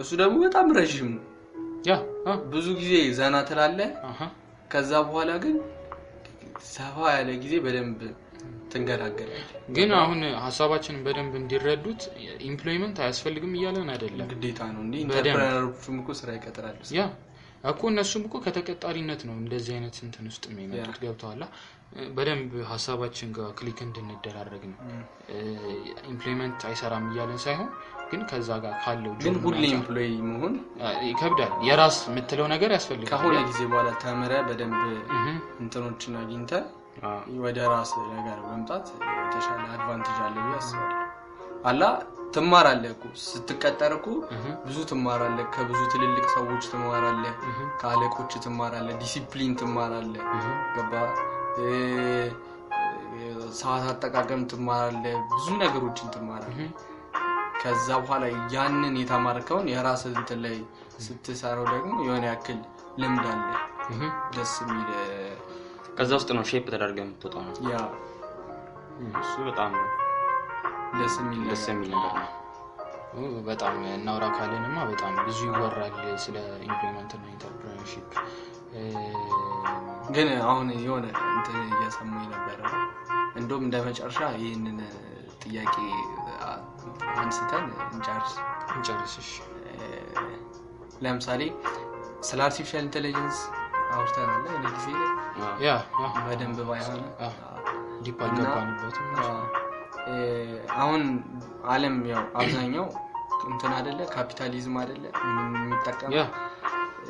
[0.00, 1.24] እሱ ደግሞ በጣም ረዥም ነው።
[1.86, 1.94] ያ
[2.52, 4.18] ብዙ ጊዜ ዘና ትላለህ። አሃ፣
[4.70, 5.54] ከዛ በኋላ ግን
[6.72, 8.00] ሰፋ ያለ ጊዜ በደንብ
[8.72, 12.02] ትንገዳገዳለህ። ግን አሁን ሀሳባችንን በደንብ እንዲረዱት
[12.48, 17.02] employment አያስፈልግም እያለን አይደለም። ግዴታ ነው እንዲህ በደንብ። entrepreneur ኦቹም እኮ ስራ ይቀጥራሉ። ያ
[17.64, 21.44] እኮ እነሱም እኮ ከተቀጣሪነት ነው እንደዚህ አይነት እንትን ውስጥ የሚመጡት ገብቶሃላ።
[22.16, 24.78] በደንብ ሀሳባችን ጋር clear እንድንደራረግ ነው።
[26.10, 27.70] employment አይሰራም እያለን ሳይሆን
[28.10, 30.54] ግን ከዛ ጋር ካለው ግን ሁሌ employee መሆን
[31.08, 34.80] ይከብዳል። የራስ የምትለው ነገር ያስፈልጋል። ከሆነ ጊዜ በኋላ ተምረህ በደንብ
[35.60, 36.52] እንትኖችን አግኝተህ
[37.08, 38.86] አዎ። ወደ ራስ ነገር መምጣት
[39.20, 40.99] የተሻለ advantage አለ ብዬ አስባለሁ።
[41.64, 41.82] አላ
[42.34, 44.06] ትማራለህ እኮ ስትቀጠር እኮ
[44.66, 47.34] ብዙ ትማራለህ። ከብዙ ትልልቅ ሰዎች ትማራለህ።
[47.80, 50.24] ከአለቆች ትማራለህ። ዲሲፕሊን ትማራለህ።
[50.76, 50.92] ገባ
[53.60, 56.70] ሰዓት አጠቃቀም ትማራለህ። ብዙ ነገሮችን ትማራለህ።
[57.62, 60.56] ከዛ በኋላ ያንን የተማርከውን የራስ እንትን ላይ
[61.06, 62.60] ስትሰራው ደግሞ የሆነ ያክል
[63.00, 63.50] ልምድ አለ።
[64.34, 64.88] ደስ የሚል
[65.96, 67.76] ከዛ ውስጥ ነው shape ተደርገህ የምትወጣው ነው። yeah
[69.20, 69.72] እሱ በጣም
[70.98, 72.28] ደስ የሚል ደስ የሚል ነገር ነው።
[73.46, 76.36] በጣም እናውራ ካለንማ በጣም ብዙ ይወራል ስለ
[76.66, 78.10] employment እና entrepreneurship
[80.14, 82.60] ግን አሁን የሆነ እንትን እያሰማኝ ነበረ።
[83.40, 84.78] እንደውም እንደ መጨረሻ ይህንን
[85.42, 85.74] ጥያቄ
[87.16, 88.34] አንስተን እንጨርስ።
[88.74, 89.30] እንጨርስሽ
[91.04, 91.42] ለምሳሌ
[92.28, 93.38] ስለ artificial intelligence
[93.92, 94.86] አውርተናል ጊዜ
[96.26, 97.02] በደንብ ባይሆን
[98.04, 99.08] deep አልገባንበትም
[100.78, 101.02] አሁን
[101.70, 102.86] ዓለም ያው አብዛኛው
[103.46, 105.04] እንትን አደለ ካፒታሊዝም አደለ
[105.54, 106.22] የሚጠቀም yeah።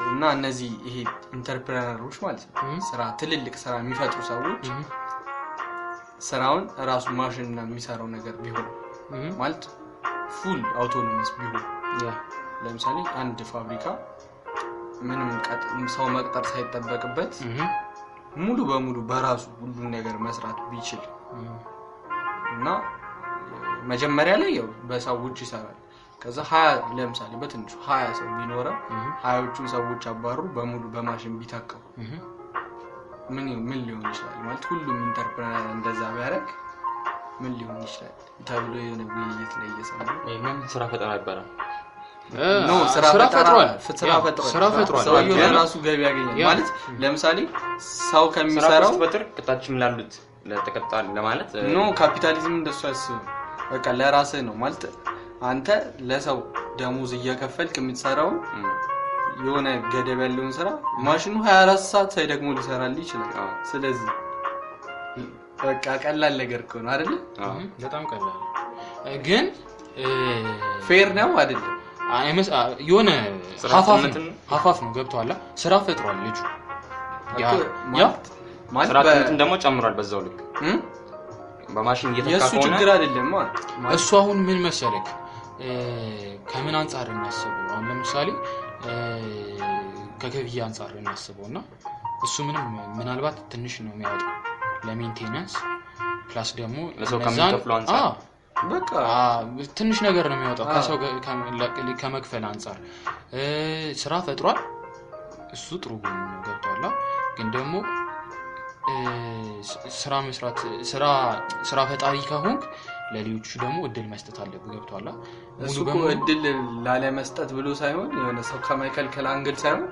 [0.07, 0.97] እና እነዚህ ይሄ
[1.37, 4.65] entrepreneur ኦች ማለት ነው ስራ ትልልቅ ስራ የሚፈጥሩ ሰዎች
[6.29, 8.67] ስራውን ራሱ ማሽን እና የሚሰራው ነገር ቢሆን
[9.41, 9.65] ማለት
[10.37, 11.65] ፉል አውቶኖመስ ቢሆን።
[12.65, 13.85] ለምሳሌ አንድ ፋብሪካ
[15.09, 15.31] ምንም
[15.95, 17.35] ሰው መቅጠር ሳይጠበቅበት
[18.41, 21.03] ሙሉ በሙሉ በራሱ ሁሉን ነገር መስራት ቢችል
[22.53, 22.69] እና
[23.91, 25.77] መጀመሪያ ላይ ያው በሰዎች ይሰራል።
[26.21, 28.75] ከዛ ሀያ ለምሳሌ በትንሹ ሀያ ሰው ቢኖረው
[29.23, 32.13] ሀያዎቹን ሰዎች አባሩ በሙሉ በማሽን ቢታቀቡ እህ።
[33.31, 34.37] ምን ምን ሊሆን ይችላል?
[34.45, 36.49] ማለት ሁሉም entrepreneur እንደዛ ቢያደርግ
[37.41, 38.15] ምን ሊሆን ይችላል
[38.49, 41.49] ተብሎ የሆነ ውይይት ላይ እየሰማ ይህንን ስራ ፈጠራ ይባላል።
[42.95, 43.05] ስራ
[43.37, 43.69] ፈጥሯል
[45.07, 46.69] ሰውየው ለራሱ ገቢ ያገኛል ማለት
[47.03, 47.39] ለምሳሌ
[48.11, 48.93] ሰው ከሚሰራው
[49.39, 50.13] ቅጣችም ላሉት
[50.45, 53.23] ለተቀጣሪ ለማለት ኖ ካፒታሊዝም እንደሱ አያስብም።
[53.71, 54.85] በቃ ለራስህ ነው ማለት
[55.49, 55.69] አንተ
[56.09, 56.39] ለሰው
[56.79, 58.39] ደሞዝ እየከፈልክ የምትሰራውን
[59.45, 60.69] የሆነ ገደብ ያለውን ስራ
[61.07, 64.11] ማሽኑ 24 ሰዓት ሳይደግሞ ሊሰራልህ ይችላል። አዎ፣ ስለዚህ
[65.63, 67.13] በቃ ቀላል ነገር እኮ ነው አይደለ?
[67.83, 68.37] በጣም ቀላል
[69.27, 69.47] ግን
[70.87, 71.75] fair ነው አይደለም?
[72.89, 73.11] የሆነ
[74.53, 76.39] ሀፋፍ ነው ገብቶሃል ስራ ፈጥሯል ልጁ
[78.71, 80.39] ያ እኮ ያ ማለት ማለት ስራ በ- አጥነትን ደግሞ ጨምሯል በዛው ልክ?
[81.71, 83.29] በማሽን እየተካ የእሱ ከሆነ ችግር አይደለም
[83.95, 85.07] እሱ አሁን ምን መሰለክ
[86.51, 88.29] ከምን አንጻር እናስበው አሁን ለምሳሌ
[90.23, 91.59] ከክፍያ አንጻር እናስበው እና
[92.23, 92.65] እሱ ምንም
[92.97, 94.33] ምናልባት ትንሽ ነው የሚያወጣው
[94.87, 95.55] ለሜንቴናንስ
[96.31, 98.03] ፕላስ ደግሞ ለሰው ከሚከፍለው አንጻር?
[99.77, 100.97] ትንሽ ነገር ነው የሚያወጣው ከሰው
[102.03, 102.77] ከመክፈል አንጻር
[104.01, 104.59] ስራ ፈጥሯል።
[105.53, 106.85] እሱ ጥሩ ጎኑ ነው ገብቷላ
[107.37, 107.73] ግን ደግሞ
[109.97, 110.59] ስራ መስራት
[111.69, 112.63] ስራ ፈጣሪ ከሆንክ
[113.13, 115.09] ለሌሎቹ ደግሞ እድል መስጠት አለብህ ገብቶሃላ
[115.65, 115.77] እሱ
[116.13, 116.43] እድል
[116.87, 119.85] ላለመስጠት ብሎ ሳይሆን የሆነ ሰው ከመከልከል angle ሳይሆን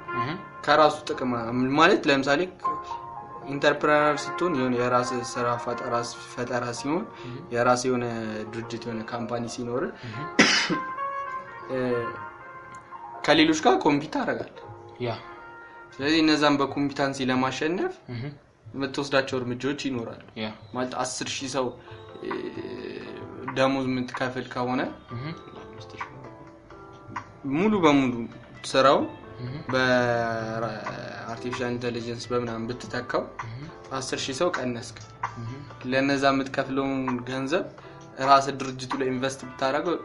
[0.66, 1.32] ከራሱ ጥቅም
[1.78, 2.42] ማለት ለምሳሌ
[3.49, 5.46] entrepreneur ስትሆን የሆነ የራስ ስራ
[6.32, 7.05] ፈጠራ ሲሆን
[7.55, 8.07] የራስ የሆነ
[8.53, 9.84] ድርጅት የሆነ company ሲኖር
[13.24, 13.76] ከሌሎች ጋር
[14.14, 14.64] ታደርጋለህ።
[15.01, 15.11] yeah
[15.94, 17.94] ስለዚህ እነዛን በ competency ለማሸነፍ
[18.75, 20.23] የምትወስዳቸው እርምጃዎች ይኖራሉ።
[20.75, 21.66] ማለት አስር ሺህ ሰው
[23.57, 24.81] ደሞዝ የምትከፍል ከሆነ
[27.55, 28.14] ሙሉ በሙሉ
[28.71, 28.99] ስራው
[29.72, 33.23] በ artificial intelligence በምናምን ብትተካው
[33.99, 34.97] አስር ሺህ ሰው ቀነስክ።
[35.91, 36.97] ለነዛ የምትከፍለውን
[37.29, 37.66] ገንዘብ
[38.29, 39.97] ራስ ድርጅቱ ላይ invest ብታደርገው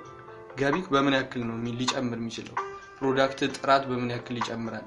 [0.60, 2.56] ገቢክ በምን ያክል ነው ሊጨምር የሚችለው?
[2.98, 4.86] product ጥራት በምን ያክል ይጨምራል?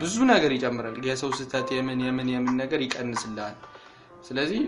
[0.00, 3.56] ብዙ ነገር ይጨምራል። የሰው ስህተት የምን የምን የምን ነገር ይቀንስልሃል።
[4.26, 4.62] ስለዚህ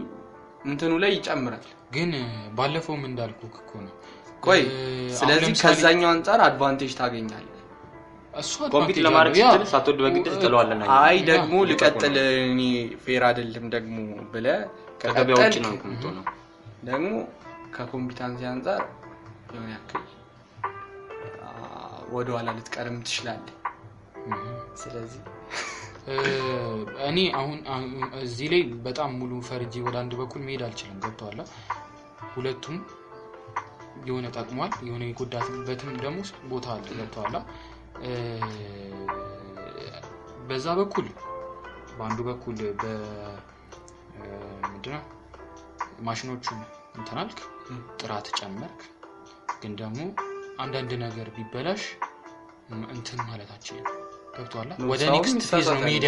[0.67, 2.11] እንትኑ ላይ ይጨምራል። ግን
[2.55, 3.95] ባለፈውም እንዳልኩ እኮ ነው
[4.47, 4.63] ቆይ
[5.19, 7.53] ስለዚህ ከዛኛው አንጻር advantage ታገኛለህ።
[8.35, 12.17] እሱ compete ለማድረግ ስትል ሳትወድ በግድ ትጥለዋለህ። አይ ደግሞ ልቀጥል
[12.47, 12.61] እኔ
[13.05, 13.97] fair አይደለም ደግሞ
[14.33, 14.61] ብለህ
[15.03, 16.25] ከገበያ ውጭ ነው የምትሆነው።
[16.85, 17.09] ደግሞ
[17.77, 18.83] ከ competency አንጻር
[19.49, 20.05] የሆነ ያክል
[22.13, 23.56] ወደኋላ ልትቀርም ትችላለህ።
[24.83, 25.23] ስለዚህ
[27.07, 27.59] እኔ አሁን
[28.21, 31.41] እዚህ ላይ በጣም ሙሉ ፈርጄ ወደ አንድ በኩል መሄድ አልችልም። ገብተዋላ
[32.35, 32.77] ሁለቱም
[34.07, 36.19] የሆነ ጠቅሟል፣ የሆነ የጎዳትበትም ደግሞ
[36.51, 37.37] ቦታ አለ። ገብተዋላ
[38.03, 38.11] እ፣
[40.49, 41.07] በዛ በኩል
[41.99, 42.57] በአንዱ በኩል
[44.67, 45.03] ምንድነው
[46.01, 46.61] ማሽኖቹን
[46.97, 47.39] እንትናልክ
[48.01, 48.81] ጥራት ጨመርክ፣
[49.63, 50.01] ግን ደግሞ
[50.59, 51.83] አንዳንድ ነገር ቢበላሽ
[52.95, 53.81] እንትን ማለታችን
[54.37, 56.05] ገብቶሃላ ወደ next phase ነው መሄድ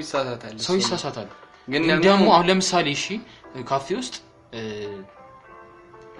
[0.00, 1.28] ይሳሳታል። ሰው ይሳሳታል።
[1.68, 3.04] ግን ደግሞ አሁን ለምሳሌ እሺ
[3.68, 4.14] ካፌ ውስጥ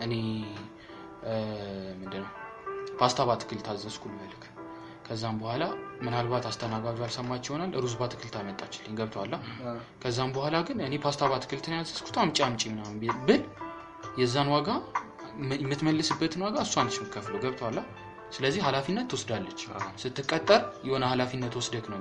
[0.04, 0.14] እኔ
[2.00, 2.30] ምንድነው
[2.98, 4.42] ፓስታ በአትክልት አዘዝኩ ልበልክ።
[5.06, 5.64] ከዛም በኋላ
[6.04, 9.32] ምናልባት አስተናጋጁ አልሰማች ይሆናል ሩዝ በአትክልት አመጣችልኝ። ገብቶሃል?
[10.02, 13.42] ከዛም በኋላ ግን እኔ ፓስታ በአትክልት ነው ያዘዝኩት አምጪ አምጪ ምናምን ብል
[14.20, 14.68] የዛን ዋጋ
[15.58, 17.78] የምትመልስበትን ዋጋ እሷ ነች የምትከፍለው። ገብቶሃል?
[18.34, 19.60] ስለዚህ ኃላፊነት ትወስዳለች።
[20.02, 21.98] ስትቀጠር የሆነ ኃላፊነት ወስደክ ነው።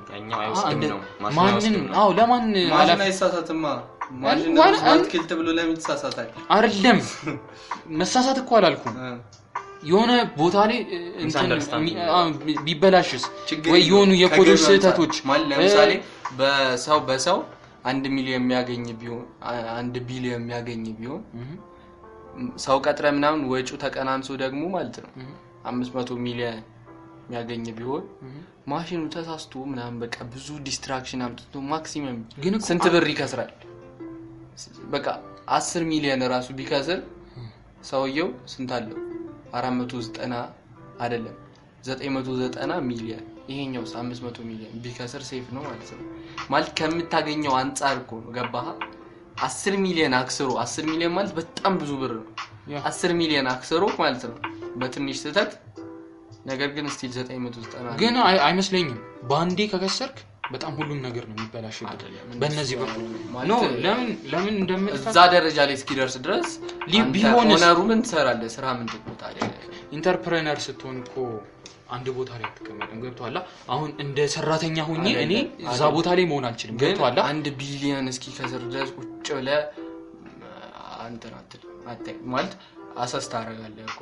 [1.38, 1.76] ማንን?
[1.96, 2.46] አዎ ለማን
[3.02, 3.66] አይሳሳትማ።
[5.34, 6.30] ብሎ ለምን ትሳሳታል?
[6.56, 7.00] አይደለም።
[8.00, 8.96] መሳሳት እኮ አላልኩም።
[9.84, 10.80] የሆነ ቦታ ላይ
[12.66, 13.24] ቢበላሽስ?
[13.72, 15.16] ወይ የሆኑ የኮዶች ስህተቶች?
[15.52, 15.92] ለምሳሌ
[16.40, 17.40] በሰው በሰው
[17.86, 19.24] አንድ ሚሊዮን የሚያገኝ ቢሆን
[19.78, 21.22] አንድ ቢሊዮን የሚያገኝ ቢሆን
[22.64, 25.10] ሰው ቀጥረህ ምናምን ወጪው ተቀናንሶ ደግሞ ማለት ነው
[25.64, 26.60] አምስት መቶ ሚሊዮን
[27.26, 28.04] የሚያገኝ ቢሆን
[28.68, 33.52] ማሽኑ ተሳስቶ ምናምን በቃ ብዙ destruction አምጥቶ maximum ግን ስንት ብር ይከስራል?
[34.94, 35.06] በቃ
[35.58, 37.00] አስር ሚሊዮን ራሱ ቢከስር
[37.90, 38.98] ሰውየው ስንት አለው?
[39.54, 40.36] አራት መቶ ዘጠና
[41.00, 41.36] አይደለም
[41.88, 46.06] ዘጠኝ መቶ ዘጠና ሚሊዮን ይሄኛውስ አምስት መቶ ሚሊዮን ቢከስር safe ነው ማለት ነው።
[46.52, 48.68] ማለት ከምታገኘው አንጻር እኮ ነው። ገባህ?
[49.44, 52.26] አስር ሚሊዮን አክስሮ አስር ሚሊዮን ማለት በጣም ብዙ ብር ነው።
[52.90, 54.36] አስር ሚሊዮን አክስሮ ማለት ነው
[54.76, 55.52] በትንሽ ስህተት
[56.46, 58.98] ነገር ግን still ዘጠኝ መቶ ዘጠና ግን አይ- አይመስለኝም
[59.30, 60.18] በአንዴ ከከሰርክ
[60.54, 61.36] በጣም ሁሉም ነገር ነው
[61.92, 63.04] አይደለም። በእነዚህ በኩል
[63.84, 66.50] ለምን ለምን እንደምትፈ እዛ ደረጃ ላይ እስኪደርስ ድረስ?
[67.56, 68.50] owner ኡ ምን ትሰራለህ?
[68.56, 69.22] ስራ ምን ትቆጣ
[69.92, 71.16] entrepreneur ስትሆን እኮ
[71.90, 73.36] አንድ ቦታ ላይ አትቀመጥም። ገብቶሃል?
[73.70, 75.34] አሁን እንደ ሰራተኛ ሆኜ እኔ
[75.68, 77.18] እዛ ቦታ ላይ መሆን አልችልም። ገብቶሃል?
[77.26, 79.62] አንድ ቢሊዮን እስኪ ከስር ድረስ ቁጭ ብለህ
[81.04, 81.62] አንተን አትል
[82.28, 82.54] ማለት
[82.98, 84.00] assess ታደርጋለህ እኮ።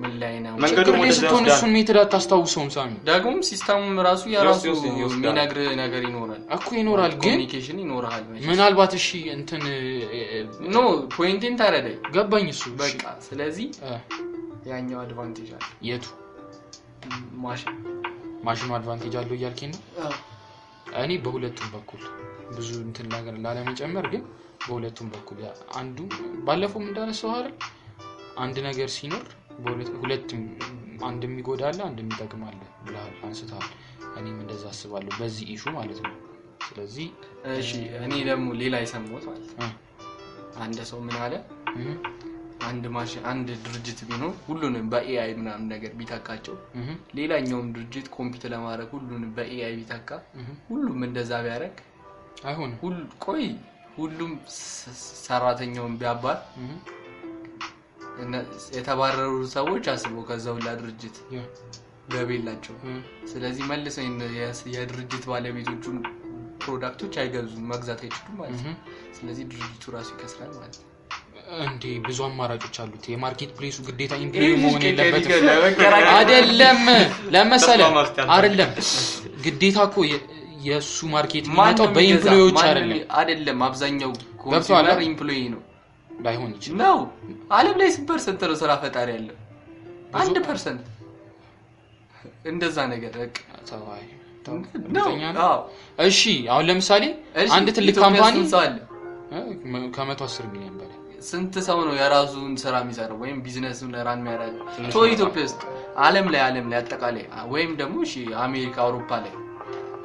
[0.00, 0.54] ምን ላይ ነው?
[0.56, 4.62] መንገዱ ችግር ላይ ወደዛ ስትሆን እሱን method አታስታውሰውም ሳሚ። ደግሞም system ኡም ራሱ የራሱ
[5.02, 9.64] የሚነግርህ ነገር ይኖራል። እኮ ይኖራል። ግን communication ይኖርሃል ምናልባት እሺ እንትን
[10.70, 10.78] no
[11.16, 13.68] point ኤን ተረዳኝ ገባኝ እሱ። በቃ ስለዚህ
[14.66, 16.06] ያኛው advantage አለ። የቱ?
[17.42, 17.74] ማሽን
[18.44, 19.82] ማሽኑ advantage አለው እያልከኝ ነው?
[21.00, 22.02] እኔ በሁለቱም በኩል
[22.56, 24.22] ብዙ እንትን ነገር ላለመጨመር ግን
[24.66, 25.38] በሁለቱም በኩል
[25.76, 25.98] አንዱ
[26.46, 27.54] ባለፈውም እንዳነሳው አይደል
[28.36, 29.26] አንድ ነገር ሲኖር
[29.98, 30.42] ሁለቱም
[31.06, 33.70] አንድ የሚጎዳ አለ አንድ የሚጠቅም አለ ብለሃል አንስተሃል።
[34.18, 36.14] እኔም እንደዛ አስባለሁ በዚህ issue ማለት ነው።
[36.66, 37.06] ስለዚህ
[37.54, 37.70] እሺ
[38.00, 39.72] እኔ ደግሞ ሌላ የሰማሁት ማለት ነው።
[40.58, 41.34] አንድ ሰው ምን አለ?
[42.66, 46.54] አንድ ማሽን አንድ ድርጅት ቢኖር ሁሉንም በ AI ምናምን ነገር ቢተካቸው
[47.18, 50.08] ሌላኛውም ድርጅት compete ለማድረግ ሁሉንም በ AI ቢተካ
[50.70, 51.76] ሁሉም እንደዛ ቢያደርግ
[52.44, 53.44] አይሆንም። ሁል ቆይ
[53.96, 54.32] ሁሉም
[55.26, 56.80] ሰራተኛውን ቢያባር እነ-
[58.76, 61.16] የተባረሩ ሰዎች አስበው ከዛ ሁላ ድርጅት
[62.12, 62.74] ገቢ የላቸው
[63.30, 64.04] ስለዚህ መልሰው
[64.36, 65.96] የስ- የድርጅት ባለቤቶቹን
[66.62, 68.76] product ኦች አይገዙም መግዛት አይችሉም ማለት ነው።
[69.16, 70.86] ስለዚህ ድርጅቱ ራሱ ይከስራል ማለት ነው።
[71.64, 75.44] እንዴ ብዙ አማራጮች አሉት። የ market place ኡ ግዴታ employee መሆን የለበትም።
[76.14, 76.80] አይደለም
[77.34, 77.80] ለመሰለ
[78.36, 78.70] አይደለም።
[79.44, 80.24] ግዴታ እኮ የ-
[80.66, 84.12] የእሱ market የሚመጣው በ employee ኦች አይደለም። አይደለም። አብዛኛው?
[84.44, 84.56] consumer
[85.06, 85.60] employee ነው
[86.20, 86.98] ላይሆን ይችላል። ነው።
[87.52, 89.36] አለም ላይ ስንት percent ነው ስራ ፈጣሪ ያለው
[90.16, 90.84] አንድ percent።
[92.46, 93.14] እንደዛ ነገር
[96.06, 96.20] እሺ
[96.52, 97.04] አሁን ለምሳሌ
[97.56, 98.36] አንድ ትልቅ company
[99.96, 100.92] ከመቶ አስር ሚሊዮን በላይ።
[101.28, 104.66] ስንት ሰው ነው የራሱን ስራ የሚሰራው ወይም business ኡን run የሚያደርገው?
[105.10, 105.60] ኢትዮጵያ ውስጥ።
[105.98, 109.34] አለም ላይ አለም ላይ አጠቃላይ። ወይም ደግሞ እሺ አሜሪካ አውሮፓ ላይ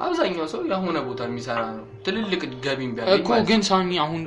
[0.02, 4.22] አብዛኛው ሰው የሆነ ቦታ የሚሰራ ነው። ትልልቅ ገቢም ቢያገኝ እኮ ግን ሳሚ አሁን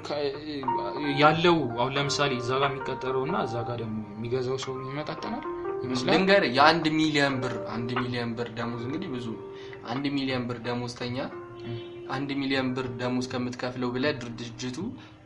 [1.22, 5.46] ያለው አሁን ለምሳሌ እዛ ጋር የሚቀጠረው እና እዛ ጋር ደግሞ የሚገዛው ሰው ይመጣጠናል
[5.86, 6.46] ይመስላል?
[6.58, 9.28] የአንድ ሚሊዮን ብር አንድ ሚሊዮን ብር ደሞዝ እንግዲህ ብዙ
[9.92, 11.18] አንድ ሚሊዮን ብር ደሞዝተኛ
[12.16, 14.78] አንድ ሚሊዮን ብር ደሞዝ ከምትከፍለው ብለህ ድርጅቱ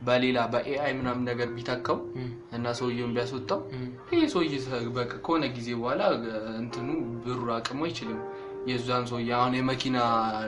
[0.07, 1.97] በሌላ በኤአይ ምናምን ነገር ቢተካው
[2.57, 3.59] እና ሰውየውን ቢያስወጣው
[4.11, 4.53] ይህ ሰውዬ
[5.17, 6.01] ከሆነ ጊዜ በኋላ
[6.61, 6.87] እንትኑ
[7.25, 8.21] ብሩ አቅሙ አይችልም።
[8.69, 9.97] የዛን ሰውዬ አሁን የመኪና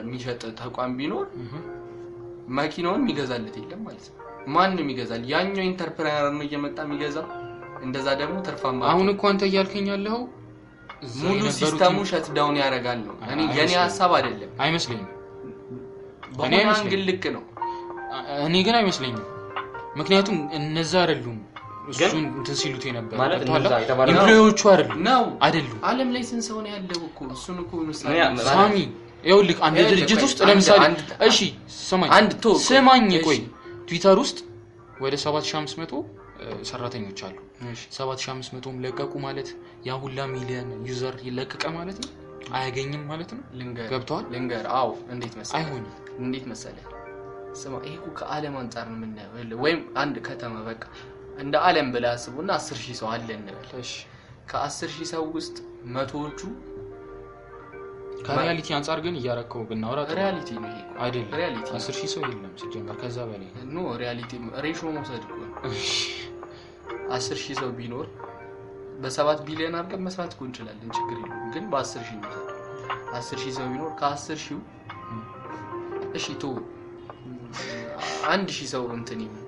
[0.00, 1.26] የሚሸጥ ተቋም ቢኖር
[2.58, 4.18] መኪናውን የሚገዛለት የለም ማለት ነው።
[4.54, 7.26] ማንም ይገዛል። ያኛው entrepreneur ነው እየመጣ የሚገዛው።
[7.82, 10.22] እንደዛ ደግሞ ትርፋማ አሁን እኮ አንተ እያልከኝ ያለኸው
[11.02, 15.08] እዛ ሙሉ system ኡ shut down ያደርጋል ነው። እኔ የኔ ሀሳብ አይደለም። አይመስለኝም
[16.34, 17.42] በሆነ angle ልክ ነው።
[18.46, 19.24] እኔ ግን አይመስለኝም
[19.98, 21.38] ምክንያቱም እነዛ አይደሉም
[21.90, 23.40] እሱን እንትን ሲሉት የነበረ ማለት
[24.08, 27.18] employee ኦቹ አይደሉም ነው። አይደሉም። ዓለም ላይ ስንት ሰው ነው ያለው እኮ?
[27.34, 27.72] እሱን እኮ
[28.48, 28.76] ሳሚ
[29.24, 30.80] ይኸውልህ አንድ ድርጅት ውስጥ ለምሳሌ
[31.26, 31.38] እሺ
[31.80, 33.38] ስማኝ አንድ ቶ ስማኝ ቆይ
[33.88, 34.38] ትዊተር ውስጥ
[35.00, 36.00] ወደ 7500
[36.70, 37.36] ሰራተኞች አሉ።
[37.66, 39.48] እሺ። 7500ም ለቀቁ ማለት
[39.86, 42.10] ያ ሁላ ሚሊዮን user ይለቀቀ ማለት ነው?
[42.52, 43.42] አያገኝም ማለት ነው?
[43.58, 44.24] ልንገር ገብቶሃል?
[44.34, 45.56] ልንገር አዎ እንዴት መሰለህ?
[45.58, 46.86] አይሆንም። እንዴት መሰለህ?
[47.60, 50.82] ስማ ይሄ ከዓለም አንጻር ነው የምናየው። ወይም አንድ ከተማ በቃ
[51.38, 53.92] እንደ ዓለም ብለህ አስቡና አስር ሺህ ሰው አለ እንበል። እሺ።
[54.50, 55.56] ከአስር ሺህ ሰው ውስጥ
[55.94, 56.40] መቶዎቹ
[58.26, 60.68] ከ reality አንጻር ግን እያረከው ብናወራ reality ነው
[61.04, 64.32] አይደለም። reality አስር ሺህ ሰው የለም ሲጀመር ከዛ በላይ no reality
[64.64, 65.38] ratio መውሰድ እኮ
[67.16, 68.06] አስር ሺህ ሰው ቢኖር
[69.02, 72.30] በሰባት ቢሊዮን አድርገን መስራት እኮ እንችላለን። ችግር የለውም። ግን በአስር ሺህ ነው
[73.14, 74.60] አስር ሺህ ሰው ቢኖር ከአስር ሺው
[76.14, 76.46] እሺ ቶ
[78.30, 79.41] አንድ ሺህ ሰው እንትን ይሁን?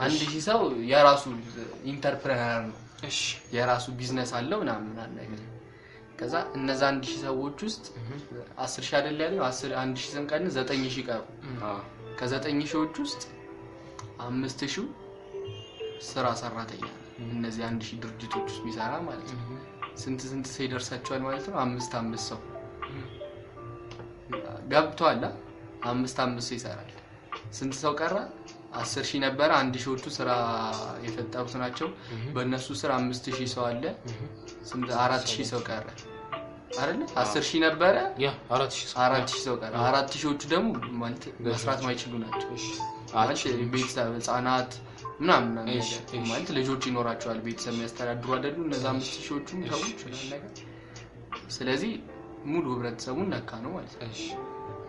[0.00, 0.60] አንድ ሺህ ሰው
[0.90, 1.24] የራሱ
[1.92, 2.76] entrepreneur ነው።
[3.08, 3.18] እሺ።
[3.56, 5.42] የራሱ ቢዝነስ አለው ምናምን ምናምን
[6.18, 7.84] ከዛ እነዛ አንድ ሺህ ሰዎች ውስጥ
[8.64, 9.42] አስር ሺህ አይደል ያለው?
[9.48, 11.22] አስር አንድ ሺህ ስንቀንስ ዘጠኝ ሺህ ቀሩ።
[11.66, 11.78] አዎ።
[12.18, 13.22] ከዘጠኝ ሺዎች ውስጥ
[14.26, 14.86] አምስት ሺው
[16.06, 19.42] ስራ ሰራተኛ ነው። እነዚህ አንድ ሺህ ድርጅቶች ውስጥ የሚሰራ ማለት ነው።
[19.96, 21.56] ስንት ስንት ሰው ይደርሳቸዋል ማለት ነው?
[21.64, 22.40] አምስት አምስት ሰው።
[24.72, 25.32] ገብቷል አ?
[25.90, 26.90] አምስት አምስት ሰው ይሰራል።
[27.52, 28.14] ስንት ሰው ቀረ
[28.76, 30.30] አስር ሺህ ነበረ አንድ ሺዎቹ ስራ
[31.04, 31.88] የፈጠሩት ናቸው።
[32.34, 33.84] በእነሱ ስር አምስት ሺህ ሰው አለ።
[35.04, 35.86] አራት ሺህ ሰው ቀረ።
[36.78, 37.02] አይደለ?
[37.20, 37.96] አስር ሺህ ነበረ።
[39.04, 40.68] አራት ሺህ ሰው ቀረ። አራት ሺዎቹ ደግሞ
[41.48, 42.50] መስራት ማይችሉ ናቸው።
[43.74, 44.72] ቤተሰብ ህጻናት
[45.20, 45.52] ምናምን
[46.26, 48.56] ማለት ልጆች ይኖራቸዋል ቤተሰብ የሚያስተዳድሩ አይደሉ?
[48.66, 50.00] እነዛ አምስት ሺዎቹም ሰዎች
[51.56, 51.92] ስለዚህ
[52.46, 54.10] ሙሉ ህብረተሰቡን ነካ ነው ማለት ነው።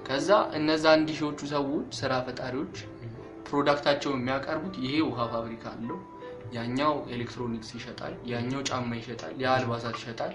[0.07, 2.75] ከዛ እነዛ አንድ ሺዎቹ ሰዎች ስራ ፈጣሪዎች
[3.47, 5.99] product ኣቸውን የሚያቀርቡት ይሄ ውሃ ፋብሪካ አለው።
[6.55, 10.33] ያኛው ኤሌክትሮኒክስ ይሸጣል ያኛው ጫማ ይሸጣል ያ አልባሳት ይሸጣል።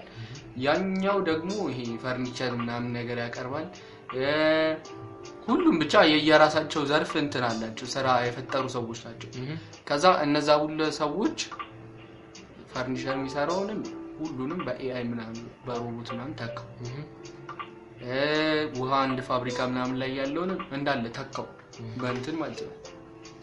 [0.65, 3.67] ያኛው ደግሞ ይሄ ፈርኒቸር ምናምን ነገር ያቀርባል።
[5.47, 9.29] ሁሉም ብቻ የየራሳቸው ዘርፍ እንትን አላቸው ስራ የፈጠሩ ሰዎች ናቸው።
[9.89, 11.37] ከዛ እነዛ ሁሉ ሰዎች
[12.73, 13.81] ፈርኒቸር የሚሰራውንም
[14.19, 16.67] ሁሉንም በ AI ምናምን በሮቦት ምናምን ተካው።
[18.77, 21.47] ውሃ አንድ ፋብሪካ ምናምን ላይ ያለውንም እንዳለ ተካው።
[22.01, 22.73] በእንትን ማለት ነው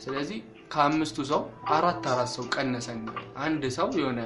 [0.01, 0.39] ስለዚህ
[0.73, 1.41] ከአምስቱ ሰው
[1.77, 3.01] አራት አራት ሰው ቀነሰን።
[3.45, 4.21] አንድ ሰው የሆነ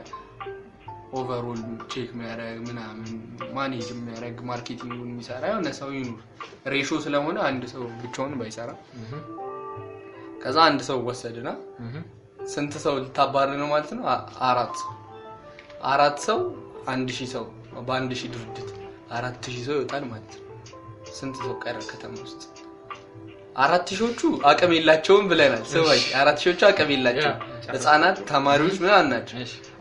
[1.18, 1.60] overall
[1.92, 3.10] check የሚያደርግ ምናምን
[3.56, 6.20] manage የሚያደርግ marketing ኡን የሚሰራ የሆነ ሰው ይኑር።
[6.72, 8.70] ratio ስለሆነ አንድ ሰው ብቻውን ባይሰራ።
[10.42, 11.50] ከዛ አንድ ሰው ወሰድና
[12.48, 14.04] ስንት ሰው ልታባር ነው ማለት ነው?
[14.48, 14.90] አራት ሰው።
[15.92, 16.40] አራት ሰው
[16.92, 17.44] አንድ ሺህ ሰው
[17.86, 18.68] በአንድ ሺህ ድርጅት
[19.10, 20.42] አራት ሺህ ሰው ይወጣል ማለት ነው።
[21.14, 22.42] ስንት ሰው ቀረ ከተማ ውስጥ
[23.56, 24.20] አራት ሺዎቹ
[24.50, 29.36] አቅም የላቸውም ብለናል። ስማኝ አራት ሺዎቹ አቅም የላቸውም ያ፣ ህጻናት ተማሪዎች ምናምን ናቸው።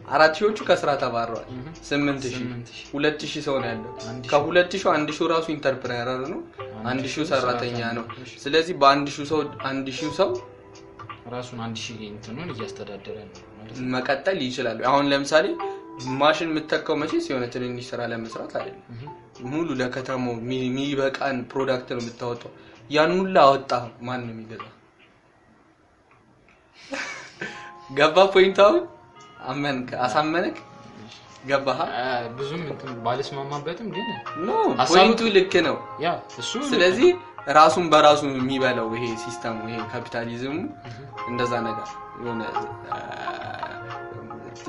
[0.10, 1.46] አራት ሺዎቹ ከስራ ተባረዋል።
[1.88, 2.48] ስምንት ሺህ
[2.92, 3.92] ሁለት ሺህ ሰው ነው ያለው።
[4.32, 6.42] ከሁለት ሺህ አንድ ሺህ ራሱ ኢንተርፕረነር ነው።
[6.86, 8.06] አንድ ሺህ ሰራተኛ ነው።
[8.44, 9.40] ስለዚህ በአንድ ሺህ ሰው
[9.70, 10.32] አንድ ሺህ ሰው
[11.34, 13.40] ራሱን አንድ ሺህ እንትኑን እያስተዳደረ ነው
[13.94, 15.46] መቀጠል ይችላሉ። አሁን ለምሳሌ
[16.20, 19.10] ማሽን የምተካው መቼስ የሆነ ትንንሽ ስራ ለመስራት አይደለም።
[19.52, 22.52] ሙሉ ለከተማው የሚ- የሚበቃን product ነው የምታወጣው
[22.90, 24.64] ያን ሁላ አወጣ ማን ነው የሚገዛ
[27.92, 28.18] ገባ
[28.62, 28.84] አሁን?
[29.48, 29.88] አመንክ?
[30.06, 30.58] አሳመነክ
[31.46, 31.80] ገባህ?
[32.38, 34.08] ብዙም እንትን ባልስማማበትም ግን
[34.46, 34.50] no
[34.92, 36.10] point ኡ ልክ ነው። ያ
[36.42, 37.10] እሱ ስለዚህ
[37.58, 40.56] ራሱን በራሱ የሚበላው ይሄ system ኡ ይሄ ካፒታሊዝሙ
[41.30, 41.88] እንደዛ ነገር
[42.22, 42.42] የሆነ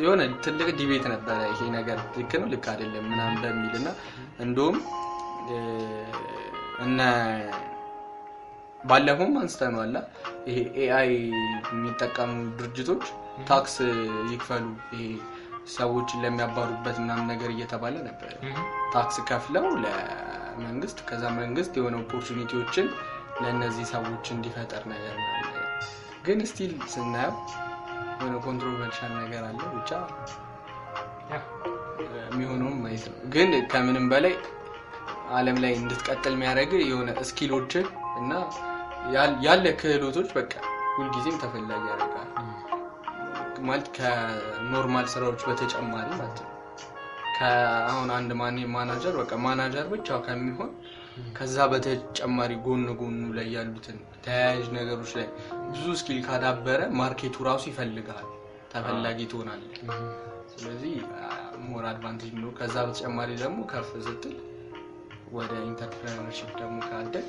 [0.02, 3.88] የሆነ ትልቅ debate ነበረ ይሄ ነገር። ልክ ነው ልክ አይደለም ምናምን በሚል እና
[4.40, 4.78] እንደውም
[6.84, 7.00] እነ
[8.84, 9.94] ባለፈውም አንስተነዋል
[10.48, 11.10] ይሄ AI
[11.68, 13.04] የሚጠቀሙ ድርጅቶች
[13.48, 13.74] ታክስ
[14.32, 15.04] ይክፈሉ ይሄ
[15.74, 18.32] ሰዎችን ለሚያባሩበት ምናምን ነገር እየተባለ ነበር።
[18.94, 22.88] ታክስ ከፍለው ለመንግስት ከዛ መንግስት የሆነ opportunity ዎችን
[23.42, 25.16] ለእነዚህ ሰዎች እንዲፈጠር ነገር
[26.26, 27.34] ግን still ስናየው
[28.14, 29.90] የሆነ controversial ነገር አለ ብቻ
[32.26, 34.34] የሚሆነውም ማየት ነው። ግን ከምንም በላይ
[35.34, 37.86] አለም ላይ እንድትቀጥል የሚያደርግ የሆነ skill ኦችን
[38.20, 38.32] እና
[39.44, 40.52] ያለ ክህሎቶች በቃ
[40.94, 42.28] ሁልጊዜም ተፈላጊ ያደርጋል
[43.66, 46.50] ማለት ከ normal ስራዎች በተጨማሪ ማለት ነው
[47.38, 50.70] ከአሁን አንድ mana- manager በቃ ማናጀር ብቻ ከሚሆን
[51.36, 55.26] ከዛ በተጨማሪ ጎን ጎኑ ላይ ያሉትን ተያያዥ ነገሮች ላይ
[55.68, 58.26] ብዙ skill ካዳበረ market ኡ ራሱ ይፈልጋል፣
[58.72, 59.80] ተፈላጊ ትሆናለህ።
[60.54, 60.94] ስለዚህ
[61.66, 64.36] more advantage ነው። ከዛ በተጨማሪ ደግሞ ከፍ ስትል
[65.32, 67.28] ወደ entrepreneurship ደግሞ ካደግ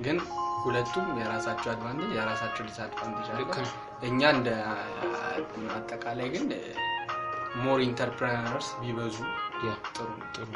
[0.00, 0.18] ግን
[0.62, 3.64] ሁለቱም የራሳቸው advantage የራሳቸው disadvantage አለ።
[4.08, 4.48] እኛ እንደ
[5.76, 6.46] አጠቃላይ ግን
[7.58, 9.16] more entrepreneurs ቢበዙ
[9.66, 10.50] ያ ጥሩ ጥሩ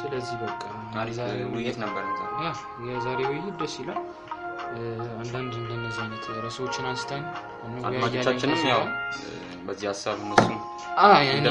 [0.00, 0.62] ስለዚህ በቃ
[1.54, 2.04] ውይይት ነበር
[2.88, 4.00] የዛሬ ውይይት ደስ ይላል።
[5.20, 7.22] አንዳንድ እንደነዚህ አይነት ርዕሶችን አንስተን
[7.84, 8.82] አድማጮቻችንም ያው
[9.66, 10.56] በዚህ ሀሳብ እነሱም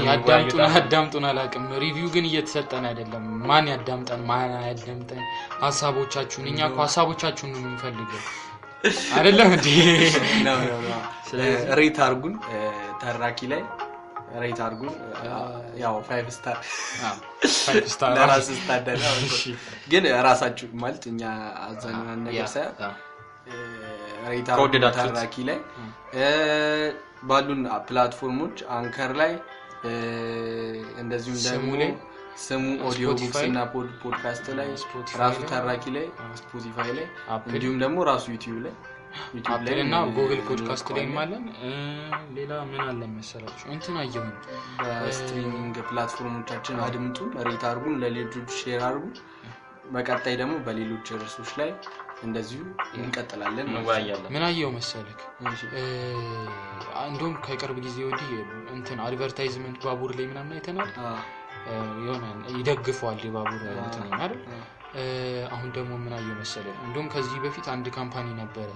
[0.08, 5.24] ያዳምጡን አዳምጡን አላውቅም። review ግን እየተሰጠን አይደለም። ማን ያዳምጠን ማን አያዳምጠን?
[5.64, 8.22] ሀሳቦቻችሁን እኛ እኮ ሀሳቦቻችሁን ነው የምንፈልገው
[9.18, 9.68] አይደለም እንዴ?
[11.80, 12.34] rate አርጉን
[13.02, 13.62] ተራኪ ላይ
[14.42, 14.94] rate አርጉን።
[15.82, 16.58] ያው five star
[18.18, 19.04] ለራስ ስታደላ
[19.92, 21.22] ግን ራሳችሁ ማለት እኛ
[21.66, 22.96] አብዛኛውን ነገር ሳይሆን
[25.10, 25.60] ተራኪ ላይ
[27.24, 29.32] ባሉን platform ኦች Anchor ላይ
[31.02, 31.70] እንደዚሁም ደግሞ
[32.44, 34.70] ስሙ audio books እና pod- podcast ላይ
[35.22, 36.06] ራሱ ተራኪ ላይ
[36.40, 37.06] Spotify ላይ
[37.50, 38.74] እንዲሁም ደግሞ ራሱ YouTube ላይ
[39.84, 41.44] እና Google Podcast ላይ አለን።
[42.38, 43.66] ሌላ ምን አለ መሰላችሁ?
[43.74, 44.32] እንትን አየሁኝ።
[45.02, 49.06] በ streaming platform ኦቻችን አድምጡ፣ rate አርጉን፣ ለሌሎች share አርጉ።
[49.94, 51.70] በቀጣይ ደግሞ በሌሎች ርዕሶች ላይ
[52.24, 52.62] እንደዚሁ
[52.98, 53.68] እንቀጥላለን
[54.34, 55.20] ምን አየው መሰለክ?
[55.48, 55.84] እሺ። እ፣
[57.04, 58.30] እንዲሁም ከቅርብ ጊዜ ወዲህ
[58.76, 60.92] እንትን advertisement ባቡር ላይ ምናምን አይተናል።
[62.02, 62.24] የሆነ
[62.56, 64.42] ይደግፈዋል የባቡር እንትን አይደል?
[65.54, 68.70] አሁን ደግሞ ምን አየው መሰለ እንዲሁም ከዚህ በፊት አንድ company ነበረ።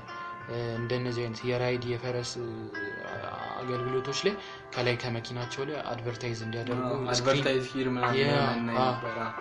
[0.77, 2.29] እንደነዚህ አይነት የ ride የፈረስ
[3.57, 4.33] አገልግሎቶች ላይ
[4.73, 6.85] ከላይ ከመኪናቸው ላይ advertise እንዲያደርጉ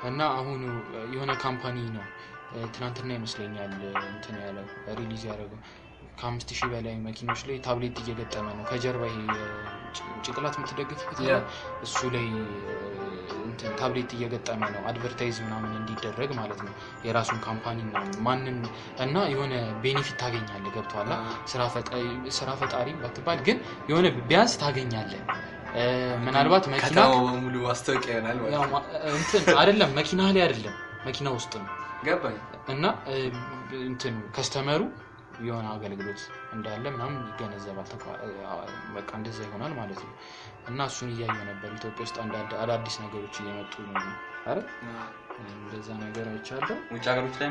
[0.09, 0.61] እና አሁን
[1.15, 2.05] የሆነ company ነው
[2.73, 3.73] ትናንትና ይመስለኛል
[4.09, 4.67] እንትን ያለው
[4.99, 5.61] release ያደረገው።
[6.19, 9.49] ከአምስት ሺህ በላይ መኪኖች ላይ ታብሌት እየገጠመ ነው። ከጀርባ ይሄ እ፣
[9.97, 11.19] ጭ- ጭንቅላት የምትደግፍበት
[11.87, 12.27] እሱ ላይ
[13.79, 16.73] ታብሌት እየገጠመ ነው። advertise ምናምን እንዲደረግ ማለት ነው።
[17.07, 17.79] የራሱን company
[18.21, 18.57] ማንም
[19.05, 19.53] እና የሆነ
[19.83, 21.11] benefit ታገኛለህ። ገብቶሃል?
[22.33, 23.59] ስራ ፈጣሪ ባትባል ግን
[23.91, 25.23] የሆነ ቢያንስ ታገኛለህ።
[26.25, 28.39] ምናልባት መኪና በሙሉ ማስታወቂያ ይሆናል
[29.59, 31.67] አይደለም መኪና ላይ አይደለም። መኪና ውስጥ ነው
[32.03, 32.37] ገባኝ።
[32.69, 32.85] እና
[33.87, 34.83] እንትን ከስተመሩ
[35.41, 36.21] የሆነ አገልግሎት
[36.55, 37.89] እንዳለ ምናምን ይገነዘባል
[38.95, 40.13] በቃ እንደዛ ይሆናል ማለት ነው።
[40.69, 43.97] እና እሱን እያየሁ ነበር። ኢትዮጵያ ውስጥ አንዳንድ አዳዲስ ነገሮች እየመጡ ነው
[44.47, 45.05] አይደል አ፣
[45.57, 47.51] እንደዛ ነገር አይቻለሁ። ውጭ ሀገሮች ላይ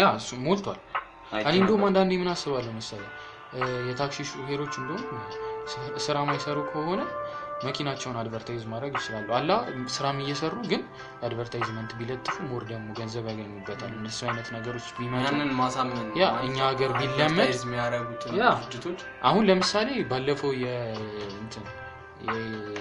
[0.00, 0.80] yeah እሱ ሞልቷል።
[1.42, 3.10] እኔ እንደውም አንዳንዴ ምን አስባለሁ መሰለህ
[3.88, 5.04] የታክሲ ሹፌሮች እንደውም
[6.04, 7.00] ስራ ማይሰሩ ከሆነ
[7.62, 9.50] መኪናቸውን advertise ማድረግ ይችላሉ አላ
[9.94, 10.82] ስራም እየሰሩ ግን
[11.26, 16.92] advertisement ቢለጥፉ more ደግሞ ገንዘብ ያገኙበታል እንደሱ አይነት ነገሮች ቢመጡ ያንን ማሳመን ያ እኛ ሀገር
[17.00, 17.52] ቢለመድ
[18.24, 21.66] ድርጅቶች አሁን ለምሳሌ ባለፈው የእንትን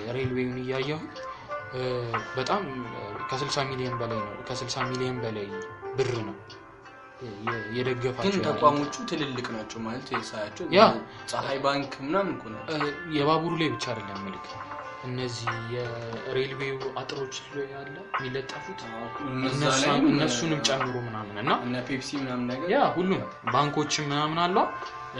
[0.04, 1.00] የ railway ውን እያየሁ
[2.36, 2.64] በጣም
[3.30, 5.48] ከ60 ሚሊዮን በላይ ነው ከ60 ሚሊዮን በላይ
[5.98, 6.58] ብር ነው ግን
[7.76, 10.82] የደገፋቸው ያለ። ተቋሞቹ ትልልቅ ናቸው ማለት የሳያቸው ያ።
[11.32, 12.36] ፀሐይ ባንክ ምናምን
[13.18, 14.46] የባቡሩ ላይ ብቻ አይደለም ምልክ
[15.04, 18.80] እነዚህ የ railway ው አጥሮች ላይ ያለ የሚለጠፉት
[20.12, 21.52] እነሱንም ጨምሮ ምናምን እና
[21.88, 23.22] ፔፕሲ ምናምን ነገር ያ ሁሉም
[23.54, 24.58] ባንኮችም ምናምን አሉ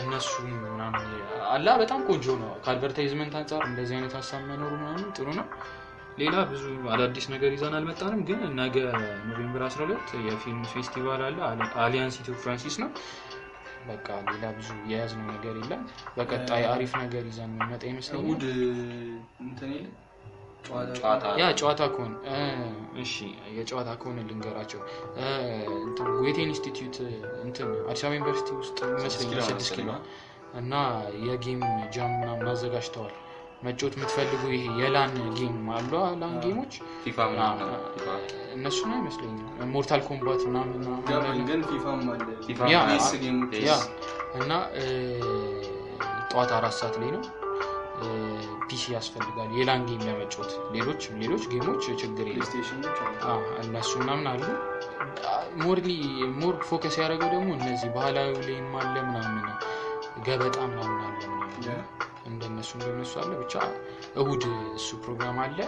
[0.02, 0.32] እነሱ
[0.66, 1.08] ምናምን
[1.52, 5.48] አላ በጣም ቆንጆ ነው። ከ advertisement አንጻር እንደዚህ አይነት ሀሳብ መኖሩ ምናምን ጥሩ ነው።
[6.18, 6.64] ሌላ ብዙ
[6.94, 8.78] አዳዲስ ነገር ይዘን አልመጣንም፣ ግን ነገ
[9.28, 12.90] November 12 የፊልም ፌስቲቫል አለ። Alli- Alliance Ethio-Française ነው።
[13.88, 15.82] በቃ ሌላ ብዙ የያዝነው ነገር የለም።
[16.18, 18.26] በቀጣይ አሪፍ ነገር ይዘን የምንመጣ ይመስለኛል።
[21.40, 22.14] ያ ጨዋታ ከሆነ
[23.04, 23.14] እሺ
[23.56, 24.82] የጨዋታ ከሆነ ልንገራቸው
[25.18, 25.24] እ፣
[25.80, 26.98] እንትን Goethe Institute
[27.46, 29.90] እንትን አዲስ አበባ ዩኒቨርሲቲ ውስጥ ይመስለኛል ስድስት ኪሎ
[30.60, 30.74] እና
[31.26, 31.62] የ game
[31.94, 33.16] jam ምናምን አዘጋጅተዋል።
[33.64, 35.92] መጫወት የምትፈልጉ ይሄ የ LAN game አሉ?
[36.22, 36.74] LAN game ኦች?
[37.04, 37.60] FIFA ምናምን
[37.96, 38.08] FIFA።
[38.56, 40.42] እነሱ ነው ይመስለኛል Mortal Kombat
[44.38, 44.54] እና
[46.32, 47.24] ጠዋት አራት ሰዓት ላይ ነው።
[48.68, 52.28] PC ያስፈልጋል። የ LAN game ለመጫወት ሌሎች ሌሎች game ኦች ችግር
[53.64, 54.44] እነሱ ምናምን አሉ።
[55.62, 55.88] morely
[56.42, 59.48] more focus ያደረገው ደግሞ እነዚህ ባህላዊ ላይም አለ ምናምን
[60.26, 61.01] ገበጣ ምናምን
[62.64, 63.54] እንደነሱ እንደነሱ አለ። ብቻ
[64.16, 64.44] እሁድ
[64.78, 65.60] እሱ ፕሮግራም አለ።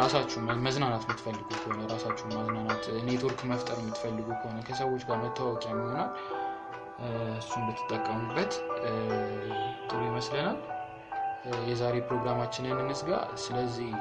[0.00, 6.10] ራሳችሁ መዝናናት የምትፈልጉ ከሆነ ራሳችሁ ማዝናናት ኔትወርክ መፍጠር የምትፈልጉ ከሆነ ከሰዎች ጋር መታወቂያ ይሆናል።
[7.38, 8.52] እሱን ብትጠቀሙበት
[9.88, 10.58] ጥሩ ይመስለናል።
[11.68, 13.12] የዛሬ ፕሮግራማችንን እንዝጋ።
[13.44, 13.92] ስለዚህ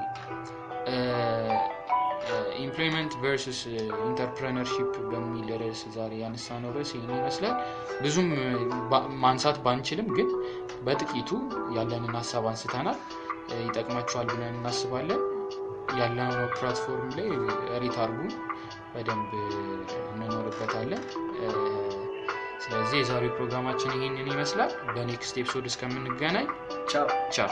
[2.60, 3.60] employment versus
[4.02, 4.80] entrepreneurship
[5.12, 7.56] በሚል ርዕስ ዛሬ ያነሳነው ርዕስ ይህን ይመስላል።
[8.04, 8.30] ብዙም
[8.92, 10.30] ባ- ማንሳት ባንችልም ግን
[10.86, 11.30] በጥቂቱ
[11.78, 13.00] ያለንን ሀሳብ አንስተናል።
[13.62, 15.22] ይጠቅማችኋል ብለን እናስባለን።
[16.00, 17.28] ያለነው platform ላይ
[17.84, 18.22] rate አድርጉ፣
[18.94, 19.32] በደንብ
[20.12, 21.02] እንኖርበታለን።
[22.64, 26.48] ስለዚህ የዛሬው ፕሮግራማችን ይህንን ይመስላል። በ next episode እስከምንገናኝ
[26.92, 27.50] ቻው ቻው።